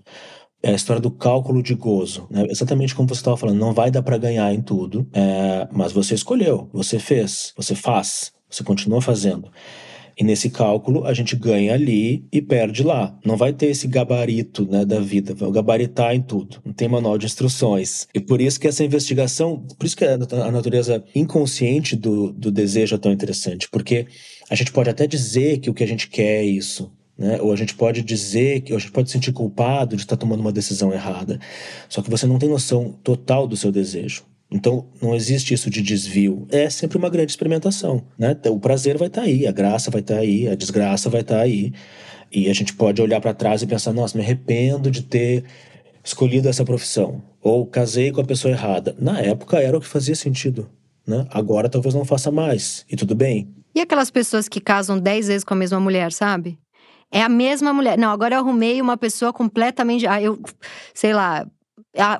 é 0.62 0.70
a 0.70 0.76
história 0.76 1.02
do 1.02 1.10
cálculo 1.10 1.64
de 1.64 1.74
gozo. 1.74 2.28
Né? 2.30 2.46
Exatamente 2.52 2.94
como 2.94 3.10
você 3.10 3.16
estava 3.16 3.36
falando, 3.36 3.58
não 3.58 3.74
vai 3.74 3.90
dar 3.90 4.04
para 4.04 4.16
ganhar 4.16 4.54
em 4.54 4.62
tudo, 4.62 5.10
é, 5.12 5.68
mas 5.72 5.92
você 5.92 6.14
escolheu, 6.14 6.70
você 6.72 7.00
fez, 7.00 7.52
você 7.58 7.74
faz, 7.74 8.32
você 8.48 8.64
continua 8.64 9.02
fazendo. 9.02 9.52
E 10.22 10.24
nesse 10.24 10.52
cálculo 10.52 11.04
a 11.08 11.16
gente 11.16 11.36
ganha 11.36 11.74
ali 11.74 12.24
e 12.32 12.44
perde 12.44 12.84
lá. 12.84 13.18
Não 13.26 13.36
vai 13.36 13.52
ter 13.52 13.72
esse 13.72 13.88
gabarito 13.88 14.68
né, 14.70 14.86
da 14.86 15.00
vida, 15.00 15.34
vai 15.34 15.50
gabaritar 15.50 16.14
em 16.14 16.22
tudo. 16.22 16.62
Não 16.64 16.72
tem 16.72 16.88
manual 16.88 17.18
de 17.18 17.26
instruções. 17.26 18.08
E 18.14 18.20
por 18.20 18.40
isso 18.40 18.60
que 18.60 18.68
essa 18.68 18.84
investigação, 18.84 19.66
por 19.80 19.84
isso 19.84 19.98
que 19.98 20.06
a 20.06 20.20
natureza 20.52 21.04
inconsciente 21.16 21.96
do, 21.96 22.32
do 22.34 22.52
desejo 22.52 22.94
é 22.94 23.00
tão 23.00 23.12
interessante, 23.12 23.68
porque 23.72 24.06
a 24.48 24.54
gente 24.54 24.72
pode 24.72 24.92
até 24.92 25.08
dizer 25.08 25.58
que 25.58 25.72
o 25.72 25.74
que 25.74 25.84
a 25.84 25.88
gente 25.88 26.08
quer 26.08 26.44
é 26.44 26.46
isso, 26.46 26.92
né? 27.18 27.42
Ou 27.42 27.52
a 27.52 27.56
gente 27.56 27.74
pode 27.74 28.04
dizer 28.04 28.62
que 28.62 28.76
a 28.76 28.78
gente 28.78 28.92
pode 28.92 29.10
se 29.10 29.14
sentir 29.14 29.34
culpado 29.34 29.96
de 29.96 30.04
estar 30.04 30.18
tomando 30.18 30.42
uma 30.42 30.52
decisão 30.52 30.94
errada. 30.94 31.40
Só 31.90 32.00
que 32.00 32.12
você 32.12 32.28
não 32.28 32.38
tem 32.38 32.48
noção 32.48 32.92
total 33.04 33.48
do 33.48 33.58
seu 33.58 33.72
desejo. 33.72 34.24
Então, 34.52 34.86
não 35.02 35.16
existe 35.16 35.54
isso 35.54 35.70
de 35.70 35.82
desvio. 35.82 36.46
É 36.52 36.70
sempre 36.70 36.98
uma 36.98 37.10
grande 37.10 37.32
experimentação. 37.32 38.04
Né? 38.20 38.36
O 38.50 38.60
prazer 38.60 38.98
vai 38.98 39.08
estar 39.08 39.22
tá 39.22 39.28
aí, 39.28 39.48
a 39.48 39.52
graça 39.52 39.90
vai 39.90 40.02
estar 40.02 40.16
tá 40.16 40.20
aí, 40.20 40.48
a 40.50 40.56
desgraça 40.56 41.10
vai 41.10 41.22
estar 41.22 41.38
tá 41.38 41.42
aí. 41.42 41.72
E 42.30 42.50
a 42.50 42.54
gente 42.54 42.74
pode 42.74 43.02
olhar 43.02 43.22
para 43.22 43.34
trás 43.34 43.62
e 43.62 43.68
pensar: 43.68 43.94
nossa, 43.94 44.18
me 44.18 44.24
arrependo 44.24 44.92
de 44.92 45.04
ter 45.04 45.46
escolhido 46.04 46.50
essa 46.50 46.66
profissão. 46.66 47.24
Ou 47.42 47.66
casei 47.66 48.12
com 48.12 48.20
a 48.20 48.26
pessoa 48.26 48.52
errada. 48.52 48.96
Na 49.00 49.20
época 49.22 49.58
era 49.60 49.78
o 49.78 49.82
que 49.82 49.88
fazia 49.88 50.16
sentido. 50.16 50.70
Né? 51.08 51.26
Agora 51.32 51.70
talvez 51.70 51.94
não 51.94 52.06
faça 52.06 52.30
mais. 52.30 52.86
E 52.92 52.96
tudo 52.96 53.16
bem. 53.16 53.54
E 53.74 53.80
aquelas 53.80 54.12
pessoas 54.12 54.50
que 54.50 54.60
casam 54.60 55.00
dez 55.00 55.28
vezes 55.28 55.46
com 55.46 55.54
a 55.54 55.58
mesma 55.58 55.80
mulher, 55.80 56.12
sabe? 56.12 56.60
É 57.10 57.22
a 57.22 57.30
mesma 57.30 57.74
mulher. 57.74 57.98
Não, 57.98 58.10
agora 58.10 58.36
eu 58.36 58.40
arrumei 58.40 58.82
uma 58.82 58.98
pessoa 58.98 59.32
completamente. 59.32 60.06
Ah, 60.08 60.22
eu, 60.22 60.40
sei 60.94 61.14
lá, 61.14 61.46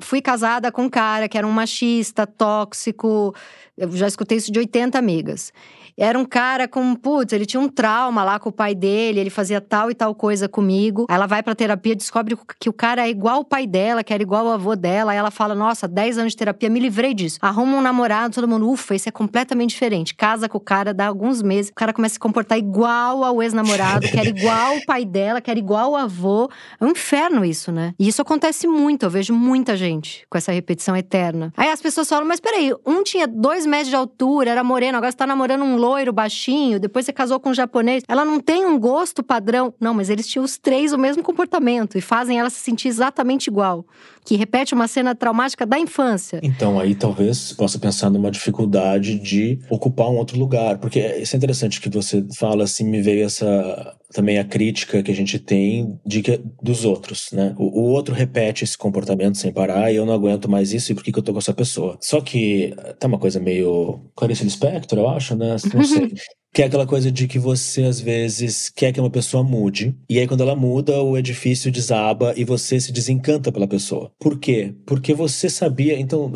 fui 0.02 0.22
casada 0.22 0.72
com 0.72 0.84
um 0.84 0.90
cara 0.90 1.30
que 1.30 1.38
era 1.38 1.48
um 1.48 1.52
machista, 1.52 2.28
tóxico. 2.28 3.34
Eu 3.78 3.92
já 3.92 4.08
escutei 4.08 4.38
isso 4.38 4.52
de 4.52 4.60
80 4.60 4.98
amigas. 4.98 5.54
Era 5.98 6.18
um 6.18 6.26
cara 6.26 6.68
com, 6.68 6.96
putz, 6.96 7.34
ele 7.34 7.46
tinha 7.46 7.60
um 7.60 7.68
trauma 7.68 8.24
lá 8.24 8.40
com 8.40 8.50
o 8.50 8.52
pai 8.52 8.74
dele, 8.76 9.20
ele 9.20 9.30
fazia 9.30 9.62
tal 9.62 9.92
e 9.92 9.96
tal 9.96 10.14
coisa 10.16 10.48
comigo. 10.48 11.06
Aí 11.10 11.16
ela 11.16 11.28
vai 11.28 11.44
pra 11.44 11.56
terapia, 11.56 11.96
descobre 11.96 12.38
que 12.60 12.70
o 12.70 12.74
cara 12.74 13.06
é 13.06 13.10
igual 13.10 13.42
o 13.42 13.46
pai 13.46 13.68
dela, 13.68 14.04
que 14.04 14.14
era 14.14 14.22
igual 14.22 14.46
o 14.46 14.50
avô 14.52 14.76
dela. 14.76 15.12
Aí 15.12 15.18
ela 15.18 15.32
fala: 15.32 15.56
Nossa, 15.56 15.88
10 15.88 16.18
anos 16.18 16.34
de 16.34 16.38
terapia, 16.38 16.70
me 16.70 16.80
livrei 16.80 17.14
disso. 17.14 17.38
Arruma 17.42 17.78
um 17.78 17.82
namorado, 17.82 18.36
todo 18.36 18.48
mundo, 18.48 18.70
ufa, 18.70 18.96
isso 18.96 19.10
é 19.10 19.12
completamente 19.12 19.72
diferente. 19.72 20.16
Casa 20.16 20.48
com 20.48 20.58
o 20.58 20.62
cara, 20.62 20.94
dá 20.94 21.08
alguns 21.08 21.42
meses, 21.42 21.72
o 21.72 21.76
cara 21.76 21.94
começa 21.94 22.14
a 22.14 22.16
se 22.16 22.20
comportar 22.20 22.58
igual 22.58 23.24
ao 23.24 23.42
ex-namorado, 23.42 24.08
que 24.08 24.20
era 24.20 24.30
igual 24.30 24.78
o 24.78 24.86
pai 24.86 25.06
dela, 25.06 25.42
que 25.42 25.50
era 25.50 25.60
igual 25.60 25.92
o 25.92 25.96
avô. 25.96 26.50
É 26.80 26.86
um 26.86 26.90
inferno 26.90 27.44
isso, 27.46 27.72
né? 27.72 27.94
E 28.00 28.08
isso 28.08 28.22
acontece 28.22 28.68
muito, 28.68 29.06
eu 29.06 29.10
vejo 29.10 29.34
muita 29.34 29.76
gente 29.76 30.26
com 30.30 30.38
essa 30.38 30.52
repetição 30.52 30.96
eterna. 30.96 31.54
Aí 31.56 31.70
as 31.70 31.82
pessoas 31.82 32.08
falam: 32.08 32.28
Mas 32.28 32.40
peraí, 32.40 32.74
um 32.86 33.04
tinha 33.04 33.28
dois 33.28 33.66
metros 33.66 33.90
de 33.90 33.96
altura, 33.96 34.52
era 34.52 34.64
moreno, 34.64 34.98
agora 34.98 35.12
você 35.12 35.18
tá 35.18 35.28
namorando 35.28 35.64
um 35.64 35.78
loiro, 35.82 36.14
baixinho, 36.14 36.80
depois 36.80 37.06
você 37.06 37.14
casou 37.14 37.40
com 37.40 37.50
um 37.50 37.54
japonês. 37.54 38.04
Ela 38.08 38.24
não 38.24 38.40
tem 38.40 38.66
um 38.66 38.80
gosto 38.80 39.24
padrão. 39.24 39.74
Não, 39.80 39.94
mas 39.94 40.10
eles 40.10 40.28
tinham 40.28 40.46
os 40.46 40.58
três 40.58 40.94
o 40.94 40.98
mesmo 40.98 41.24
comportamento 41.24 41.98
e 41.98 42.02
fazem 42.02 42.40
ela 42.40 42.50
se 42.50 42.60
sentir 42.60 42.88
exatamente 42.88 43.48
igual. 43.48 43.86
Que 44.24 44.36
repete 44.36 44.74
uma 44.74 44.88
cena 44.88 45.16
traumática 45.16 45.66
da 45.66 45.80
infância. 45.80 46.40
Então, 46.44 46.80
aí 46.80 46.96
talvez 46.96 47.54
possa 47.54 47.80
pensar 47.80 48.10
numa 48.10 48.32
dificuldade 48.32 49.18
de 49.18 49.60
ocupar 49.70 50.10
um 50.10 50.18
outro 50.18 50.38
lugar. 50.38 50.78
Porque 50.78 51.00
isso 51.18 51.36
é 51.36 51.38
interessante 51.38 51.82
que 51.82 51.90
você 51.90 52.26
fala, 52.38 52.64
assim, 52.64 52.84
me 52.84 53.02
veio 53.02 53.26
essa 53.26 53.96
também 54.12 54.38
a 54.38 54.44
crítica 54.44 55.02
que 55.02 55.12
a 55.12 55.16
gente 55.16 55.40
tem 55.40 56.00
de 56.06 56.22
que, 56.22 56.40
dos 56.62 56.86
outros, 56.86 57.32
né? 57.32 57.56
O, 57.58 57.82
o, 57.82 57.84
outro 57.92 58.14
repete 58.14 58.64
esse 58.64 58.78
comportamento 58.78 59.38
sem 59.38 59.52
parar 59.52 59.92
e 59.92 59.96
eu 59.96 60.06
não 60.06 60.14
aguento 60.14 60.50
mais 60.50 60.74
isso 60.74 60.92
e 60.92 60.96
por 60.96 61.04
que, 61.04 61.12
que 61.12 61.20
eu 61.20 61.24
tô 61.24 61.32
com 61.32 61.40
essa 61.40 61.54
pessoa? 61.54 61.98
Só 62.02 62.20
que 62.20 62.76
tá 63.00 63.08
uma 63.08 63.18
coisa 63.18 63.40
meio 63.40 64.02
Clarice 64.16 64.44
Lispector, 64.44 65.00
eu 65.00 65.10
acho, 65.10 65.36
né? 65.36 65.56
Não 65.74 65.84
sei. 65.84 66.12
Que 66.54 66.62
é 66.62 66.66
aquela 66.66 66.86
coisa 66.86 67.10
de 67.10 67.28
que 67.28 67.40
você, 67.40 67.84
às 67.84 68.02
vezes, 68.02 68.70
quer 68.70 68.92
que 68.92 69.00
uma 69.00 69.10
pessoa 69.10 69.42
mude. 69.42 69.96
E 70.10 70.20
aí, 70.20 70.28
quando 70.28 70.42
ela 70.42 70.56
muda, 70.56 71.02
o 71.02 71.18
edifício 71.18 71.72
desaba 71.72 72.34
e 72.36 72.44
você 72.44 72.78
se 72.80 72.92
desencanta 72.92 73.52
pela 73.52 73.68
pessoa. 73.68 74.12
Por 74.20 74.38
quê? 74.38 74.76
Porque 74.86 75.14
você 75.14 75.50
sabia. 75.50 75.98
Então, 75.98 76.34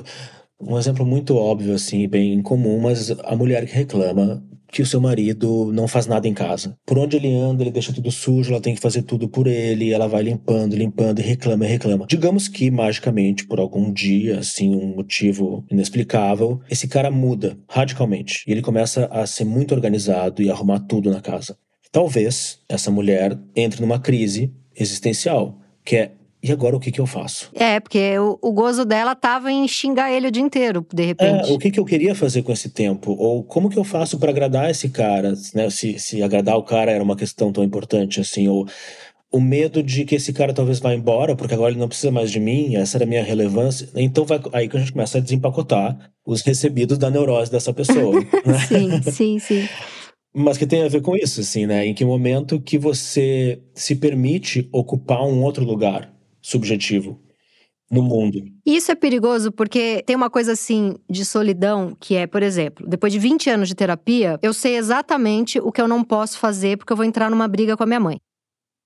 um 0.59 0.77
exemplo 0.77 1.05
muito 1.05 1.35
óbvio, 1.35 1.73
assim, 1.73 2.07
bem 2.07 2.41
comum, 2.41 2.79
mas 2.79 3.11
a 3.11 3.35
mulher 3.35 3.65
que 3.65 3.73
reclama 3.75 4.41
que 4.75 4.81
o 4.81 4.85
seu 4.85 4.99
marido 4.99 5.71
não 5.71 5.87
faz 5.87 6.05
nada 6.05 6.27
em 6.27 6.33
casa. 6.33 6.77
Por 6.85 6.99
onde 6.99 7.15
ele 7.15 7.33
anda, 7.33 7.63
ele 7.63 7.71
deixa 7.71 7.93
tudo 7.93 8.11
sujo, 8.11 8.51
ela 8.51 8.61
tem 8.61 8.75
que 8.75 8.81
fazer 8.81 9.03
tudo 9.03 9.29
por 9.29 9.47
ele, 9.47 9.93
ela 9.93 10.05
vai 10.05 10.21
limpando, 10.21 10.75
limpando 10.75 11.19
e 11.19 11.23
reclama 11.23 11.63
reclama. 11.63 12.05
Digamos 12.05 12.49
que, 12.49 12.69
magicamente, 12.69 13.47
por 13.47 13.57
algum 13.57 13.89
dia, 13.89 14.39
assim, 14.39 14.75
um 14.75 14.93
motivo 14.93 15.63
inexplicável, 15.71 16.59
esse 16.69 16.89
cara 16.89 17.09
muda 17.09 17.57
radicalmente 17.69 18.43
e 18.45 18.51
ele 18.51 18.61
começa 18.61 19.05
a 19.05 19.25
ser 19.25 19.45
muito 19.45 19.73
organizado 19.73 20.41
e 20.41 20.51
arrumar 20.51 20.81
tudo 20.81 21.09
na 21.09 21.21
casa. 21.21 21.57
Talvez 21.89 22.59
essa 22.67 22.91
mulher 22.91 23.39
entre 23.55 23.79
numa 23.79 23.97
crise 23.97 24.51
existencial, 24.75 25.57
que 25.85 25.95
é 25.95 26.11
e 26.45 26.51
agora 26.51 26.75
o 26.75 26.79
que, 26.79 26.91
que 26.91 27.01
eu 27.01 27.07
faço? 27.07 27.49
É, 27.55 27.79
porque 27.79 28.19
o, 28.19 28.37
o 28.39 28.51
gozo 28.51 28.85
dela 28.85 29.15
tava 29.15 29.51
em 29.51 29.67
xingar 29.67 30.11
ele 30.11 30.27
o 30.27 30.31
dia 30.31 30.43
inteiro, 30.43 30.85
de 30.93 31.03
repente. 31.03 31.49
É, 31.49 31.53
o 31.53 31.57
que, 31.57 31.71
que 31.71 31.79
eu 31.79 31.85
queria 31.85 32.13
fazer 32.13 32.43
com 32.43 32.51
esse 32.51 32.69
tempo? 32.69 33.13
Ou 33.17 33.43
como 33.43 33.67
que 33.67 33.79
eu 33.79 33.83
faço 33.83 34.19
para 34.19 34.29
agradar 34.29 34.69
esse 34.69 34.89
cara? 34.89 35.33
Né? 35.55 35.71
Se, 35.71 35.97
se 35.97 36.21
agradar 36.21 36.55
o 36.55 36.61
cara 36.61 36.91
era 36.91 37.03
uma 37.03 37.15
questão 37.15 37.51
tão 37.51 37.63
importante 37.63 38.21
assim, 38.21 38.47
ou 38.47 38.67
o 39.31 39.41
medo 39.41 39.81
de 39.81 40.05
que 40.05 40.13
esse 40.13 40.31
cara 40.31 40.53
talvez 40.53 40.79
vá 40.79 40.93
embora, 40.93 41.35
porque 41.35 41.55
agora 41.55 41.71
ele 41.71 41.79
não 41.79 41.87
precisa 41.87 42.11
mais 42.11 42.29
de 42.29 42.39
mim, 42.39 42.75
essa 42.75 42.97
era 42.97 43.05
a 43.05 43.07
minha 43.07 43.23
relevância. 43.23 43.89
Então 43.95 44.23
vai 44.23 44.39
aí 44.53 44.69
que 44.69 44.77
a 44.77 44.79
gente 44.79 44.93
começa 44.93 45.17
a 45.17 45.21
desempacotar 45.21 45.97
os 46.23 46.41
recebidos 46.43 46.99
da 46.99 47.09
neurose 47.09 47.51
dessa 47.51 47.73
pessoa. 47.73 48.21
né? 48.45 48.59
Sim, 48.67 49.01
sim, 49.01 49.39
sim. 49.39 49.67
Mas 50.31 50.57
que 50.57 50.67
tem 50.67 50.83
a 50.83 50.89
ver 50.89 51.01
com 51.01 51.15
isso, 51.15 51.41
assim, 51.41 51.65
né? 51.65 51.87
Em 51.87 51.93
que 51.95 52.05
momento 52.05 52.61
que 52.61 52.77
você 52.77 53.59
se 53.73 53.95
permite 53.95 54.69
ocupar 54.71 55.23
um 55.23 55.41
outro 55.41 55.65
lugar? 55.65 56.13
Subjetivo 56.45 57.19
no 57.89 58.03
mundo. 58.03 58.43
Isso 58.65 58.91
é 58.91 58.95
perigoso 58.95 59.51
porque 59.51 60.03
tem 60.05 60.15
uma 60.15 60.29
coisa 60.29 60.51
assim 60.51 60.95
de 61.09 61.25
solidão 61.25 61.95
que 61.99 62.15
é, 62.15 62.27
por 62.27 62.43
exemplo, 62.43 62.85
depois 62.87 63.11
de 63.11 63.19
20 63.19 63.49
anos 63.49 63.67
de 63.67 63.75
terapia, 63.75 64.39
eu 64.41 64.53
sei 64.53 64.75
exatamente 64.77 65.59
o 65.59 65.71
que 65.71 65.81
eu 65.81 65.87
não 65.87 66.03
posso 66.03 66.37
fazer 66.37 66.77
porque 66.77 66.93
eu 66.93 66.97
vou 66.97 67.05
entrar 67.05 67.29
numa 67.29 67.47
briga 67.47 67.75
com 67.75 67.83
a 67.83 67.87
minha 67.87 67.99
mãe. 67.99 68.17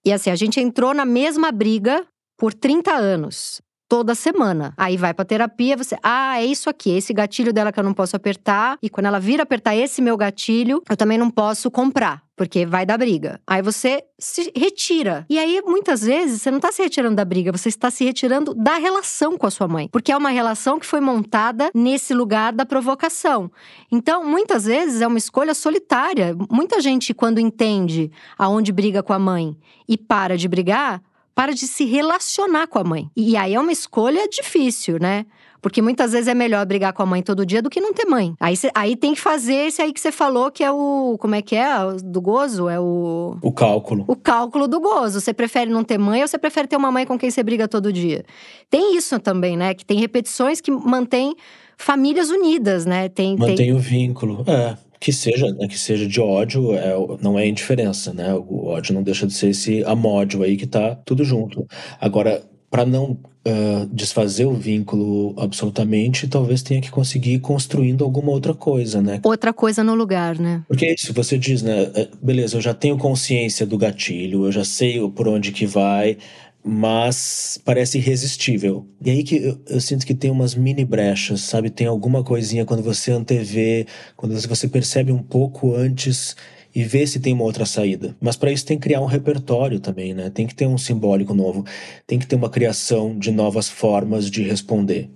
E 0.05 0.13
assim, 0.13 0.29
a 0.29 0.35
gente 0.35 0.59
entrou 0.59 0.93
na 0.93 1.05
mesma 1.05 1.51
briga 1.51 2.05
por 2.37 2.53
30 2.53 2.93
anos 2.93 3.61
toda 3.89 4.15
semana. 4.15 4.73
Aí 4.77 4.95
vai 4.95 5.13
pra 5.13 5.25
terapia, 5.25 5.75
você, 5.75 5.97
ah, 6.01 6.39
é 6.39 6.45
isso 6.45 6.69
aqui, 6.69 6.91
esse 6.91 7.11
gatilho 7.11 7.51
dela 7.51 7.71
que 7.71 7.79
eu 7.79 7.83
não 7.83 7.93
posso 7.93 8.15
apertar. 8.15 8.77
E 8.81 8.89
quando 8.89 9.07
ela 9.07 9.19
vir 9.19 9.41
apertar 9.41 9.75
esse 9.75 10.01
meu 10.01 10.15
gatilho, 10.15 10.81
eu 10.89 10.95
também 10.95 11.17
não 11.17 11.29
posso 11.29 11.69
comprar. 11.71 12.23
Porque 12.39 12.65
vai 12.65 12.85
dar 12.85 12.97
briga. 12.97 13.37
Aí 13.45 13.61
você 13.61 14.01
se 14.17 14.49
retira. 14.55 15.25
E 15.29 15.37
aí, 15.37 15.61
muitas 15.65 16.03
vezes, 16.03 16.41
você 16.41 16.49
não 16.49 16.59
está 16.59 16.71
se 16.71 16.81
retirando 16.81 17.17
da 17.17 17.25
briga, 17.25 17.51
você 17.51 17.67
está 17.67 17.91
se 17.91 18.05
retirando 18.05 18.53
da 18.53 18.75
relação 18.75 19.37
com 19.37 19.45
a 19.45 19.51
sua 19.51 19.67
mãe. 19.67 19.89
Porque 19.91 20.09
é 20.09 20.15
uma 20.15 20.29
relação 20.29 20.79
que 20.79 20.85
foi 20.85 21.01
montada 21.01 21.69
nesse 21.75 22.13
lugar 22.13 22.53
da 22.53 22.65
provocação. 22.65 23.51
Então, 23.91 24.23
muitas 24.23 24.63
vezes, 24.63 25.01
é 25.01 25.07
uma 25.07 25.17
escolha 25.17 25.53
solitária. 25.53 26.33
Muita 26.49 26.79
gente, 26.79 27.13
quando 27.13 27.41
entende 27.41 28.09
aonde 28.37 28.71
briga 28.71 29.03
com 29.03 29.11
a 29.11 29.19
mãe 29.19 29.57
e 29.85 29.97
para 29.97 30.37
de 30.37 30.47
brigar, 30.47 31.01
para 31.35 31.53
de 31.53 31.67
se 31.67 31.83
relacionar 31.83 32.67
com 32.67 32.79
a 32.79 32.85
mãe. 32.85 33.11
E 33.17 33.35
aí 33.35 33.53
é 33.53 33.59
uma 33.59 33.73
escolha 33.73 34.29
difícil, 34.29 34.97
né? 34.97 35.25
Porque 35.61 35.81
muitas 35.81 36.11
vezes 36.11 36.27
é 36.27 36.33
melhor 36.33 36.65
brigar 36.65 36.93
com 36.93 37.03
a 37.03 37.05
mãe 37.05 37.21
todo 37.21 37.45
dia 37.45 37.61
do 37.61 37.69
que 37.69 37.81
não 37.81 37.93
ter 37.93 38.05
mãe. 38.05 38.33
Aí, 38.39 38.55
cê, 38.55 38.71
aí 38.73 38.95
tem 38.95 39.13
que 39.13 39.19
fazer 39.19 39.67
esse 39.67 39.81
aí 39.81 39.91
que 39.91 39.99
você 39.99 40.11
falou, 40.11 40.51
que 40.51 40.63
é 40.63 40.71
o. 40.71 41.17
Como 41.19 41.35
é 41.35 41.41
que 41.41 41.55
é? 41.55 41.69
Do 42.03 42.21
gozo? 42.21 42.69
É 42.69 42.79
o. 42.79 43.37
O 43.41 43.51
cálculo. 43.51 44.05
O 44.07 44.15
cálculo 44.15 44.67
do 44.67 44.79
gozo. 44.79 45.19
Você 45.19 45.33
prefere 45.33 45.69
não 45.69 45.83
ter 45.83 45.97
mãe 45.97 46.21
ou 46.21 46.27
você 46.27 46.37
prefere 46.37 46.67
ter 46.67 46.77
uma 46.77 46.91
mãe 46.91 47.05
com 47.05 47.17
quem 47.17 47.29
você 47.29 47.43
briga 47.43 47.67
todo 47.67 47.91
dia? 47.91 48.23
Tem 48.69 48.95
isso 48.95 49.19
também, 49.19 49.57
né? 49.57 49.73
Que 49.73 49.85
tem 49.85 49.99
repetições 49.99 50.61
que 50.61 50.71
mantêm 50.71 51.35
famílias 51.77 52.29
unidas, 52.29 52.85
né? 52.85 53.09
Tem, 53.09 53.35
Mantém 53.37 53.55
tem... 53.55 53.73
o 53.73 53.79
vínculo. 53.79 54.43
É 54.47 54.89
que 54.99 55.13
seja, 55.13 55.51
né, 55.53 55.67
que 55.67 55.79
seja 55.79 56.05
de 56.05 56.19
ódio, 56.19 56.73
é, 56.75 56.93
não 57.21 57.39
é 57.39 57.47
indiferença, 57.47 58.13
né? 58.13 58.33
O 58.33 58.65
ódio 58.67 58.93
não 58.93 59.01
deixa 59.01 59.25
de 59.25 59.33
ser 59.33 59.49
esse 59.49 59.83
amódio 59.85 60.43
aí 60.43 60.57
que 60.57 60.67
tá 60.67 60.95
tudo 61.05 61.23
junto. 61.23 61.65
Agora, 62.01 62.43
para 62.69 62.85
não 62.85 63.11
uh, 63.11 63.85
desfazer 63.91 64.45
o 64.45 64.53
vínculo 64.53 65.33
absolutamente, 65.39 66.27
talvez 66.27 66.61
tenha 66.61 66.81
que 66.81 66.91
conseguir 66.91 67.33
ir 67.33 67.39
construindo 67.39 68.03
alguma 68.03 68.31
outra 68.31 68.53
coisa, 68.53 69.01
né? 69.01 69.19
Outra 69.23 69.51
coisa 69.51 69.83
no 69.83 69.95
lugar, 69.95 70.37
né? 70.37 70.63
Porque 70.67 70.85
é 70.85 70.93
isso, 70.93 71.13
você 71.13 71.37
diz, 71.37 71.61
né? 71.61 71.91
Beleza, 72.21 72.57
eu 72.57 72.61
já 72.61 72.73
tenho 72.73 72.97
consciência 72.97 73.65
do 73.65 73.77
gatilho, 73.77 74.45
eu 74.45 74.51
já 74.51 74.63
sei 74.63 74.99
por 75.09 75.27
onde 75.27 75.51
que 75.51 75.65
vai, 75.65 76.17
mas 76.63 77.59
parece 77.63 77.97
irresistível. 77.97 78.85
E 79.03 79.09
aí 79.09 79.23
que 79.23 79.37
eu, 79.37 79.59
eu, 79.67 79.81
sinto 79.81 80.05
que 80.05 80.13
tem 80.13 80.29
umas 80.29 80.53
mini 80.53 80.85
brechas, 80.85 81.41
sabe? 81.41 81.69
Tem 81.69 81.87
alguma 81.87 82.23
coisinha 82.23 82.65
quando 82.65 82.83
você 82.83 83.11
antevê, 83.11 83.87
quando 84.15 84.39
você 84.39 84.67
percebe 84.67 85.11
um 85.11 85.23
pouco 85.23 85.73
antes 85.73 86.35
e 86.79 86.83
vê 86.85 87.05
se 87.05 87.19
tem 87.19 87.33
uma 87.33 87.43
outra 87.43 87.65
saída. 87.65 88.15
Mas 88.21 88.37
para 88.37 88.53
isso 88.53 88.65
tem 88.65 88.77
que 88.77 88.83
criar 88.83 89.01
um 89.01 89.05
repertório 89.05 89.81
também, 89.81 90.13
né? 90.13 90.29
Tem 90.29 90.47
que 90.47 90.55
ter 90.55 90.65
um 90.65 90.77
simbólico 90.77 91.33
novo, 91.33 91.65
tem 92.07 92.17
que 92.17 92.25
ter 92.25 92.37
uma 92.37 92.49
criação 92.49 93.19
de 93.19 93.31
novas 93.31 93.67
formas 93.67 94.31
de 94.31 94.43
responder 94.43 95.09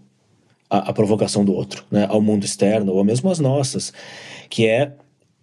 à, 0.70 0.90
à 0.90 0.94
provocação 0.94 1.46
do 1.46 1.54
outro, 1.54 1.86
né? 1.90 2.06
Ao 2.10 2.20
mundo 2.20 2.44
externo 2.44 2.92
ou 2.92 3.02
mesmo 3.06 3.30
às 3.32 3.40
nossas, 3.40 3.94
que 4.50 4.68
é 4.68 4.92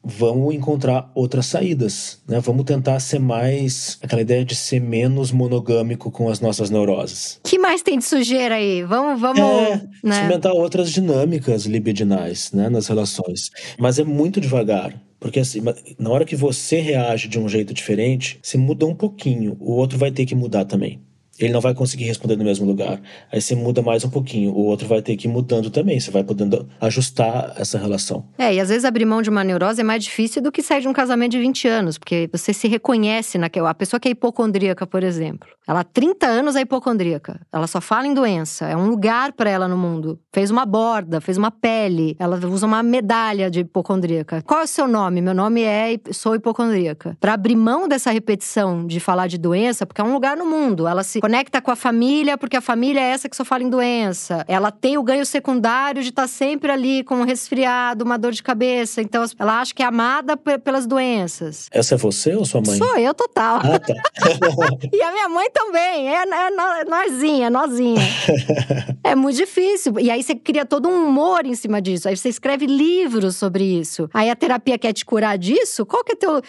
vamos 0.04 0.54
encontrar 0.54 1.10
outras 1.14 1.46
saídas, 1.46 2.20
né? 2.28 2.38
Vamos 2.38 2.64
tentar 2.64 3.00
ser 3.00 3.18
mais 3.18 3.98
aquela 4.02 4.20
ideia 4.20 4.44
de 4.44 4.54
ser 4.54 4.78
menos 4.78 5.32
monogâmico 5.32 6.10
com 6.10 6.28
as 6.28 6.38
nossas 6.38 6.68
neuroses. 6.68 7.40
Que 7.44 7.58
mais 7.58 7.80
tem 7.80 7.96
de 7.96 8.04
sujeira 8.04 8.56
aí? 8.56 8.82
Vamos, 8.82 9.18
vamos, 9.18 9.40
é, 9.40 9.76
né? 10.04 10.16
experimentar 10.16 10.52
outras 10.52 10.90
dinâmicas 10.90 11.64
libidinais, 11.64 12.52
né, 12.52 12.68
nas 12.68 12.88
relações. 12.88 13.50
Mas 13.78 13.98
é 13.98 14.04
muito 14.04 14.38
devagar. 14.38 14.94
Porque 15.20 15.38
assim, 15.38 15.60
na 15.98 16.10
hora 16.10 16.24
que 16.24 16.34
você 16.34 16.80
reage 16.80 17.28
de 17.28 17.38
um 17.38 17.48
jeito 17.48 17.74
diferente, 17.74 18.40
você 18.42 18.56
muda 18.56 18.86
um 18.86 18.94
pouquinho, 18.94 19.56
o 19.60 19.72
outro 19.72 19.98
vai 19.98 20.10
ter 20.10 20.24
que 20.24 20.34
mudar 20.34 20.64
também. 20.64 20.98
Ele 21.44 21.52
não 21.52 21.60
vai 21.60 21.74
conseguir 21.74 22.04
responder 22.04 22.36
no 22.36 22.44
mesmo 22.44 22.66
lugar. 22.66 23.00
Aí 23.32 23.40
você 23.40 23.54
muda 23.54 23.82
mais 23.82 24.04
um 24.04 24.10
pouquinho, 24.10 24.52
o 24.52 24.64
outro 24.64 24.86
vai 24.86 25.02
ter 25.02 25.16
que 25.16 25.26
ir 25.26 25.30
mudando 25.30 25.70
também, 25.70 25.98
você 25.98 26.10
vai 26.10 26.22
podendo 26.22 26.68
ajustar 26.80 27.54
essa 27.56 27.78
relação. 27.78 28.24
É, 28.38 28.54
e 28.54 28.60
às 28.60 28.68
vezes 28.68 28.84
abrir 28.84 29.04
mão 29.04 29.22
de 29.22 29.30
uma 29.30 29.42
neurose 29.44 29.80
é 29.80 29.84
mais 29.84 30.04
difícil 30.04 30.42
do 30.42 30.52
que 30.52 30.62
sair 30.62 30.82
de 30.82 30.88
um 30.88 30.92
casamento 30.92 31.32
de 31.32 31.38
20 31.38 31.68
anos, 31.68 31.98
porque 31.98 32.28
você 32.32 32.52
se 32.52 32.68
reconhece 32.68 33.38
naquela. 33.38 33.70
A 33.70 33.74
pessoa 33.74 33.98
que 34.00 34.08
é 34.08 34.10
hipocondríaca, 34.10 34.86
por 34.86 35.02
exemplo, 35.02 35.48
ela 35.66 35.80
há 35.80 35.84
30 35.84 36.26
anos 36.26 36.56
é 36.56 36.62
hipocondríaca, 36.62 37.40
ela 37.52 37.66
só 37.66 37.80
fala 37.80 38.06
em 38.06 38.14
doença, 38.14 38.66
é 38.66 38.76
um 38.76 38.88
lugar 38.88 39.32
para 39.32 39.48
ela 39.48 39.68
no 39.68 39.76
mundo. 39.76 40.18
Fez 40.32 40.50
uma 40.50 40.66
borda, 40.66 41.20
fez 41.20 41.36
uma 41.36 41.50
pele, 41.50 42.16
ela 42.18 42.38
usa 42.46 42.66
uma 42.66 42.82
medalha 42.82 43.50
de 43.50 43.60
hipocondríaca. 43.60 44.42
Qual 44.42 44.60
é 44.60 44.64
o 44.64 44.66
seu 44.66 44.88
nome? 44.88 45.20
Meu 45.20 45.34
nome 45.34 45.62
é 45.62 45.98
sou 46.12 46.34
hipocondríaca. 46.34 47.16
Para 47.20 47.34
abrir 47.34 47.56
mão 47.56 47.88
dessa 47.88 48.10
repetição 48.10 48.86
de 48.86 48.98
falar 49.00 49.26
de 49.26 49.38
doença, 49.38 49.86
porque 49.86 50.00
é 50.00 50.04
um 50.04 50.12
lugar 50.12 50.36
no 50.36 50.44
mundo, 50.44 50.86
ela 50.86 51.02
se 51.02 51.20
conecta 51.30 51.62
com 51.62 51.70
a 51.70 51.76
família, 51.76 52.36
porque 52.36 52.56
a 52.56 52.60
família 52.60 52.98
é 52.98 53.10
essa 53.10 53.28
que 53.28 53.36
só 53.36 53.44
fala 53.44 53.62
em 53.62 53.70
doença. 53.70 54.44
Ela 54.48 54.72
tem 54.72 54.98
o 54.98 55.02
ganho 55.02 55.24
secundário 55.24 56.02
de 56.02 56.08
estar 56.08 56.22
tá 56.22 56.28
sempre 56.28 56.72
ali 56.72 57.04
com 57.04 57.18
um 57.18 57.22
resfriado, 57.22 58.04
uma 58.04 58.18
dor 58.18 58.32
de 58.32 58.42
cabeça. 58.42 59.00
Então, 59.00 59.24
ela 59.38 59.60
acha 59.60 59.72
que 59.72 59.80
é 59.80 59.86
amada 59.86 60.36
pelas 60.36 60.88
doenças. 60.88 61.68
Essa 61.70 61.94
é 61.94 61.98
você 61.98 62.34
ou 62.34 62.44
sua 62.44 62.60
mãe? 62.66 62.76
Sou 62.76 62.96
eu, 62.96 63.14
total. 63.14 63.58
Ah, 63.58 63.78
tá. 63.78 63.94
e 64.92 65.00
a 65.00 65.12
minha 65.12 65.28
mãe 65.28 65.48
também. 65.52 66.08
É, 66.08 66.24
é, 66.24 66.80
é 66.80 66.84
nozinha, 66.84 67.48
nozinha. 67.48 68.02
é 69.04 69.14
muito 69.14 69.36
difícil. 69.36 70.00
E 70.00 70.10
aí 70.10 70.24
você 70.24 70.34
cria 70.34 70.66
todo 70.66 70.88
um 70.88 71.06
humor 71.06 71.46
em 71.46 71.54
cima 71.54 71.80
disso. 71.80 72.08
Aí 72.08 72.16
você 72.16 72.28
escreve 72.28 72.66
livros 72.66 73.36
sobre 73.36 73.62
isso. 73.62 74.10
Aí 74.12 74.28
a 74.28 74.34
terapia 74.34 74.76
quer 74.76 74.92
te 74.92 75.04
curar 75.04 75.38
disso? 75.38 75.86
Qual 75.86 76.02
que 76.02 76.14
é 76.14 76.16
teu. 76.16 76.42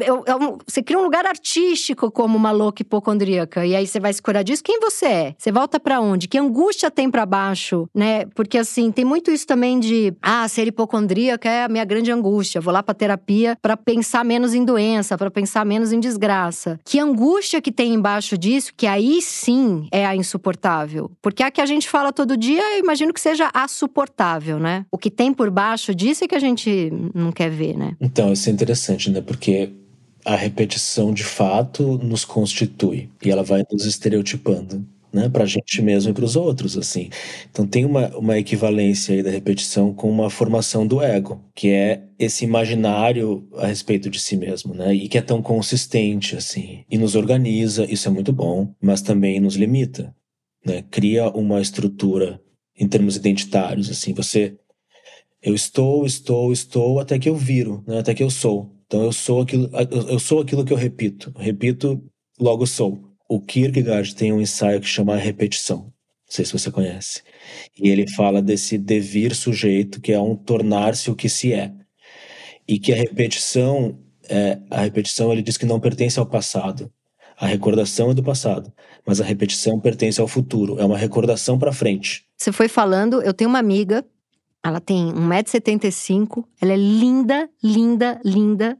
Eu, 0.00 0.24
eu, 0.26 0.58
você 0.66 0.82
cria 0.82 0.98
um 0.98 1.02
lugar 1.02 1.26
artístico 1.26 2.10
como 2.10 2.34
uma 2.34 2.50
louca 2.50 2.80
hipocondríaca. 2.80 3.66
E 3.66 3.76
aí 3.76 3.86
você 3.86 4.00
vai 4.00 4.10
se 4.10 4.21
curar 4.22 4.42
disso. 4.42 4.62
Quem 4.62 4.80
você 4.80 5.06
é? 5.06 5.34
Você 5.36 5.52
volta 5.52 5.78
para 5.78 6.00
onde? 6.00 6.28
Que 6.28 6.38
angústia 6.38 6.90
tem 6.90 7.10
para 7.10 7.26
baixo, 7.26 7.88
né? 7.94 8.26
Porque 8.34 8.58
assim, 8.58 8.90
tem 8.90 9.04
muito 9.04 9.30
isso 9.30 9.46
também 9.46 9.78
de, 9.78 10.14
ah, 10.22 10.46
ser 10.48 10.66
hipocondríaca 10.66 11.48
é 11.48 11.64
a 11.64 11.68
minha 11.68 11.84
grande 11.84 12.10
angústia. 12.10 12.60
Vou 12.60 12.72
lá 12.72 12.82
para 12.82 12.94
terapia 12.94 13.56
para 13.60 13.76
pensar 13.76 14.24
menos 14.24 14.54
em 14.54 14.64
doença, 14.64 15.16
para 15.18 15.30
pensar 15.30 15.64
menos 15.64 15.92
em 15.92 16.00
desgraça. 16.00 16.78
Que 16.84 16.98
angústia 16.98 17.60
que 17.60 17.72
tem 17.72 17.94
embaixo 17.94 18.36
disso, 18.38 18.72
que 18.76 18.86
aí 18.86 19.20
sim 19.20 19.88
é 19.90 20.06
a 20.06 20.14
insuportável. 20.14 21.10
Porque 21.20 21.42
a 21.42 21.50
que 21.50 21.60
a 21.60 21.66
gente 21.66 21.88
fala 21.88 22.12
todo 22.12 22.36
dia, 22.36 22.62
eu 22.74 22.78
imagino 22.78 23.12
que 23.12 23.20
seja 23.20 23.50
a 23.52 23.68
suportável, 23.68 24.58
né? 24.58 24.86
O 24.90 24.98
que 24.98 25.10
tem 25.10 25.32
por 25.32 25.50
baixo 25.50 25.94
disso 25.94 26.24
é 26.24 26.28
que 26.28 26.34
a 26.34 26.40
gente 26.40 26.92
não 27.14 27.32
quer 27.32 27.50
ver, 27.50 27.76
né? 27.76 27.96
Então, 28.00 28.32
isso 28.32 28.48
é 28.48 28.52
interessante, 28.52 29.10
né? 29.10 29.20
Porque 29.20 29.72
a 30.24 30.36
repetição 30.36 31.12
de 31.12 31.24
fato 31.24 31.98
nos 31.98 32.24
constitui 32.24 33.10
e 33.24 33.30
ela 33.30 33.42
vai 33.42 33.62
nos 33.70 33.84
estereotipando. 33.84 34.86
Né, 35.14 35.28
para 35.28 35.44
a 35.44 35.46
gente 35.46 35.82
mesmo 35.82 36.10
e 36.10 36.14
para 36.14 36.24
os 36.24 36.36
outros, 36.36 36.74
assim. 36.74 37.10
Então 37.50 37.66
tem 37.66 37.84
uma, 37.84 38.08
uma 38.16 38.38
equivalência 38.38 39.14
aí 39.14 39.22
da 39.22 39.28
repetição 39.28 39.92
com 39.92 40.10
uma 40.10 40.30
formação 40.30 40.86
do 40.86 41.02
ego, 41.02 41.38
que 41.54 41.68
é 41.68 42.02
esse 42.18 42.46
imaginário 42.46 43.46
a 43.58 43.66
respeito 43.66 44.08
de 44.08 44.18
si 44.18 44.38
mesmo, 44.38 44.72
né, 44.72 44.94
e 44.94 45.10
que 45.10 45.18
é 45.18 45.20
tão 45.20 45.42
consistente, 45.42 46.34
assim, 46.34 46.86
e 46.90 46.96
nos 46.96 47.14
organiza, 47.14 47.84
isso 47.84 48.08
é 48.08 48.10
muito 48.10 48.32
bom, 48.32 48.74
mas 48.80 49.02
também 49.02 49.38
nos 49.38 49.54
limita, 49.54 50.16
né, 50.64 50.82
cria 50.90 51.28
uma 51.28 51.60
estrutura 51.60 52.40
em 52.74 52.88
termos 52.88 53.14
identitários, 53.14 53.90
assim, 53.90 54.14
você, 54.14 54.56
eu 55.42 55.54
estou, 55.54 56.06
estou, 56.06 56.50
estou, 56.54 57.00
até 57.00 57.18
que 57.18 57.28
eu 57.28 57.36
viro, 57.36 57.84
né, 57.86 57.98
até 57.98 58.14
que 58.14 58.22
eu 58.22 58.30
sou, 58.30 58.71
então 58.92 59.04
eu 59.04 59.12
sou 59.12 59.40
aquilo, 59.40 59.70
eu 60.06 60.18
sou 60.18 60.42
aquilo 60.42 60.66
que 60.66 60.72
eu 60.72 60.76
repito. 60.76 61.32
Repito, 61.38 62.04
logo 62.38 62.66
sou. 62.66 63.02
O 63.26 63.40
Kierkegaard 63.40 64.14
tem 64.14 64.34
um 64.34 64.40
ensaio 64.40 64.82
que 64.82 64.86
chama 64.86 65.16
Repetição. 65.16 65.78
Não 65.78 65.92
sei 66.28 66.44
se 66.44 66.52
você 66.52 66.70
conhece. 66.70 67.22
E 67.80 67.88
ele 67.88 68.06
fala 68.06 68.42
desse 68.42 68.76
devir 68.76 69.34
sujeito, 69.34 69.98
que 69.98 70.12
é 70.12 70.20
um 70.20 70.36
tornar-se 70.36 71.10
o 71.10 71.14
que 71.14 71.26
se 71.30 71.54
é. 71.54 71.72
E 72.68 72.78
que 72.78 72.92
a 72.92 72.96
repetição, 72.96 73.98
é, 74.28 74.58
a 74.70 74.82
repetição 74.82 75.32
ele 75.32 75.40
diz 75.40 75.56
que 75.56 75.64
não 75.64 75.80
pertence 75.80 76.18
ao 76.18 76.26
passado. 76.26 76.92
A 77.38 77.46
recordação 77.46 78.10
é 78.10 78.14
do 78.14 78.22
passado, 78.22 78.70
mas 79.06 79.22
a 79.22 79.24
repetição 79.24 79.80
pertence 79.80 80.20
ao 80.20 80.28
futuro. 80.28 80.78
É 80.78 80.84
uma 80.84 80.98
recordação 80.98 81.58
para 81.58 81.72
frente. 81.72 82.26
Você 82.36 82.52
foi 82.52 82.68
falando, 82.68 83.22
eu 83.22 83.32
tenho 83.32 83.48
uma 83.48 83.58
amiga 83.58 84.04
ela 84.64 84.80
tem 84.80 85.12
1,75m, 85.12 86.44
ela 86.60 86.72
é 86.72 86.76
linda, 86.76 87.48
linda, 87.62 88.20
linda. 88.24 88.78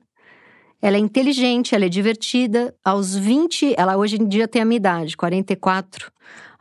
Ela 0.80 0.96
é 0.96 1.00
inteligente, 1.00 1.74
ela 1.74 1.84
é 1.84 1.88
divertida. 1.88 2.74
Aos 2.84 3.16
20, 3.16 3.74
ela 3.76 3.96
hoje 3.96 4.20
em 4.20 4.26
dia 4.26 4.48
tem 4.48 4.62
a 4.62 4.64
minha 4.64 4.76
idade, 4.76 5.16
44. 5.16 6.10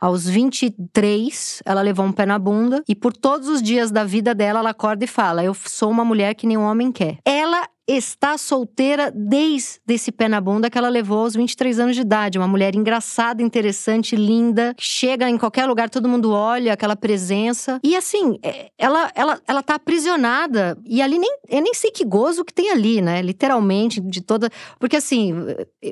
Aos 0.00 0.28
23, 0.28 1.62
ela 1.64 1.80
levou 1.80 2.04
um 2.04 2.12
pé 2.12 2.26
na 2.26 2.36
bunda 2.36 2.82
e 2.88 2.94
por 2.94 3.16
todos 3.16 3.48
os 3.48 3.62
dias 3.62 3.92
da 3.92 4.02
vida 4.02 4.34
dela, 4.34 4.58
ela 4.58 4.70
acorda 4.70 5.04
e 5.04 5.08
fala: 5.08 5.44
Eu 5.44 5.54
sou 5.54 5.90
uma 5.90 6.04
mulher 6.04 6.34
que 6.34 6.46
nenhum 6.46 6.62
homem 6.62 6.90
quer. 6.90 7.18
Ela 7.24 7.68
está 7.86 8.38
solteira 8.38 9.10
desde 9.14 9.80
esse 9.88 10.12
pé 10.12 10.28
na 10.28 10.40
bunda 10.40 10.70
que 10.70 10.78
ela 10.78 10.88
levou 10.88 11.20
aos 11.20 11.34
23 11.34 11.78
anos 11.80 11.96
de 11.96 12.02
idade. 12.02 12.38
Uma 12.38 12.48
mulher 12.48 12.74
engraçada, 12.74 13.42
interessante, 13.42 14.14
linda, 14.14 14.74
chega 14.78 15.28
em 15.28 15.36
qualquer 15.36 15.66
lugar, 15.66 15.90
todo 15.90 16.08
mundo 16.08 16.32
olha 16.32 16.72
aquela 16.72 16.96
presença. 16.96 17.80
E 17.82 17.96
assim, 17.96 18.38
é, 18.42 18.70
ela, 18.78 19.10
ela, 19.14 19.40
ela 19.46 19.62
tá 19.62 19.74
aprisionada. 19.74 20.78
E 20.86 21.02
ali 21.02 21.18
nem, 21.18 21.38
eu 21.48 21.60
nem 21.60 21.74
sei 21.74 21.90
que 21.90 22.04
gozo 22.04 22.44
que 22.44 22.54
tem 22.54 22.70
ali, 22.70 23.00
né? 23.00 23.20
Literalmente, 23.20 24.00
de 24.00 24.20
toda. 24.20 24.48
Porque 24.78 24.96
assim, 24.96 25.34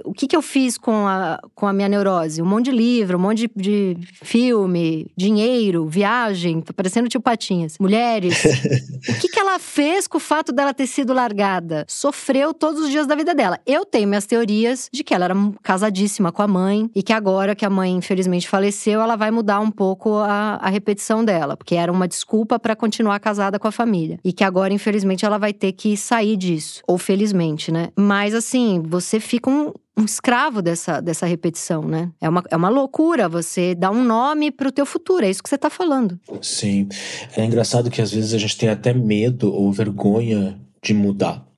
o 0.05 0.13
que, 0.13 0.27
que 0.27 0.37
eu 0.37 0.43
fiz 0.43 0.79
com 0.79 1.07
a, 1.07 1.41
com 1.55 1.67
a 1.67 1.73
minha 1.73 1.89
neurose? 1.89 2.41
Um 2.41 2.47
monte 2.47 2.67
de 2.67 2.73
livro, 2.73 3.19
um 3.19 3.21
monte 3.21 3.51
de, 3.55 3.95
de 3.95 3.97
filme, 4.23 5.11
dinheiro, 5.17 5.87
viagem, 5.87 6.61
tô 6.61 6.73
parecendo 6.73 7.09
tio 7.09 7.21
Patinhas. 7.21 7.79
Mulheres. 7.79 8.45
o 9.09 9.21
que, 9.21 9.29
que 9.29 9.39
ela 9.39 9.59
fez 9.59 10.07
com 10.07 10.19
o 10.19 10.21
fato 10.21 10.53
dela 10.53 10.73
ter 10.73 10.87
sido 10.87 11.13
largada? 11.13 11.80
Sofreu 11.89 12.53
todos 12.55 12.83
os 12.83 12.91
dias 12.91 13.07
da 13.07 13.15
vida 13.15 13.35
dela. 13.35 13.59
Eu 13.67 13.85
tenho 13.85 14.09
minhas 14.09 14.27
teorias 14.27 14.89
de 14.93 15.05
que 15.05 15.15
ela 15.15 15.27
era 15.27 15.35
casadíssima 15.63 16.33
com 16.33 16.43
a 16.43 16.49
mãe 16.49 16.91
e 16.95 17.03
que 17.03 17.13
agora 17.13 17.55
que 17.55 17.65
a 17.65 17.71
mãe 17.71 17.93
infelizmente 17.93 18.49
faleceu, 18.49 19.01
ela 19.01 19.17
vai 19.17 19.31
mudar 19.31 19.61
um 19.61 19.71
pouco 19.71 20.15
a, 20.17 20.57
a 20.57 20.69
repetição 20.69 21.25
dela, 21.25 21.57
porque 21.57 21.75
era 21.75 21.91
uma 21.91 22.09
desculpa 22.09 22.59
para 22.59 22.77
continuar 22.77 23.19
casada 23.21 23.59
com 23.59 23.69
a 23.69 23.73
família. 23.73 24.19
E 24.25 24.33
que 24.33 24.45
agora, 24.45 24.73
infelizmente, 24.73 25.25
ela 25.25 25.39
vai 25.39 25.53
ter 25.53 25.73
que 25.73 25.97
sair 25.97 26.37
disso. 26.37 26.83
Ou 26.87 26.99
felizmente, 26.99 27.71
né? 27.73 27.89
Mas 27.97 28.35
assim, 28.35 28.83
você 28.85 29.21
fica 29.21 29.51
um, 29.51 29.73
um 29.97 30.05
escravo 30.05 30.63
dessa, 30.63 31.01
dessa 31.01 31.27
repetição, 31.27 31.83
né? 31.83 32.11
É 32.21 32.29
uma, 32.29 32.43
é 32.51 32.57
uma 32.57 32.69
loucura 32.69 33.29
você 33.29 33.75
dar 33.75 33.91
um 33.91 34.03
nome 34.03 34.51
pro 34.51 34.73
teu 34.73 34.87
futuro, 34.87 35.25
é 35.25 35.31
isso 35.31 35.43
que 35.43 35.49
você 35.49 35.59
tá 35.59 35.71
falando. 35.71 36.19
Sim. 36.41 36.89
É 37.37 37.45
engraçado 37.45 37.91
que 37.91 38.01
às 38.01 38.11
vezes 38.11 38.35
a 38.35 38.39
gente 38.39 38.57
tem 38.57 38.69
até 38.69 38.93
medo 38.93 39.53
ou 39.53 39.71
vergonha 39.73 40.59
de 40.83 40.95
mudar 40.95 41.50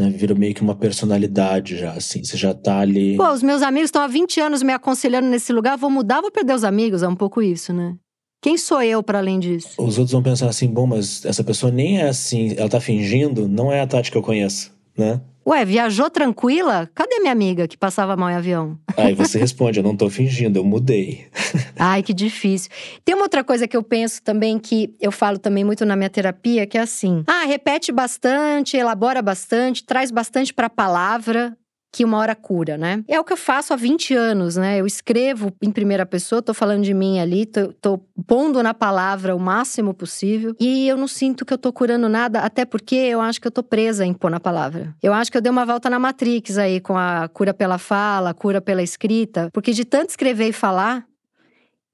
né? 0.00 0.10
Vira 0.10 0.34
meio 0.34 0.54
que 0.54 0.62
uma 0.62 0.74
personalidade 0.74 1.76
já, 1.76 1.92
assim. 1.92 2.22
Você 2.22 2.36
já 2.36 2.54
tá 2.54 2.78
ali. 2.80 3.16
Pô, 3.16 3.30
os 3.30 3.42
meus 3.42 3.62
amigos 3.62 3.88
estão 3.88 4.02
há 4.02 4.06
20 4.06 4.40
anos 4.40 4.62
me 4.62 4.72
aconselhando 4.72 5.28
nesse 5.28 5.52
lugar, 5.52 5.76
vou 5.76 5.90
mudar, 5.90 6.20
vou 6.20 6.30
perder 6.30 6.54
os 6.54 6.64
amigos. 6.64 7.02
É 7.02 7.08
um 7.08 7.16
pouco 7.16 7.42
isso, 7.42 7.72
né? 7.72 7.96
Quem 8.40 8.56
sou 8.56 8.80
eu 8.82 9.02
para 9.02 9.18
além 9.18 9.40
disso? 9.40 9.70
Os 9.78 9.98
outros 9.98 10.12
vão 10.12 10.22
pensar 10.22 10.48
assim, 10.48 10.68
bom, 10.68 10.86
mas 10.86 11.24
essa 11.24 11.42
pessoa 11.42 11.72
nem 11.72 11.98
é 11.98 12.08
assim, 12.08 12.54
ela 12.56 12.68
tá 12.68 12.80
fingindo, 12.80 13.48
não 13.48 13.72
é 13.72 13.80
a 13.80 13.86
Tati 13.86 14.12
que 14.12 14.16
eu 14.16 14.22
conheço, 14.22 14.72
né? 14.96 15.20
Ué, 15.48 15.64
viajou 15.64 16.10
tranquila? 16.10 16.90
Cadê 16.94 17.20
minha 17.20 17.32
amiga 17.32 17.66
que 17.66 17.74
passava 17.74 18.14
mal 18.14 18.28
em 18.28 18.34
avião? 18.34 18.78
Aí 18.94 19.14
você 19.14 19.38
responde: 19.38 19.80
eu 19.80 19.82
não 19.82 19.96
tô 19.96 20.10
fingindo, 20.10 20.58
eu 20.58 20.64
mudei. 20.64 21.26
Ai, 21.78 22.02
que 22.02 22.12
difícil. 22.12 22.70
Tem 23.02 23.14
uma 23.14 23.24
outra 23.24 23.42
coisa 23.42 23.66
que 23.66 23.74
eu 23.74 23.82
penso 23.82 24.22
também, 24.22 24.58
que 24.58 24.94
eu 25.00 25.10
falo 25.10 25.38
também 25.38 25.64
muito 25.64 25.86
na 25.86 25.96
minha 25.96 26.10
terapia, 26.10 26.66
que 26.66 26.76
é 26.76 26.82
assim: 26.82 27.24
ah, 27.26 27.46
repete 27.46 27.90
bastante, 27.90 28.76
elabora 28.76 29.22
bastante, 29.22 29.84
traz 29.84 30.10
bastante 30.10 30.52
pra 30.52 30.68
palavra 30.68 31.56
que 31.90 32.04
uma 32.04 32.18
hora 32.18 32.34
cura, 32.34 32.76
né? 32.76 33.02
É 33.08 33.18
o 33.18 33.24
que 33.24 33.32
eu 33.32 33.36
faço 33.36 33.72
há 33.72 33.76
20 33.76 34.14
anos, 34.14 34.56
né? 34.56 34.78
Eu 34.78 34.86
escrevo 34.86 35.52
em 35.62 35.70
primeira 35.70 36.04
pessoa, 36.04 36.42
tô 36.42 36.52
falando 36.52 36.82
de 36.82 36.92
mim 36.92 37.18
ali, 37.18 37.46
tô, 37.46 37.72
tô, 37.72 37.98
pondo 38.26 38.62
na 38.62 38.74
palavra 38.74 39.34
o 39.34 39.40
máximo 39.40 39.94
possível 39.94 40.54
e 40.60 40.86
eu 40.86 40.96
não 40.96 41.08
sinto 41.08 41.44
que 41.44 41.52
eu 41.52 41.58
tô 41.58 41.72
curando 41.72 42.08
nada, 42.08 42.40
até 42.40 42.64
porque 42.64 42.94
eu 42.94 43.20
acho 43.20 43.40
que 43.40 43.46
eu 43.46 43.52
tô 43.52 43.62
presa 43.62 44.04
em 44.04 44.12
pôr 44.12 44.30
na 44.30 44.40
palavra. 44.40 44.94
Eu 45.02 45.12
acho 45.14 45.30
que 45.30 45.38
eu 45.38 45.42
dei 45.42 45.50
uma 45.50 45.64
volta 45.64 45.88
na 45.88 45.98
Matrix 45.98 46.58
aí 46.58 46.80
com 46.80 46.96
a 46.96 47.28
cura 47.28 47.54
pela 47.54 47.78
fala, 47.78 48.34
cura 48.34 48.60
pela 48.60 48.82
escrita, 48.82 49.48
porque 49.52 49.72
de 49.72 49.84
tanto 49.84 50.10
escrever 50.10 50.48
e 50.48 50.52
falar, 50.52 51.06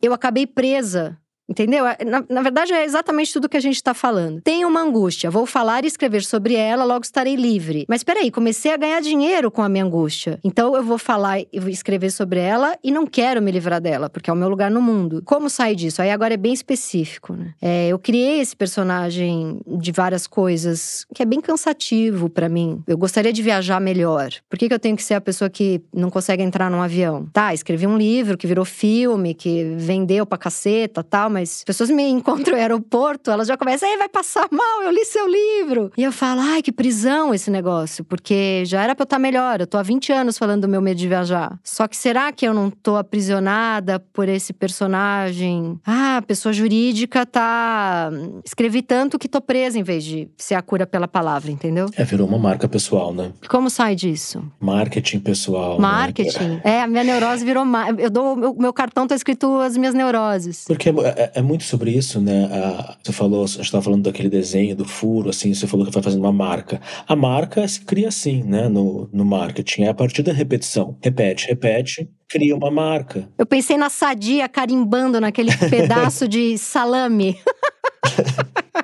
eu 0.03 0.13
acabei 0.13 0.47
presa 0.47 1.17
Entendeu? 1.49 1.87
É, 1.87 1.99
na, 2.05 2.25
na, 2.29 2.43
verdade, 2.43 2.73
é 2.73 2.85
exatamente 2.85 3.33
tudo 3.33 3.49
que 3.49 3.57
a 3.57 3.61
gente 3.61 3.77
está 3.77 3.93
falando. 3.93 4.41
Tenho 4.41 4.67
uma 4.67 4.81
angústia, 4.81 5.31
vou 5.31 5.45
falar 5.45 5.85
e 5.85 5.87
escrever 5.87 6.25
sobre 6.25 6.55
ela, 6.55 6.85
logo 6.85 7.05
estarei 7.05 7.37
livre. 7.37 7.85
Mas 7.89 8.03
peraí, 8.03 8.31
comecei 8.31 8.73
a 8.73 8.77
ganhar 8.77 9.01
dinheiro 9.01 9.51
com 9.51 9.63
a 9.63 9.69
minha 9.69 9.85
angústia. 9.85 10.39
Então 10.43 10.75
eu 10.75 10.83
vou 10.83 10.97
falar 10.97 11.41
e 11.41 11.49
escrever 11.69 12.11
sobre 12.11 12.41
ela 12.41 12.77
e 12.83 12.91
não 12.91 13.07
quero 13.07 13.43
me 13.43 13.51
livrar 13.51 13.81
dela, 13.81 14.09
porque 14.09 14.31
é 14.31 14.33
o 14.33 14.37
meu 14.37 14.49
lugar 14.49 14.71
no 14.71 14.81
mundo. 14.81 15.23
Como 15.25 15.51
sair 15.51 15.77
disso? 15.77 16.01
Aí 16.01 16.11
agora 16.11 16.35
é 16.35 16.39
bem 16.39 16.53
específico, 16.53 17.35
né? 17.35 17.55
É, 17.61 17.89
eu 17.89 17.99
criei 17.99 18.41
esse 18.41 18.57
personagem 18.57 19.61
de 19.67 19.93
várias 19.93 20.27
coisas 20.27 21.05
que 21.15 21.23
é 21.23 21.27
bem 21.27 21.41
cansativo 21.41 22.31
para 22.31 22.49
mim. 22.49 22.83
Eu 22.87 22.97
gostaria 22.97 23.33
de 23.33 23.43
viajar 23.43 23.81
melhor. 23.81 24.31
Por 24.49 24.59
que, 24.59 24.69
que 24.69 24.75
eu 24.75 24.79
tenho 24.79 24.97
que 24.97 25.03
ser 25.03 25.15
a 25.15 25.21
pessoa 25.21 25.51
que 25.51 25.83
não 25.93 26.09
consegue 26.09 26.43
entrar 26.43 26.71
num 26.71 26.81
avião? 26.81 27.29
Tá, 27.33 27.53
escrevi 27.53 27.87
um 27.87 27.99
livro 27.99 28.39
que 28.39 28.47
virou 28.47 28.65
filme, 28.65 29.35
que 29.35 29.75
vendeu 29.77 30.25
pra 30.25 30.39
caceta 30.39 31.03
tal 31.03 31.34
mas 31.35 31.59
as 31.59 31.65
pessoas 31.65 31.91
me 31.91 32.05
encontram 32.09 32.55
no 32.55 32.61
aeroporto, 32.61 33.31
elas 33.31 33.49
já 33.49 33.57
começam, 33.57 33.89
ei, 33.89 33.99
vai 33.99 34.09
passar 34.09 34.49
mal, 34.51 34.83
eu 34.83 34.91
li 34.91 35.05
seu 35.05 35.27
livro. 35.27 35.91
E 35.97 36.03
eu 36.03 36.13
falo, 36.13 36.41
ai, 36.41 36.63
que 36.63 36.71
prisão 36.71 37.35
esse 37.35 37.51
negócio, 37.51 38.05
porque 38.05 38.63
já 38.65 38.83
era 38.83 38.95
pra 38.95 39.03
eu 39.03 39.05
estar 39.05 39.17
tá 39.17 39.21
melhor. 39.21 39.61
Eu 39.61 39.67
tô 39.67 39.77
há 39.77 39.83
20 39.83 40.13
anos 40.13 40.39
falando 40.39 40.63
do 40.63 40.69
meu 40.69 40.81
medo 40.81 40.97
de 40.97 41.09
viajar. 41.09 41.59
Só 41.63 41.89
que 41.89 41.97
será 41.97 42.31
que 42.33 42.47
eu 42.47 42.55
não 42.55 42.71
tô 42.71 42.97
aprisionada 42.97 43.99
por 43.99 44.29
esse 44.29 44.53
personagem? 44.53 45.79
Ah, 45.85 46.23
pessoa 46.27 46.53
jurídica 46.53 47.27
tá. 47.27 48.11
Escrevi 48.45 48.83
tanto 48.83 49.19
que 49.19 49.29
tô 49.29 49.41
presa 49.41 49.79
em 49.79 49.83
vez 49.83 50.05
de 50.05 50.29
ser 50.37 50.55
a 50.55 50.63
cura 50.63 50.87
pela 50.87 51.09
palavra, 51.09 51.51
entendeu? 51.51 51.87
É, 51.97 52.05
virou 52.05 52.29
uma 52.29 52.39
marca 52.39 52.69
pessoal, 52.69 53.13
né? 53.13 53.33
Como 53.49 53.69
sai 53.69 53.95
disso? 53.95 54.45
Marketing 54.61 55.19
pessoal. 55.19 55.75
Né? 55.75 55.81
Marketing. 55.81 56.49
Né? 56.49 56.61
É, 56.65 56.83
a 56.83 56.87
minha 56.87 57.03
neurose 57.03 57.45
virou. 57.45 57.65
Eu 57.99 58.11
dou. 58.11 58.37
Meu, 58.37 58.55
meu 58.55 58.73
cartão 58.73 59.07
tá 59.07 59.15
escrito 59.15 59.61
as 59.61 59.77
minhas 59.77 59.95
neuroses. 59.95 60.65
Porque 60.67 60.93
é, 61.25 61.39
é, 61.39 61.43
muito 61.43 61.65
sobre 61.65 61.91
isso, 61.91 62.21
né? 62.21 62.47
A, 62.47 62.97
você 63.03 63.13
falou, 63.13 63.47
gente 63.47 63.61
estava 63.63 63.83
falando 63.83 64.03
daquele 64.05 64.29
desenho 64.29 64.77
do 64.77 64.85
furo, 64.85 65.31
assim, 65.31 65.53
você 65.55 65.67
falou 65.67 65.87
que 65.87 65.93
vai 65.93 66.03
fazendo 66.03 66.21
uma 66.21 66.33
marca. 66.33 66.81
A 67.07 67.17
marca 67.17 67.67
se 67.67 67.81
cria 67.81 68.09
assim, 68.09 68.43
né? 68.43 68.69
No, 68.69 69.09
no 69.13 69.25
marketing. 69.25 69.83
É 69.85 69.89
a 69.89 69.95
partir 69.95 70.23
da 70.23 70.33
repetição. 70.33 70.97
Repete, 71.03 71.47
repete, 71.47 72.09
cria 72.29 72.57
uma 72.57 72.71
marca. 72.71 73.29
Eu 73.39 73.47
pensei 73.47 73.77
na 73.77 73.91
sadia 73.91 74.49
carimbando 74.49 75.21
naquele 75.21 75.51
pedaço 75.71 76.29
de 76.29 76.59
salame. 76.59 77.39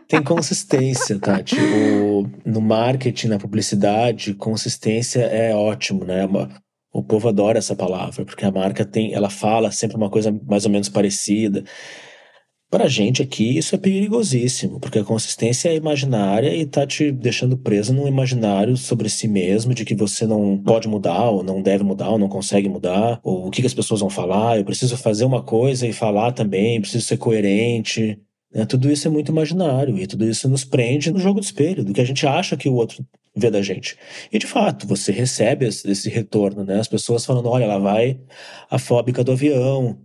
Tem 0.09 0.23
consistência, 0.23 1.19
Tati. 1.19 1.57
O, 1.57 2.27
no 2.45 2.61
marketing, 2.61 3.29
na 3.29 3.39
publicidade, 3.39 4.35
consistência 4.35 5.21
é 5.21 5.55
ótimo, 5.55 6.05
né? 6.05 6.29
O 6.93 7.03
povo 7.03 7.29
adora 7.29 7.59
essa 7.59 7.77
palavra, 7.77 8.25
porque 8.25 8.45
a 8.45 8.51
marca 8.51 8.85
tem, 8.85 9.15
ela 9.15 9.31
fala 9.31 9.71
sempre 9.71 9.97
uma 9.97 10.11
coisa 10.11 10.37
mais 10.49 10.65
ou 10.65 10.71
menos 10.71 10.89
parecida. 10.89 11.65
Para 12.71 12.85
a 12.85 12.89
gente 12.89 13.21
aqui, 13.21 13.59
isso 13.59 13.75
é 13.75 13.79
perigosíssimo, 13.79 14.79
porque 14.79 15.01
a 15.01 15.05
consistência 15.05 15.69
é 15.69 15.75
imaginária 15.75 16.55
e 16.55 16.65
tá 16.65 16.87
te 16.87 17.11
deixando 17.11 17.59
preso 17.59 17.93
num 17.93 18.07
imaginário 18.07 18.77
sobre 18.77 19.09
si 19.09 19.27
mesmo, 19.27 19.75
de 19.75 19.85
que 19.85 19.93
você 19.93 20.25
não 20.25 20.57
pode 20.57 20.87
mudar, 20.87 21.31
ou 21.31 21.43
não 21.43 21.61
deve 21.61 21.83
mudar, 21.83 22.11
ou 22.11 22.19
não 22.19 22.29
consegue 22.29 22.69
mudar, 22.69 23.19
ou 23.25 23.49
o 23.49 23.51
que, 23.51 23.61
que 23.61 23.67
as 23.67 23.75
pessoas 23.75 23.99
vão 23.99 24.09
falar, 24.09 24.57
eu 24.57 24.65
preciso 24.65 24.97
fazer 24.97 25.25
uma 25.25 25.43
coisa 25.43 25.85
e 25.85 25.93
falar 25.93 26.31
também, 26.31 26.81
preciso 26.81 27.05
ser 27.05 27.17
coerente. 27.17 28.21
Né? 28.55 28.65
Tudo 28.65 28.89
isso 28.89 29.09
é 29.09 29.11
muito 29.11 29.33
imaginário, 29.33 29.99
e 29.99 30.07
tudo 30.07 30.25
isso 30.25 30.49
nos 30.49 30.65
prende 30.65 31.11
no 31.11 31.19
jogo 31.19 31.41
do 31.41 31.45
espelho, 31.45 31.85
do 31.85 31.93
que 31.93 32.01
a 32.01 32.07
gente 32.07 32.25
acha 32.25 32.57
que 32.57 32.69
o 32.69 32.75
outro 32.75 33.05
vê 33.35 33.51
da 33.51 33.63
gente. 33.63 33.97
E 34.33 34.39
de 34.39 34.47
fato, 34.47 34.87
você 34.87 35.11
recebe 35.11 35.67
esse 35.67 36.09
retorno, 36.09 36.65
né? 36.65 36.79
As 36.79 36.89
pessoas 36.89 37.27
falando: 37.27 37.49
olha, 37.49 37.67
lá 37.67 37.79
vai 37.79 38.21
a 38.71 38.79
fóbica 38.79 39.25
do 39.25 39.33
avião, 39.33 39.99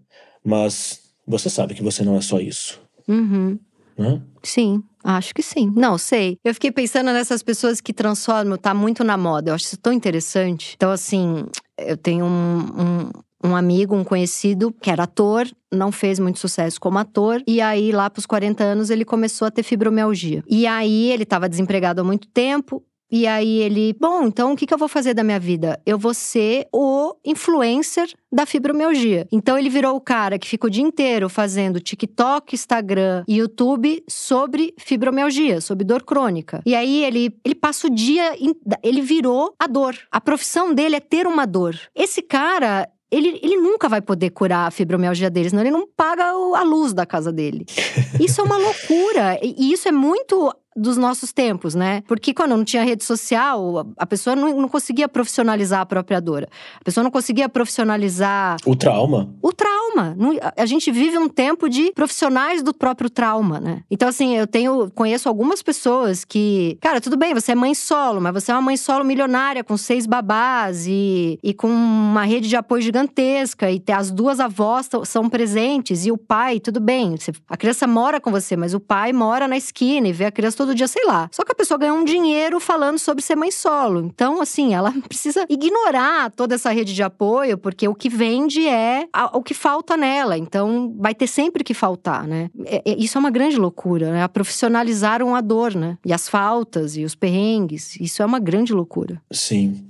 mas 0.44 1.05
você 1.28 1.50
sabe 1.50 1.74
que 1.74 1.84
você 1.84 2.04
não 2.04 2.16
é 2.16 2.22
só 2.22 2.40
isso. 2.40 2.82
Uhum. 3.08 3.60
Né? 3.98 4.22
Sim, 4.44 4.84
acho 5.04 5.34
que 5.34 5.42
sim. 5.42 5.72
Não, 5.76 5.98
sei. 5.98 6.38
Eu 6.44 6.54
fiquei 6.54 6.72
pensando 6.72 7.12
nessas 7.12 7.42
pessoas 7.42 7.80
que 7.80 7.94
transformam, 7.94 8.58
tá 8.58 8.74
muito 8.74 9.04
na 9.04 9.18
moda. 9.18 9.52
Eu 9.52 9.56
acho 9.56 9.66
isso 9.66 9.78
tão 9.78 9.94
interessante. 9.94 10.74
Então, 10.76 10.92
assim, 10.92 11.46
eu 11.78 11.98
tenho 11.98 12.26
um, 12.26 12.60
um, 12.60 13.50
um 13.50 13.56
amigo, 13.56 13.96
um 13.96 14.04
conhecido, 14.04 14.74
que 14.82 14.92
era 14.92 15.04
ator, 15.04 15.48
não 15.72 15.92
fez 15.92 16.20
muito 16.20 16.40
sucesso 16.40 16.80
como 16.80 16.98
ator. 16.98 17.42
E 17.48 17.62
aí, 17.62 17.92
lá 17.92 18.10
pros 18.10 18.26
40 18.26 18.64
anos, 18.64 18.90
ele 18.90 19.06
começou 19.06 19.48
a 19.48 19.52
ter 19.52 19.64
fibromialgia. 19.64 20.44
E 20.48 20.68
aí, 20.68 21.12
ele 21.12 21.24
estava 21.24 21.48
desempregado 21.48 22.02
há 22.02 22.04
muito 22.04 22.28
tempo. 22.28 22.84
E 23.12 23.28
aí 23.28 23.60
ele, 23.60 23.96
bom, 24.00 24.24
então 24.24 24.54
o 24.54 24.56
que, 24.56 24.66
que 24.66 24.74
eu 24.74 24.78
vou 24.78 24.88
fazer 24.88 25.14
da 25.14 25.24
minha 25.24 25.40
vida? 25.40 25.80
Eu 25.86 25.98
vou 25.98 26.14
ser 26.14 26.68
o 26.74 27.16
influencer 27.24 28.10
da 28.32 28.46
fibromialgia. 28.46 29.28
Então 29.32 29.58
ele 29.58 29.70
virou 29.70 29.96
o 29.96 30.02
cara 30.02 30.38
que 30.40 30.48
fica 30.48 30.68
o 30.68 30.70
dia 30.70 30.84
inteiro 30.84 31.30
fazendo 31.30 31.80
TikTok, 31.80 32.56
Instagram 32.56 33.24
e 33.28 33.38
YouTube 33.38 34.04
sobre 34.10 34.74
fibromialgia, 34.78 35.62
sobre 35.62 35.86
dor 35.86 36.04
crônica. 36.04 36.62
E 36.66 36.76
aí 36.76 37.04
ele, 37.04 37.36
ele 37.44 37.56
passa 37.56 37.88
o 37.88 37.90
dia, 37.90 38.36
ele 38.84 39.02
virou 39.02 39.54
a 39.60 39.68
dor. 39.68 39.96
A 40.12 40.20
profissão 40.20 40.74
dele 40.74 40.96
é 40.96 41.00
ter 41.00 41.28
uma 41.28 41.46
dor. 41.46 41.80
Esse 41.96 42.22
cara, 42.22 42.90
ele, 43.12 43.40
ele 43.42 43.58
nunca 43.58 43.88
vai 43.88 44.02
poder 44.02 44.32
curar 44.32 44.68
a 44.68 44.72
fibromialgia 44.72 45.30
dele, 45.30 45.50
senão 45.50 45.64
ele 45.64 45.72
não 45.72 45.88
paga 45.88 46.26
a 46.26 46.64
luz 46.64 46.94
da 46.94 47.06
casa 47.06 47.32
dele. 47.32 47.66
Isso 48.20 48.42
é 48.42 48.44
uma 48.44 48.58
loucura. 48.58 49.40
E 49.42 49.72
isso 49.72 49.88
é 49.88 49.92
muito 49.92 50.54
dos 50.76 50.98
nossos 50.98 51.32
tempos, 51.32 51.74
né? 51.74 52.04
Porque 52.06 52.34
quando 52.34 52.58
não 52.58 52.64
tinha 52.64 52.84
rede 52.84 53.04
social, 53.04 53.88
a 53.98 54.06
pessoa 54.06 54.36
não, 54.36 54.62
não, 54.62 54.68
conseguia 54.68 55.08
profissionalizar 55.08 55.80
a 55.80 55.86
própria 55.86 56.20
dor. 56.20 56.48
A 56.80 56.84
pessoa 56.84 57.04
não 57.04 57.12
conseguia 57.12 57.48
profissionalizar. 57.48 58.58
O 58.66 58.76
trauma. 58.76 59.34
O 59.42 59.54
trauma. 59.54 60.16
A 60.58 60.66
gente 60.66 60.92
vive 60.92 61.18
um 61.18 61.30
tempo 61.30 61.70
de 61.70 61.94
profissionais 61.94 62.62
do 62.62 62.74
próprio 62.74 63.10
trauma, 63.10 63.60
né? 63.60 63.84
Então, 63.90 64.10
assim, 64.10 64.36
eu 64.36 64.46
tenho. 64.46 64.92
Conheço 64.92 65.30
algumas 65.30 65.64
pessoas 65.64 66.26
que. 66.26 66.78
Cara, 66.82 67.00
tudo 67.00 67.16
bem, 67.16 67.34
você 67.34 67.54
é 67.54 67.56
mãe 67.56 67.74
solo, 67.74 68.20
mas 68.20 68.34
você 68.34 68.52
é 68.52 68.56
uma 68.56 68.62
mãe 68.62 68.76
solo 68.76 69.06
milionária, 69.06 69.64
com 69.64 69.78
seis 69.78 70.06
babás 70.06 70.86
e, 70.88 71.40
e 71.42 71.54
com 71.54 71.68
uma 71.68 72.26
rede 72.26 72.50
de 72.50 72.56
apoio 72.56 72.82
gigantesca. 72.82 73.72
E 73.72 73.82
as 73.94 74.12
duas 74.12 74.40
avós 74.40 74.90
são 75.06 75.30
presentes, 75.30 76.06
e 76.06 76.12
o 76.12 76.18
pai, 76.18 76.60
tudo 76.60 76.82
bem. 76.82 77.16
A 77.48 77.56
criança 77.56 77.88
mora 77.88 78.20
com 78.20 78.30
você, 78.30 78.58
mas 78.58 78.74
o 78.74 78.80
pai 78.80 79.14
mora 79.14 79.48
na 79.48 79.56
esquina 79.56 80.08
e 80.08 80.12
vê 80.12 80.26
a 80.26 80.32
criança 80.32 80.65
todo 80.66 80.76
dia, 80.76 80.88
sei 80.88 81.06
lá. 81.06 81.30
Só 81.32 81.44
que 81.44 81.52
a 81.52 81.56
pessoa 81.56 81.78
ganhou 81.78 81.98
um 81.98 82.04
dinheiro 82.04 82.60
falando 82.60 82.98
sobre 82.98 83.24
ser 83.24 83.36
mãe 83.36 83.52
solo. 83.52 84.00
Então, 84.02 84.42
assim, 84.42 84.74
ela 84.74 84.92
precisa 85.08 85.46
ignorar 85.48 86.32
toda 86.32 86.56
essa 86.56 86.72
rede 86.72 86.94
de 86.94 87.04
apoio, 87.04 87.58
porque 87.58 87.88
o 87.88 87.94
que 87.94 88.10
vende 88.10 88.68
é 88.68 89.08
o 89.34 89.44
que 89.44 89.54
falta 89.54 89.96
nela. 89.96 90.38
Então, 90.38 90.94
vai 90.98 91.14
ter 91.14 91.28
sempre 91.28 91.64
que 91.64 91.74
faltar, 91.74 92.28
né? 92.28 92.50
É, 92.66 92.82
é, 92.86 92.96
isso 92.98 93.18
é 93.18 93.20
uma 93.20 93.30
grande 93.30 93.58
loucura, 93.58 94.12
né? 94.12 94.28
Profissionalizaram 94.28 95.36
a 95.36 95.42
dor, 95.42 95.76
né? 95.76 95.98
E 96.04 96.12
as 96.12 96.28
faltas 96.28 96.98
e 96.98 97.04
os 97.04 97.16
perrengues. 97.16 98.00
Isso 98.00 98.24
é 98.24 98.26
uma 98.26 98.40
grande 98.40 98.74
loucura. 98.74 99.22
Sim. 99.32 99.86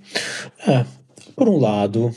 É, 0.67 0.85
por 1.35 1.47
um 1.47 1.59
lado, 1.59 2.13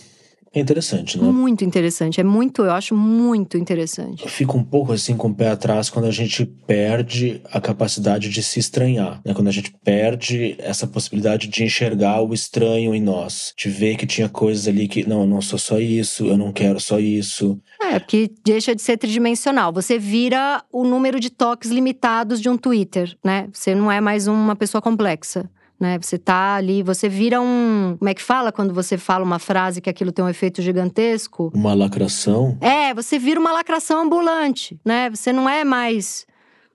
é 0.53 0.61
interessante, 0.61 1.19
né? 1.19 1.29
Muito 1.29 1.65
interessante. 1.65 2.21
É 2.21 2.25
muito, 2.25 2.63
eu 2.63 2.73
acho 2.73 2.97
muito 2.97 3.59
interessante. 3.59 4.23
Eu 4.23 4.29
fico 4.29 4.57
um 4.57 4.65
pouco 4.65 4.93
assim 4.93 5.17
com 5.17 5.29
o 5.29 5.35
pé 5.35 5.51
atrás 5.51 5.91
quando 5.91 6.07
a 6.07 6.11
gente 6.11 6.47
perde 6.47 7.41
a 7.53 7.61
capacidade 7.61 8.29
de 8.29 8.43
se 8.43 8.59
estranhar, 8.59 9.21
né? 9.25 9.35
Quando 9.35 9.49
a 9.49 9.53
gente 9.53 9.73
perde 9.85 10.57
essa 10.59 10.87
possibilidade 10.87 11.49
de 11.49 11.63
enxergar 11.63 12.23
o 12.23 12.33
estranho 12.33 12.95
em 12.95 13.03
nós, 13.03 13.53
de 13.57 13.69
ver 13.69 13.97
que 13.97 14.07
tinha 14.07 14.29
coisas 14.29 14.67
ali 14.67 14.89
que, 14.89 15.07
não, 15.07 15.21
eu 15.21 15.27
não 15.27 15.41
sou 15.43 15.59
só 15.59 15.79
isso, 15.79 16.27
eu 16.27 16.37
não 16.37 16.53
quero 16.53 16.81
só 16.81 16.99
isso. 16.99 17.61
É, 17.81 17.99
porque 17.99 18.31
deixa 18.45 18.75
de 18.75 18.81
ser 18.83 18.97
tridimensional. 18.97 19.73
Você 19.73 19.99
vira 19.99 20.63
o 20.73 20.85
número 20.85 21.21
de 21.21 21.31
toques 21.31 21.71
limitados 21.71 22.41
de 22.41 22.49
um 22.49 22.57
Twitter, 22.57 23.17
né? 23.23 23.49
Você 23.53 23.75
não 23.75 23.93
é 23.93 24.01
mais 24.01 24.27
uma 24.27 24.57
pessoa 24.57 24.81
complexa 24.81 25.49
né? 25.79 25.99
Você 26.01 26.19
tá 26.19 26.55
ali, 26.55 26.83
você 26.83 27.09
vira 27.09 27.41
um. 27.41 27.97
Como 27.99 28.09
é 28.09 28.15
que 28.15 28.23
fala 28.23 28.51
quando 28.51 28.75
você 28.75 28.99
fala 28.99 29.25
uma 29.25 29.39
frase 29.39 29.81
que 29.81 29.89
aquilo 29.89 30.13
tem 30.13 30.25
um 30.25 30.29
efeito 30.29 30.61
gigantesco? 30.61 31.53
Uma 31.55 31.75
lacração? 31.75 32.57
É, 32.61 32.93
você 32.93 33.19
vira 33.19 33.39
uma 33.39 33.53
lacração 33.53 34.03
ambulante, 34.03 34.81
né? 34.85 35.11
Você 35.11 35.33
não 35.33 35.49
é 35.49 35.65
mais. 35.65 36.27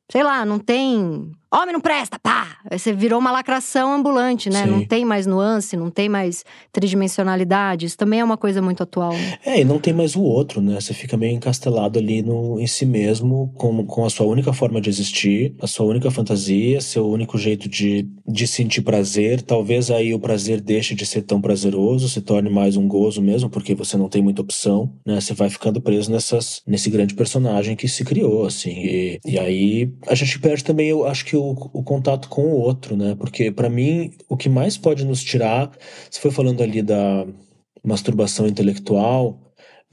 Sei 0.10 0.24
lá, 0.24 0.46
não 0.46 0.60
tem 0.60 1.32
Homem 1.54 1.72
não 1.72 1.80
presta, 1.80 2.18
pá! 2.18 2.58
Você 2.72 2.92
virou 2.92 3.20
uma 3.20 3.32
lacração 3.32 3.94
ambulante, 3.94 4.50
né? 4.50 4.64
Sim. 4.64 4.72
Não 4.72 4.84
tem 4.84 5.06
mais 5.06 5.28
nuance, 5.28 5.78
não 5.78 5.92
tem 5.92 6.10
mais 6.10 6.44
tridimensionalidade. 6.72 7.86
Isso 7.86 7.96
também 7.96 8.22
é 8.22 8.24
uma 8.24 8.38
coisa 8.38 8.60
muito 8.60 8.82
atual. 8.82 9.14
Né? 9.14 9.38
É, 9.46 9.62
e 9.62 9.64
não 9.64 9.78
tem 9.78 9.94
mais 9.94 10.16
o 10.16 10.22
outro, 10.24 10.60
né? 10.60 10.82
Você 10.82 10.96
fica 10.96 11.16
meio 11.16 11.36
encastelado 11.36 12.00
ali 12.00 12.24
no, 12.24 12.60
em 12.60 12.66
si 12.66 12.88
mesmo, 12.88 13.54
com, 13.56 13.86
com 13.86 14.04
a 14.04 14.10
sua 14.10 14.26
única 14.26 14.52
forma 14.52 14.82
de 14.82 14.90
existir, 14.90 15.54
a 15.62 15.68
sua 15.68 15.86
única 15.86 16.10
fantasia, 16.10 16.82
seu 16.82 17.08
único 17.08 17.38
jeito 17.38 17.70
de, 17.70 18.10
de 18.28 18.48
sentir 18.48 18.82
prazer. 18.82 19.44
Talvez 19.44 19.92
aí 19.92 20.12
o 20.12 20.20
prazer 20.20 20.60
deixe 20.60 20.96
de 20.96 21.06
ser 21.06 21.22
tão 21.22 21.40
prazeroso, 21.40 22.10
se 22.10 22.22
torne 22.22 22.50
mais 22.50 22.78
um 22.78 22.88
gozo 22.88 23.22
mesmo, 23.22 23.48
porque 23.48 23.76
você 23.76 23.96
não 23.96 24.10
tem 24.10 24.24
muita 24.24 24.42
opção, 24.42 24.92
né? 25.06 25.22
Você 25.22 25.36
vai 25.36 25.52
ficando 25.52 25.80
preso 25.80 26.12
nessas, 26.12 26.64
nesse 26.66 26.90
grande 26.90 27.14
personagem 27.14 27.76
que 27.76 27.88
se 27.88 28.04
criou, 28.04 28.48
assim. 28.48 28.72
E, 28.72 29.20
e 29.24 29.38
aí 29.38 29.94
a 30.08 30.16
gente 30.16 30.40
perde 30.40 30.64
também, 30.64 30.90
eu 30.90 31.06
acho 31.06 31.26
que 31.26 31.36
o, 31.36 31.43
o 31.52 31.84
contato 31.84 32.30
com 32.30 32.44
o 32.44 32.60
outro, 32.60 32.96
né? 32.96 33.16
Porque 33.16 33.52
para 33.52 33.70
mim 33.70 34.12
o 34.30 34.38
que 34.38 34.50
mais 34.50 34.78
pode 34.78 35.06
nos 35.06 35.24
tirar, 35.24 35.72
você 36.10 36.20
foi 36.20 36.32
falando 36.32 36.62
ali 36.64 36.82
da 36.82 37.26
masturbação 37.84 38.48
intelectual, 38.48 39.40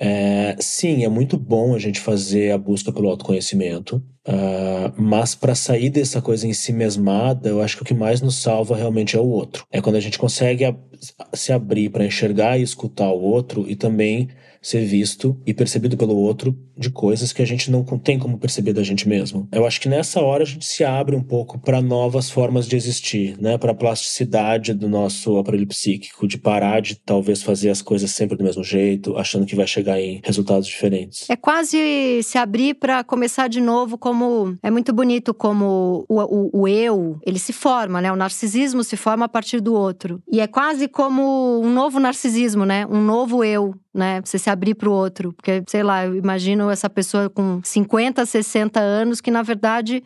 É, 0.03 0.57
sim, 0.59 1.05
é 1.05 1.09
muito 1.09 1.37
bom 1.37 1.75
a 1.75 1.79
gente 1.79 2.01
fazer 2.01 2.53
a 2.53 2.59
busca 2.59 2.91
pelo 2.91 3.11
autoconhecimento, 3.11 4.03
uh, 4.27 4.91
mas 4.97 5.35
para 5.35 5.55
sair 5.55 5.91
dessa 5.91 6.23
coisa 6.23 6.47
em 6.47 6.55
si 6.55 6.73
mesmada, 6.73 7.51
eu 7.51 7.61
acho 7.61 7.77
que 7.77 7.83
o 7.83 7.85
que 7.85 7.93
mais 7.93 8.23
nos 8.23 8.37
salva 8.37 8.75
realmente 8.77 9.15
é 9.15 9.21
o 9.21 9.29
outro. 9.29 9.67
É 9.71 9.79
quando 9.83 9.97
a 9.97 10.01
gente 10.01 10.19
consegue 10.19 10.65
a, 10.65 10.75
se 11.35 11.53
abrir 11.53 11.91
para 11.91 12.07
enxergar 12.07 12.59
e 12.59 12.63
escutar 12.63 13.11
o 13.11 13.21
outro 13.21 13.67
e 13.69 13.77
também 13.77 14.29
ser 14.61 14.85
visto 14.85 15.41
e 15.47 15.55
percebido 15.55 15.97
pelo 15.97 16.17
outro 16.17 16.57
de 16.77 16.91
coisas 16.91 17.33
que 17.33 17.43
a 17.43 17.47
gente 17.47 17.71
não 17.71 17.85
tem 17.85 18.19
como 18.19 18.39
perceber 18.39 18.73
da 18.73 18.83
gente 18.83 19.09
mesmo. 19.09 19.47
Eu 19.53 19.67
acho 19.67 19.81
que 19.81 19.89
nessa 19.89 20.21
hora 20.21 20.43
a 20.43 20.47
gente 20.47 20.65
se 20.65 20.83
abre 20.83 21.15
um 21.15 21.23
pouco 21.23 21.59
para 21.59 21.81
novas 21.81 22.31
formas 22.31 22.67
de 22.67 22.77
existir, 22.77 23.37
né? 23.39 23.59
Para 23.59 23.73
a 23.73 23.75
plasticidade 23.75 24.73
do 24.73 24.89
nosso 24.89 25.37
aparelho 25.37 25.67
psíquico, 25.67 26.27
de 26.27 26.39
parar 26.39 26.81
de 26.81 26.95
talvez 26.95 27.43
fazer 27.43 27.69
as 27.69 27.83
coisas 27.83 28.11
sempre 28.11 28.37
do 28.37 28.45
mesmo 28.45 28.65
jeito, 28.65 29.17
achando 29.17 29.45
que 29.45 29.55
vai 29.55 29.67
chegar 29.67 30.01
em 30.01 30.21
resultados 30.25 30.67
diferentes. 30.67 31.29
É 31.29 31.37
quase 31.37 32.23
se 32.23 32.39
abrir 32.39 32.75
para 32.75 33.05
começar 33.05 33.49
de 33.49 33.61
novo, 33.61 33.99
como 33.99 34.57
é 34.63 34.71
muito 34.71 34.93
bonito 34.93 35.35
como 35.35 36.07
o, 36.09 36.21
o, 36.21 36.63
o 36.63 36.69
eu, 36.69 37.19
ele 37.27 37.39
se 37.39 37.53
forma, 37.53 38.01
né? 38.01 38.11
O 38.11 38.17
narcisismo 38.17 38.83
se 38.83 38.97
forma 38.97 39.27
a 39.27 39.29
partir 39.29 39.61
do 39.61 39.75
outro. 39.75 40.23
E 40.31 40.41
é 40.41 40.47
quase 40.47 40.89
como 40.89 41.61
um 41.61 41.71
novo 41.71 42.01
narcisismo, 42.01 42.65
né? 42.65 42.87
Um 42.87 43.03
novo 43.03 43.45
eu 43.45 43.75
né? 43.95 44.21
Você 44.25 44.39
se 44.39 44.51
abrir 44.51 44.75
para 44.75 44.89
o 44.89 44.93
outro. 44.93 45.33
Porque, 45.33 45.63
sei 45.67 45.83
lá, 45.83 46.07
eu 46.07 46.15
imagino 46.15 46.71
essa 46.71 46.89
pessoa 46.89 47.29
com 47.29 47.61
50, 47.63 48.25
60 48.25 48.81
anos 48.81 49.21
que, 49.21 49.31
na 49.31 49.43
verdade, 49.43 50.03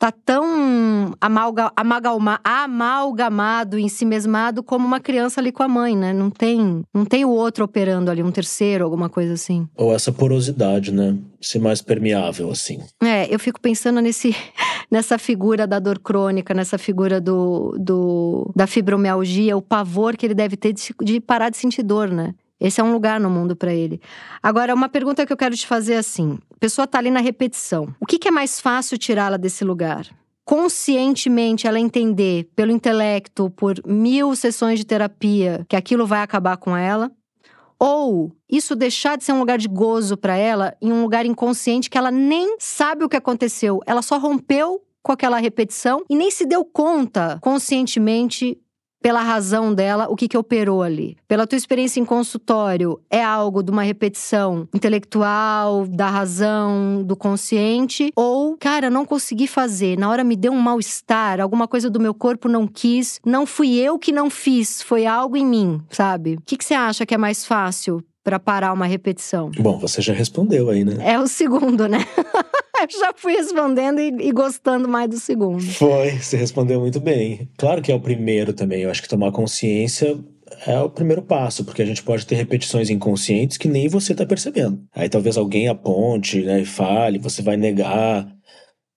tá 0.00 0.10
tão 0.10 1.14
amalga, 1.20 1.70
amalgama, 1.76 2.40
amalgamado, 2.42 3.78
em 3.78 3.86
si 3.86 4.06
mesmado 4.06 4.62
como 4.62 4.86
uma 4.86 4.98
criança 4.98 5.42
ali 5.42 5.52
com 5.52 5.62
a 5.62 5.68
mãe, 5.68 5.94
né? 5.94 6.10
Não 6.14 6.30
tem, 6.30 6.82
não 6.94 7.04
tem 7.04 7.26
o 7.26 7.28
outro 7.28 7.66
operando 7.66 8.10
ali, 8.10 8.22
um 8.22 8.32
terceiro, 8.32 8.82
alguma 8.82 9.10
coisa 9.10 9.34
assim. 9.34 9.68
Ou 9.76 9.94
essa 9.94 10.10
porosidade, 10.10 10.90
né? 10.90 11.18
Ser 11.38 11.58
mais 11.58 11.82
permeável, 11.82 12.50
assim. 12.50 12.80
É, 13.02 13.32
eu 13.32 13.38
fico 13.38 13.60
pensando 13.60 14.00
nesse, 14.00 14.34
nessa 14.90 15.18
figura 15.18 15.66
da 15.66 15.78
dor 15.78 15.98
crônica, 15.98 16.54
nessa 16.54 16.78
figura 16.78 17.20
do, 17.20 17.76
do 17.78 18.50
da 18.56 18.66
fibromialgia, 18.66 19.54
o 19.54 19.60
pavor 19.60 20.16
que 20.16 20.24
ele 20.24 20.34
deve 20.34 20.56
ter 20.56 20.72
de, 20.72 20.94
de 21.02 21.20
parar 21.20 21.50
de 21.50 21.58
sentir 21.58 21.82
dor, 21.82 22.08
né? 22.08 22.34
Esse 22.60 22.80
é 22.80 22.84
um 22.84 22.92
lugar 22.92 23.18
no 23.18 23.30
mundo 23.30 23.56
para 23.56 23.72
ele. 23.72 24.00
Agora, 24.42 24.74
uma 24.74 24.88
pergunta 24.88 25.24
que 25.24 25.32
eu 25.32 25.36
quero 25.36 25.56
te 25.56 25.66
fazer 25.66 25.94
é 25.94 25.98
assim: 25.98 26.38
a 26.54 26.58
pessoa 26.58 26.84
está 26.84 26.98
ali 26.98 27.10
na 27.10 27.20
repetição. 27.20 27.94
O 27.98 28.06
que, 28.06 28.18
que 28.18 28.28
é 28.28 28.30
mais 28.30 28.60
fácil 28.60 28.98
tirá-la 28.98 29.36
desse 29.36 29.64
lugar? 29.64 30.06
Conscientemente 30.44 31.66
ela 31.66 31.78
entender 31.78 32.50
pelo 32.54 32.72
intelecto, 32.72 33.50
por 33.50 33.76
mil 33.86 34.34
sessões 34.36 34.78
de 34.78 34.84
terapia, 34.84 35.64
que 35.68 35.76
aquilo 35.76 36.06
vai 36.06 36.22
acabar 36.22 36.56
com 36.56 36.76
ela? 36.76 37.10
Ou 37.78 38.30
isso 38.50 38.76
deixar 38.76 39.16
de 39.16 39.24
ser 39.24 39.32
um 39.32 39.38
lugar 39.38 39.56
de 39.56 39.68
gozo 39.68 40.16
para 40.16 40.36
ela 40.36 40.76
em 40.82 40.92
um 40.92 41.00
lugar 41.00 41.24
inconsciente 41.24 41.88
que 41.88 41.96
ela 41.96 42.10
nem 42.10 42.56
sabe 42.58 43.04
o 43.04 43.08
que 43.08 43.16
aconteceu, 43.16 43.80
ela 43.86 44.02
só 44.02 44.18
rompeu 44.18 44.82
com 45.02 45.12
aquela 45.12 45.38
repetição 45.38 46.04
e 46.10 46.14
nem 46.14 46.30
se 46.30 46.44
deu 46.44 46.62
conta 46.62 47.38
conscientemente 47.40 48.58
pela 49.00 49.22
razão 49.22 49.74
dela, 49.74 50.06
o 50.08 50.16
que 50.16 50.28
que 50.28 50.36
operou 50.36 50.82
ali. 50.82 51.16
Pela 51.26 51.46
tua 51.46 51.56
experiência 51.56 52.00
em 52.00 52.04
consultório, 52.04 53.00
é 53.10 53.22
algo 53.22 53.62
de 53.62 53.70
uma 53.70 53.82
repetição 53.82 54.68
intelectual, 54.74 55.86
da 55.86 56.08
razão, 56.08 57.02
do 57.04 57.16
consciente? 57.16 58.12
Ou, 58.14 58.56
cara, 58.58 58.90
não 58.90 59.04
consegui 59.04 59.46
fazer, 59.46 59.98
na 59.98 60.08
hora 60.08 60.24
me 60.24 60.36
deu 60.36 60.52
um 60.52 60.60
mal-estar, 60.60 61.40
alguma 61.40 61.66
coisa 61.66 61.88
do 61.88 62.00
meu 62.00 62.14
corpo 62.14 62.48
não 62.48 62.66
quis, 62.66 63.20
não 63.24 63.46
fui 63.46 63.78
eu 63.78 63.98
que 63.98 64.12
não 64.12 64.28
fiz, 64.28 64.82
foi 64.82 65.06
algo 65.06 65.36
em 65.36 65.46
mim, 65.46 65.80
sabe? 65.90 66.34
O 66.34 66.42
que, 66.44 66.56
que 66.56 66.64
você 66.64 66.74
acha 66.74 67.06
que 67.06 67.14
é 67.14 67.18
mais 67.18 67.44
fácil 67.44 68.04
para 68.22 68.38
parar 68.38 68.72
uma 68.72 68.86
repetição? 68.86 69.50
Bom, 69.58 69.78
você 69.78 70.02
já 70.02 70.12
respondeu 70.12 70.70
aí, 70.70 70.84
né? 70.84 70.96
É 71.00 71.18
o 71.18 71.26
segundo, 71.26 71.88
né? 71.88 71.98
já 72.88 73.12
fui 73.14 73.34
respondendo 73.34 74.00
e, 74.00 74.28
e, 74.28 74.32
gostando 74.32 74.88
mais 74.88 75.08
do 75.08 75.18
segundo. 75.18 75.60
Foi, 75.60 76.12
você 76.12 76.36
respondeu 76.36 76.80
muito 76.80 77.00
bem. 77.00 77.48
Claro 77.58 77.82
que 77.82 77.92
é 77.92 77.94
o 77.94 78.00
primeiro 78.00 78.52
também. 78.52 78.82
Eu 78.82 78.90
acho 78.90 79.02
que 79.02 79.08
tomar 79.08 79.32
consciência 79.32 80.18
é 80.66 80.78
o 80.80 80.90
primeiro 80.90 81.22
passo, 81.22 81.64
porque 81.64 81.82
a 81.82 81.86
gente 81.86 82.02
pode 82.02 82.26
ter 82.26 82.34
repetições 82.34 82.90
inconscientes 82.90 83.56
que 83.56 83.68
nem 83.68 83.88
você 83.88 84.12
está 84.12 84.26
percebendo. 84.26 84.82
Aí 84.94 85.08
talvez 85.08 85.36
alguém 85.36 85.68
aponte 85.68 86.42
né, 86.42 86.60
e 86.60 86.64
fale, 86.64 87.18
você 87.18 87.42
vai 87.42 87.56
negar. 87.56 88.26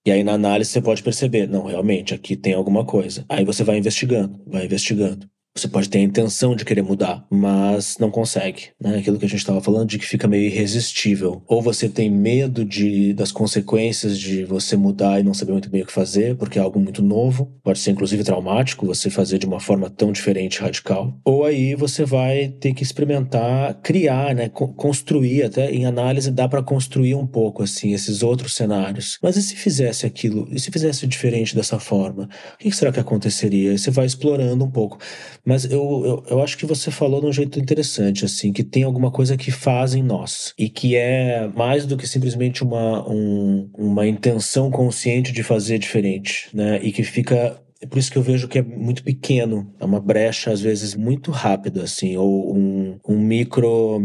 E 0.05 0.11
aí 0.11 0.23
na 0.23 0.33
análise 0.33 0.71
você 0.71 0.81
pode 0.81 1.01
perceber, 1.01 1.47
não, 1.47 1.65
realmente, 1.65 2.13
aqui 2.13 2.35
tem 2.35 2.53
alguma 2.53 2.85
coisa. 2.85 3.25
Aí 3.29 3.45
você 3.45 3.63
vai 3.63 3.77
investigando, 3.77 4.41
vai 4.45 4.65
investigando. 4.65 5.27
Você 5.55 5.67
pode 5.67 5.87
ter 5.87 5.99
a 5.99 6.01
intenção 6.01 6.55
de 6.55 6.65
querer 6.65 6.81
mudar, 6.81 7.23
mas 7.29 7.99
não 7.99 8.09
consegue, 8.09 8.69
né? 8.81 8.97
Aquilo 8.97 9.19
que 9.19 9.25
a 9.25 9.29
gente 9.29 9.39
estava 9.39 9.61
falando 9.61 9.87
de 9.87 9.99
que 9.99 10.05
fica 10.05 10.27
meio 10.27 10.45
irresistível. 10.45 11.43
Ou 11.47 11.61
você 11.61 11.87
tem 11.87 12.09
medo 12.09 12.65
de, 12.65 13.13
das 13.13 13.31
consequências 13.31 14.17
de 14.17 14.43
você 14.45 14.75
mudar 14.75 15.19
e 15.19 15.23
não 15.23 15.33
saber 15.33 15.51
muito 15.51 15.69
bem 15.69 15.83
o 15.83 15.85
que 15.85 15.93
fazer, 15.93 16.35
porque 16.37 16.57
é 16.57 16.61
algo 16.61 16.79
muito 16.79 17.03
novo, 17.03 17.53
pode 17.63 17.77
ser 17.77 17.91
inclusive 17.91 18.23
traumático 18.23 18.87
você 18.87 19.11
fazer 19.11 19.37
de 19.37 19.45
uma 19.45 19.59
forma 19.59 19.91
tão 19.91 20.11
diferente, 20.11 20.59
radical. 20.59 21.19
Ou 21.23 21.45
aí 21.45 21.75
você 21.75 22.03
vai 22.03 22.47
ter 22.47 22.73
que 22.73 22.81
experimentar, 22.81 23.75
criar, 23.83 24.33
né? 24.33 24.49
construir, 24.49 25.43
até 25.43 25.69
em 25.69 25.85
análise 25.85 26.31
dá 26.31 26.49
para 26.49 26.63
construir 26.63 27.13
um 27.13 27.27
pouco 27.27 27.61
assim 27.61 27.93
esses 27.93 28.23
outros 28.23 28.55
cenários. 28.55 29.19
Mas 29.21 29.37
e 29.37 29.43
se 29.43 29.55
fizesse 29.55 30.07
aquilo? 30.07 30.47
E 30.51 30.59
se 30.59 30.71
fizesse 30.71 31.05
diferente 31.05 31.55
dessa 31.55 31.77
forma? 31.77 32.27
O 32.55 32.57
que 32.57 32.71
será 32.71 32.91
que 32.91 32.99
aconteceria? 32.99 33.73
E 33.73 33.77
você 33.77 33.91
vai 33.91 34.07
explorando 34.07 34.65
um 34.65 34.71
pouco. 34.71 34.97
Mas 35.45 35.65
eu, 35.65 36.03
eu, 36.05 36.23
eu, 36.29 36.41
acho 36.41 36.57
que 36.57 36.65
você 36.65 36.89
falou 36.89 37.19
de 37.19 37.27
um 37.27 37.33
jeito 37.33 37.59
interessante, 37.59 38.23
assim, 38.23 38.53
que 38.53 38.63
tem 38.63 38.83
alguma 38.83 39.11
coisa 39.11 39.35
que 39.35 39.51
faz 39.51 39.93
em 39.93 40.01
nós. 40.01 40.53
E 40.57 40.69
que 40.69 40.95
é 40.95 41.47
mais 41.49 41.85
do 41.85 41.97
que 41.97 42.07
simplesmente 42.07 42.63
uma, 42.63 43.07
um, 43.09 43.69
uma 43.73 44.07
intenção 44.07 44.71
consciente 44.71 45.33
de 45.33 45.43
fazer 45.43 45.77
diferente, 45.79 46.49
né? 46.53 46.79
E 46.81 46.91
que 46.91 47.03
fica 47.03 47.61
é 47.83 47.85
por 47.85 47.99
isso 47.99 48.09
que 48.09 48.17
eu 48.17 48.23
vejo 48.23 48.47
que 48.47 48.59
é 48.59 48.61
muito 48.61 49.03
pequeno, 49.03 49.69
é 49.77 49.83
uma 49.83 49.99
brecha 49.99 50.51
às 50.51 50.61
vezes 50.61 50.95
muito 50.95 51.31
rápida, 51.31 51.83
assim, 51.83 52.15
ou 52.15 52.55
um, 52.55 52.97
um 53.05 53.19
micro 53.19 53.99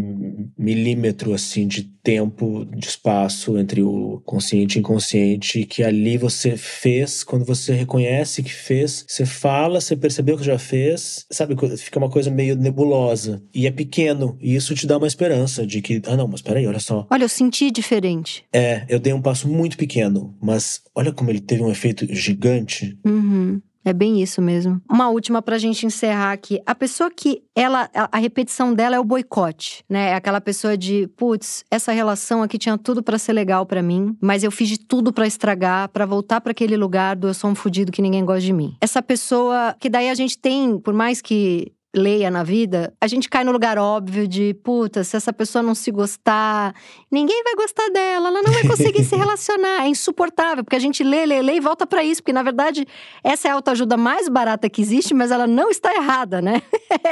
milímetro 0.58 1.32
assim 1.32 1.68
de 1.68 1.84
tempo, 2.02 2.64
de 2.64 2.86
espaço 2.86 3.56
entre 3.56 3.82
o 3.82 4.20
consciente 4.24 4.76
e 4.76 4.80
inconsciente, 4.80 5.64
que 5.64 5.84
ali 5.84 6.16
você 6.16 6.56
fez, 6.56 7.22
quando 7.22 7.44
você 7.44 7.72
reconhece 7.72 8.42
que 8.42 8.52
fez, 8.52 9.04
você 9.06 9.24
fala, 9.24 9.80
você 9.80 9.94
percebeu 9.94 10.36
que 10.36 10.44
já 10.44 10.58
fez, 10.58 11.24
sabe, 11.30 11.54
fica 11.76 11.98
uma 11.98 12.10
coisa 12.10 12.30
meio 12.30 12.56
nebulosa 12.56 13.42
e 13.54 13.66
é 13.66 13.70
pequeno, 13.70 14.36
e 14.40 14.56
isso 14.56 14.74
te 14.74 14.86
dá 14.86 14.96
uma 14.96 15.06
esperança 15.06 15.64
de 15.64 15.80
que, 15.80 16.02
ah 16.06 16.16
não, 16.16 16.26
mas 16.26 16.42
peraí, 16.42 16.66
olha 16.66 16.80
só. 16.80 17.06
Olha, 17.10 17.24
eu 17.24 17.28
senti 17.28 17.70
diferente. 17.70 18.44
É, 18.52 18.84
eu 18.88 18.98
dei 18.98 19.12
um 19.12 19.22
passo 19.22 19.46
muito 19.46 19.76
pequeno, 19.76 20.34
mas 20.42 20.80
olha 20.96 21.12
como 21.12 21.30
ele 21.30 21.40
teve 21.40 21.62
um 21.62 21.70
efeito 21.70 22.06
gigante. 22.12 22.98
Uhum. 23.04 23.60
É 23.88 23.92
bem 23.94 24.20
isso 24.20 24.42
mesmo. 24.42 24.82
Uma 24.86 25.08
última 25.08 25.40
pra 25.40 25.56
gente 25.56 25.86
encerrar 25.86 26.32
aqui. 26.32 26.60
A 26.66 26.74
pessoa 26.74 27.10
que 27.10 27.42
ela 27.56 27.88
a 27.94 28.18
repetição 28.18 28.74
dela 28.74 28.96
é 28.96 29.00
o 29.00 29.04
boicote, 29.04 29.82
né? 29.88 30.10
É 30.10 30.14
aquela 30.14 30.42
pessoa 30.42 30.76
de, 30.76 31.06
putz, 31.16 31.64
essa 31.70 31.90
relação 31.90 32.42
aqui 32.42 32.58
tinha 32.58 32.76
tudo 32.76 33.02
para 33.02 33.16
ser 33.16 33.32
legal 33.32 33.64
para 33.64 33.82
mim, 33.82 34.14
mas 34.20 34.44
eu 34.44 34.50
fiz 34.50 34.68
de 34.68 34.78
tudo 34.78 35.10
para 35.10 35.26
estragar, 35.26 35.88
para 35.88 36.04
voltar 36.04 36.42
para 36.42 36.50
aquele 36.50 36.76
lugar 36.76 37.16
do 37.16 37.28
eu 37.28 37.34
sou 37.34 37.48
um 37.48 37.54
fudido 37.54 37.90
que 37.90 38.02
ninguém 38.02 38.26
gosta 38.26 38.42
de 38.42 38.52
mim. 38.52 38.76
Essa 38.78 39.00
pessoa 39.00 39.74
que 39.80 39.88
daí 39.88 40.10
a 40.10 40.14
gente 40.14 40.36
tem, 40.36 40.78
por 40.78 40.92
mais 40.92 41.22
que 41.22 41.72
leia 41.94 42.30
na 42.30 42.42
vida, 42.42 42.92
a 43.00 43.06
gente 43.06 43.28
cai 43.28 43.42
no 43.44 43.52
lugar 43.52 43.78
óbvio 43.78 44.28
de, 44.28 44.54
puta, 44.62 45.02
se 45.02 45.16
essa 45.16 45.32
pessoa 45.32 45.62
não 45.62 45.74
se 45.74 45.90
gostar, 45.90 46.74
ninguém 47.10 47.42
vai 47.42 47.54
gostar 47.54 47.88
dela, 47.90 48.28
ela 48.28 48.42
não 48.42 48.52
vai 48.52 48.62
conseguir 48.64 49.04
se 49.04 49.16
relacionar, 49.16 49.84
é 49.84 49.88
insuportável, 49.88 50.62
porque 50.62 50.76
a 50.76 50.80
gente 50.80 51.02
lê, 51.02 51.24
lê, 51.24 51.40
lê 51.40 51.54
e 51.56 51.60
volta 51.60 51.86
para 51.86 52.04
isso, 52.04 52.22
porque 52.22 52.32
na 52.32 52.42
verdade 52.42 52.86
essa 53.24 53.48
é 53.48 53.50
a 53.50 53.54
autoajuda 53.54 53.96
mais 53.96 54.28
barata 54.28 54.68
que 54.68 54.82
existe, 54.82 55.14
mas 55.14 55.30
ela 55.30 55.46
não 55.46 55.70
está 55.70 55.94
errada, 55.94 56.42
né? 56.42 56.62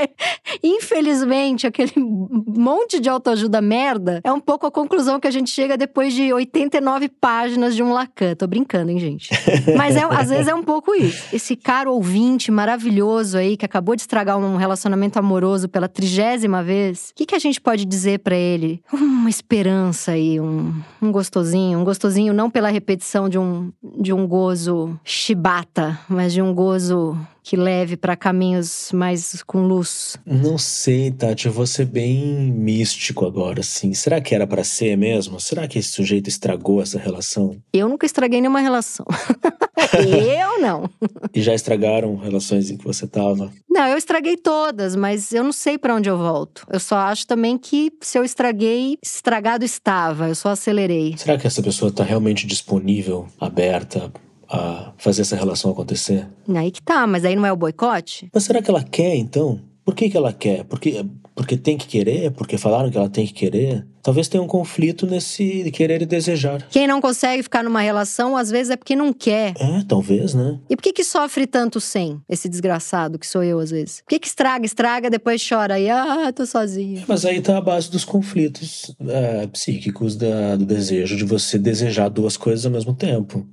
Infelizmente, 0.62 1.66
aquele 1.66 1.92
monte 1.96 3.00
de 3.00 3.08
autoajuda 3.08 3.62
merda 3.62 4.20
é 4.22 4.32
um 4.32 4.40
pouco 4.40 4.66
a 4.66 4.70
conclusão 4.70 5.18
que 5.18 5.26
a 5.26 5.30
gente 5.30 5.50
chega 5.50 5.76
depois 5.76 6.12
de 6.12 6.32
89 6.32 7.08
páginas 7.08 7.74
de 7.74 7.82
um 7.82 7.92
Lacan. 7.92 8.34
Tô 8.34 8.46
brincando, 8.46 8.90
hein, 8.90 8.98
gente? 8.98 9.30
Mas 9.76 9.96
é, 9.96 10.02
às 10.02 10.28
vezes 10.28 10.48
é 10.48 10.54
um 10.54 10.62
pouco 10.62 10.94
isso. 10.94 11.34
Esse 11.34 11.56
caro 11.56 11.92
ouvinte 11.92 12.50
maravilhoso 12.50 13.38
aí 13.38 13.56
que 13.56 13.64
acabou 13.64 13.94
de 13.94 14.02
estragar 14.02 14.36
um 14.38 14.56
relacionamento 14.66 15.18
amoroso 15.18 15.68
pela 15.68 15.88
trigésima 15.88 16.62
vez, 16.62 17.10
o 17.10 17.14
que, 17.14 17.26
que 17.26 17.34
a 17.34 17.38
gente 17.38 17.60
pode 17.60 17.84
dizer 17.84 18.18
para 18.18 18.36
ele? 18.36 18.82
Uma 18.92 19.30
esperança 19.30 20.12
aí, 20.12 20.40
um, 20.40 20.72
Um 21.00 21.10
gostosinho, 21.10 21.78
um 21.78 21.84
gostosinho 21.84 22.34
não 22.34 22.50
pela 22.50 22.68
repetição 22.68 23.28
de 23.28 23.38
um, 23.38 23.72
de 23.98 24.12
um 24.12 24.26
gozo 24.26 24.98
chibata, 25.04 25.98
mas 26.08 26.32
de 26.32 26.42
um 26.42 26.52
gozo 26.52 27.16
que 27.46 27.54
leve 27.54 27.96
para 27.96 28.16
caminhos 28.16 28.90
mais 28.92 29.40
com 29.44 29.62
luz? 29.62 30.16
Não 30.26 30.58
sei, 30.58 31.12
Tati, 31.12 31.46
eu 31.46 31.52
vou 31.52 31.64
ser 31.64 31.84
bem 31.84 32.50
místico 32.50 33.24
agora, 33.24 33.60
assim. 33.60 33.94
Será 33.94 34.20
que 34.20 34.34
era 34.34 34.48
para 34.48 34.64
ser 34.64 34.96
mesmo? 34.96 35.38
Será 35.38 35.68
que 35.68 35.78
esse 35.78 35.90
sujeito 35.90 36.28
estragou 36.28 36.82
essa 36.82 36.98
relação? 36.98 37.56
Eu 37.72 37.88
nunca 37.88 38.04
estraguei 38.04 38.40
nenhuma 38.40 38.58
relação. 38.58 39.06
eu 39.94 40.60
não. 40.60 40.90
E 41.32 41.40
já 41.40 41.54
estragaram 41.54 42.16
relações 42.16 42.68
em 42.68 42.76
que 42.76 42.84
você 42.84 43.06
tava? 43.06 43.52
Não, 43.70 43.86
eu 43.86 43.96
estraguei 43.96 44.36
todas, 44.36 44.96
mas 44.96 45.32
eu 45.32 45.44
não 45.44 45.52
sei 45.52 45.78
para 45.78 45.94
onde 45.94 46.10
eu 46.10 46.18
volto. 46.18 46.66
Eu 46.68 46.80
só 46.80 46.96
acho 46.96 47.28
também 47.28 47.56
que 47.56 47.92
se 48.00 48.18
eu 48.18 48.24
estraguei, 48.24 48.98
estragado 49.00 49.64
estava. 49.64 50.26
Eu 50.26 50.34
só 50.34 50.48
acelerei. 50.48 51.14
Será 51.16 51.38
que 51.38 51.46
essa 51.46 51.62
pessoa 51.62 51.92
tá 51.92 52.02
realmente 52.02 52.44
disponível, 52.44 53.28
aberta 53.38 54.10
a 54.48 54.92
fazer 54.96 55.22
essa 55.22 55.36
relação 55.36 55.70
acontecer. 55.70 56.26
Aí 56.54 56.70
que 56.70 56.82
tá, 56.82 57.06
mas 57.06 57.24
aí 57.24 57.36
não 57.36 57.46
é 57.46 57.52
o 57.52 57.56
boicote? 57.56 58.28
Mas 58.32 58.44
será 58.44 58.62
que 58.62 58.70
ela 58.70 58.82
quer 58.82 59.14
então? 59.16 59.60
Por 59.86 59.94
que, 59.94 60.10
que 60.10 60.16
ela 60.16 60.32
quer? 60.32 60.64
Porque, 60.64 61.06
porque 61.32 61.56
tem 61.56 61.78
que 61.78 61.86
querer? 61.86 62.32
Porque 62.32 62.58
falaram 62.58 62.90
que 62.90 62.98
ela 62.98 63.08
tem 63.08 63.24
que 63.24 63.32
querer? 63.32 63.86
Talvez 64.02 64.26
tenha 64.26 64.42
um 64.42 64.48
conflito 64.48 65.06
nesse 65.06 65.70
querer 65.70 66.02
e 66.02 66.06
desejar. 66.06 66.66
Quem 66.70 66.88
não 66.88 67.00
consegue 67.00 67.40
ficar 67.40 67.62
numa 67.62 67.80
relação, 67.80 68.36
às 68.36 68.50
vezes 68.50 68.70
é 68.70 68.76
porque 68.76 68.96
não 68.96 69.12
quer. 69.12 69.54
É, 69.56 69.84
talvez, 69.86 70.34
né? 70.34 70.58
E 70.68 70.74
por 70.74 70.82
que 70.82 70.92
que 70.92 71.04
sofre 71.04 71.46
tanto 71.46 71.80
sem? 71.80 72.20
Esse 72.28 72.48
desgraçado 72.48 73.16
que 73.16 73.26
sou 73.26 73.44
eu, 73.44 73.60
às 73.60 73.70
vezes. 73.70 74.00
Por 74.00 74.08
que 74.08 74.18
que 74.18 74.26
estraga, 74.26 74.66
estraga, 74.66 75.08
depois 75.08 75.40
chora 75.48 75.78
e 75.78 75.88
ah, 75.88 76.32
tô 76.34 76.44
sozinho. 76.44 77.04
Mas 77.06 77.24
aí 77.24 77.40
tá 77.40 77.56
a 77.56 77.60
base 77.60 77.88
dos 77.88 78.04
conflitos 78.04 78.92
é, 79.06 79.46
psíquicos 79.46 80.16
da, 80.16 80.56
do 80.56 80.64
desejo 80.64 81.16
de 81.16 81.24
você 81.24 81.58
desejar 81.58 82.08
duas 82.08 82.36
coisas 82.36 82.66
ao 82.66 82.72
mesmo 82.72 82.92
tempo. 82.92 83.46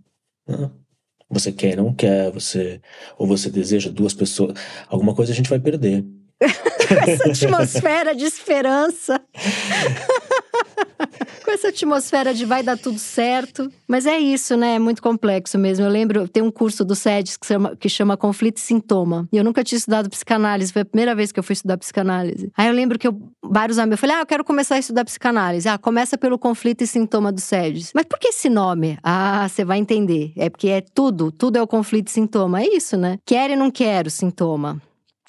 Né? 0.48 0.70
Você 1.34 1.52
quer 1.52 1.76
não 1.76 1.94
quer, 1.94 2.32
você 2.32 2.80
ou 3.18 3.28
você 3.28 3.50
deseja 3.50 3.90
duas 3.90 4.14
pessoas, 4.14 4.54
alguma 4.88 5.16
coisa 5.16 5.32
a 5.32 5.36
gente 5.36 5.50
vai 5.50 5.60
perder. 5.60 6.06
Essa 7.08 7.30
atmosfera 7.30 8.14
de 8.14 8.26
esperança. 8.26 9.20
Essa 11.54 11.68
atmosfera 11.68 12.34
de 12.34 12.46
vai 12.46 12.64
dar 12.64 12.76
tudo 12.80 12.98
certo. 12.98 13.72
Mas 13.88 14.08
é 14.08 14.18
isso, 14.18 14.58
né? 14.58 14.76
É 14.76 14.80
muito 14.80 15.04
complexo 15.04 15.60
mesmo. 15.60 15.86
Eu 15.86 15.90
lembro, 15.90 16.28
tem 16.28 16.42
um 16.42 16.50
curso 16.50 16.84
do 16.84 16.96
SEDES 16.96 17.38
que 17.38 17.46
chama, 17.46 17.76
que 17.76 17.88
chama 17.88 18.18
Conflito 18.18 18.58
e 18.58 18.60
Sintoma. 18.60 19.30
E 19.32 19.38
eu 19.38 19.44
nunca 19.44 19.64
tinha 19.64 19.78
estudado 19.78 20.10
psicanálise, 20.10 20.74
foi 20.74 20.82
a 20.82 20.86
primeira 20.86 21.14
vez 21.14 21.32
que 21.32 21.40
eu 21.40 21.44
fui 21.44 21.54
estudar 21.54 21.78
psicanálise. 21.78 22.52
Aí 22.58 22.68
eu 22.68 22.74
lembro 22.74 22.98
que 22.98 23.08
eu, 23.08 23.22
vários 23.44 23.78
amigos, 23.78 23.98
eu 23.98 24.02
falei, 24.02 24.16
ah, 24.16 24.22
eu 24.22 24.26
quero 24.26 24.44
começar 24.44 24.76
a 24.76 24.80
estudar 24.80 25.06
psicanálise. 25.06 25.70
Ah, 25.70 25.78
começa 25.78 26.18
pelo 26.18 26.40
conflito 26.40 26.82
e 26.82 26.88
sintoma 26.88 27.32
do 27.32 27.40
SEDES. 27.40 27.92
Mas 27.94 28.06
por 28.06 28.18
que 28.18 28.30
esse 28.30 28.50
nome? 28.50 28.98
Ah, 29.04 29.48
você 29.48 29.64
vai 29.64 29.78
entender. 29.78 30.34
É 30.36 30.50
porque 30.50 30.70
é 30.70 30.82
tudo, 30.82 31.32
tudo 31.32 31.58
é 31.58 31.62
o 31.62 31.68
conflito 31.68 32.08
e 32.08 32.12
sintoma. 32.12 32.64
É 32.64 32.66
isso, 32.66 32.98
né? 32.98 33.20
Quero 33.24 33.54
e 33.54 33.56
não 33.56 33.70
quero 33.70 34.10
sintoma. 34.10 34.82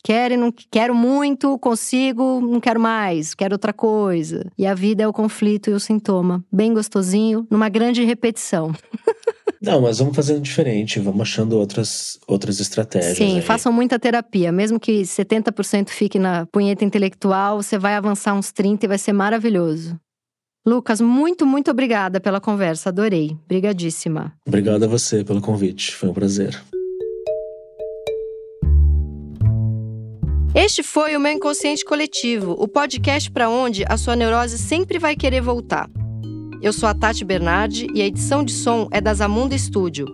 Quero, 0.07 0.37
não 0.37 0.53
quero 0.71 0.95
muito, 0.95 1.59
consigo, 1.59 2.39
não 2.39 2.61
quero 2.61 2.79
mais, 2.79 3.35
quero 3.35 3.55
outra 3.55 3.73
coisa. 3.73 4.45
E 4.59 4.67
a 4.67 4.75
vida 4.75 5.03
é 5.03 5.09
o 5.09 5.15
conflito 5.15 5.71
e 5.71 5.73
o 5.73 5.81
sintoma. 5.81 6.45
Bem 6.53 6.75
gostosinho, 6.75 7.47
numa 7.51 7.71
grande 7.71 8.05
repetição. 8.05 8.73
Não, 9.63 9.81
mas 9.81 9.99
vamos 9.99 10.15
fazendo 10.15 10.43
diferente, 10.43 11.01
vamos 11.01 11.23
achando 11.23 11.57
outras, 11.57 12.19
outras 12.29 12.61
estratégias. 12.61 13.17
Sim, 13.17 13.37
aí. 13.37 13.41
façam 13.41 13.73
muita 13.73 13.99
terapia. 13.99 14.53
Mesmo 14.53 14.79
que 14.79 15.01
70% 15.01 15.89
fique 15.89 16.19
na 16.19 16.45
punheta 16.45 16.85
intelectual, 16.85 17.63
você 17.63 17.79
vai 17.79 17.95
avançar 17.95 18.35
uns 18.35 18.53
30% 18.53 18.83
e 18.83 18.87
vai 18.87 18.99
ser 18.99 19.15
maravilhoso. 19.15 19.99
Lucas, 20.67 21.01
muito, 21.01 21.47
muito 21.47 21.71
obrigada 21.71 22.21
pela 22.21 22.43
conversa, 22.43 22.91
adorei. 22.91 23.39
Brigadíssima. 23.49 24.35
Obrigado 24.47 24.83
a 24.83 24.87
você 24.87 25.25
pelo 25.25 25.41
convite, 25.41 25.95
foi 25.95 26.11
um 26.11 26.15
prazer. 26.15 26.63
Este 30.55 30.85
foi 30.85 31.17
o 31.17 31.21
meu 31.21 31.33
Inconsciente 31.33 31.85
Coletivo, 31.85 32.53
o 32.53 32.69
podcast 32.69 33.29
para 33.29 33.51
onde 33.51 33.85
a 33.89 33.97
sua 33.97 34.15
neurose 34.15 34.57
sempre 34.57 35.01
vai 35.01 35.17
querer 35.17 35.41
voltar. 35.41 35.91
Eu 36.63 36.73
sou 36.73 36.89
a 36.89 36.95
Tati 36.95 37.25
Bernardi 37.25 37.89
e 37.93 38.01
a 38.01 38.07
edição 38.07 38.45
de 38.45 38.53
som 38.53 38.87
é 38.93 39.01
da 39.01 39.13
Zamunda 39.13 39.59
Studio. 39.59 40.07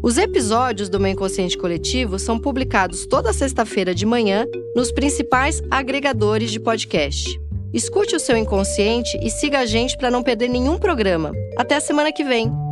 Os 0.00 0.18
episódios 0.18 0.88
do 0.88 1.00
meu 1.00 1.10
Inconsciente 1.10 1.58
Coletivo 1.58 2.16
são 2.16 2.38
publicados 2.38 3.06
toda 3.06 3.32
sexta-feira 3.32 3.92
de 3.92 4.06
manhã 4.06 4.46
nos 4.76 4.92
principais 4.92 5.60
agregadores 5.68 6.52
de 6.52 6.60
podcast. 6.60 7.28
Escute 7.74 8.14
o 8.14 8.20
seu 8.20 8.36
inconsciente 8.36 9.18
e 9.20 9.30
siga 9.30 9.58
a 9.58 9.66
gente 9.66 9.96
para 9.96 10.12
não 10.12 10.22
perder 10.22 10.46
nenhum 10.46 10.78
programa. 10.78 11.32
Até 11.58 11.74
a 11.74 11.80
semana 11.80 12.12
que 12.12 12.22
vem! 12.22 12.71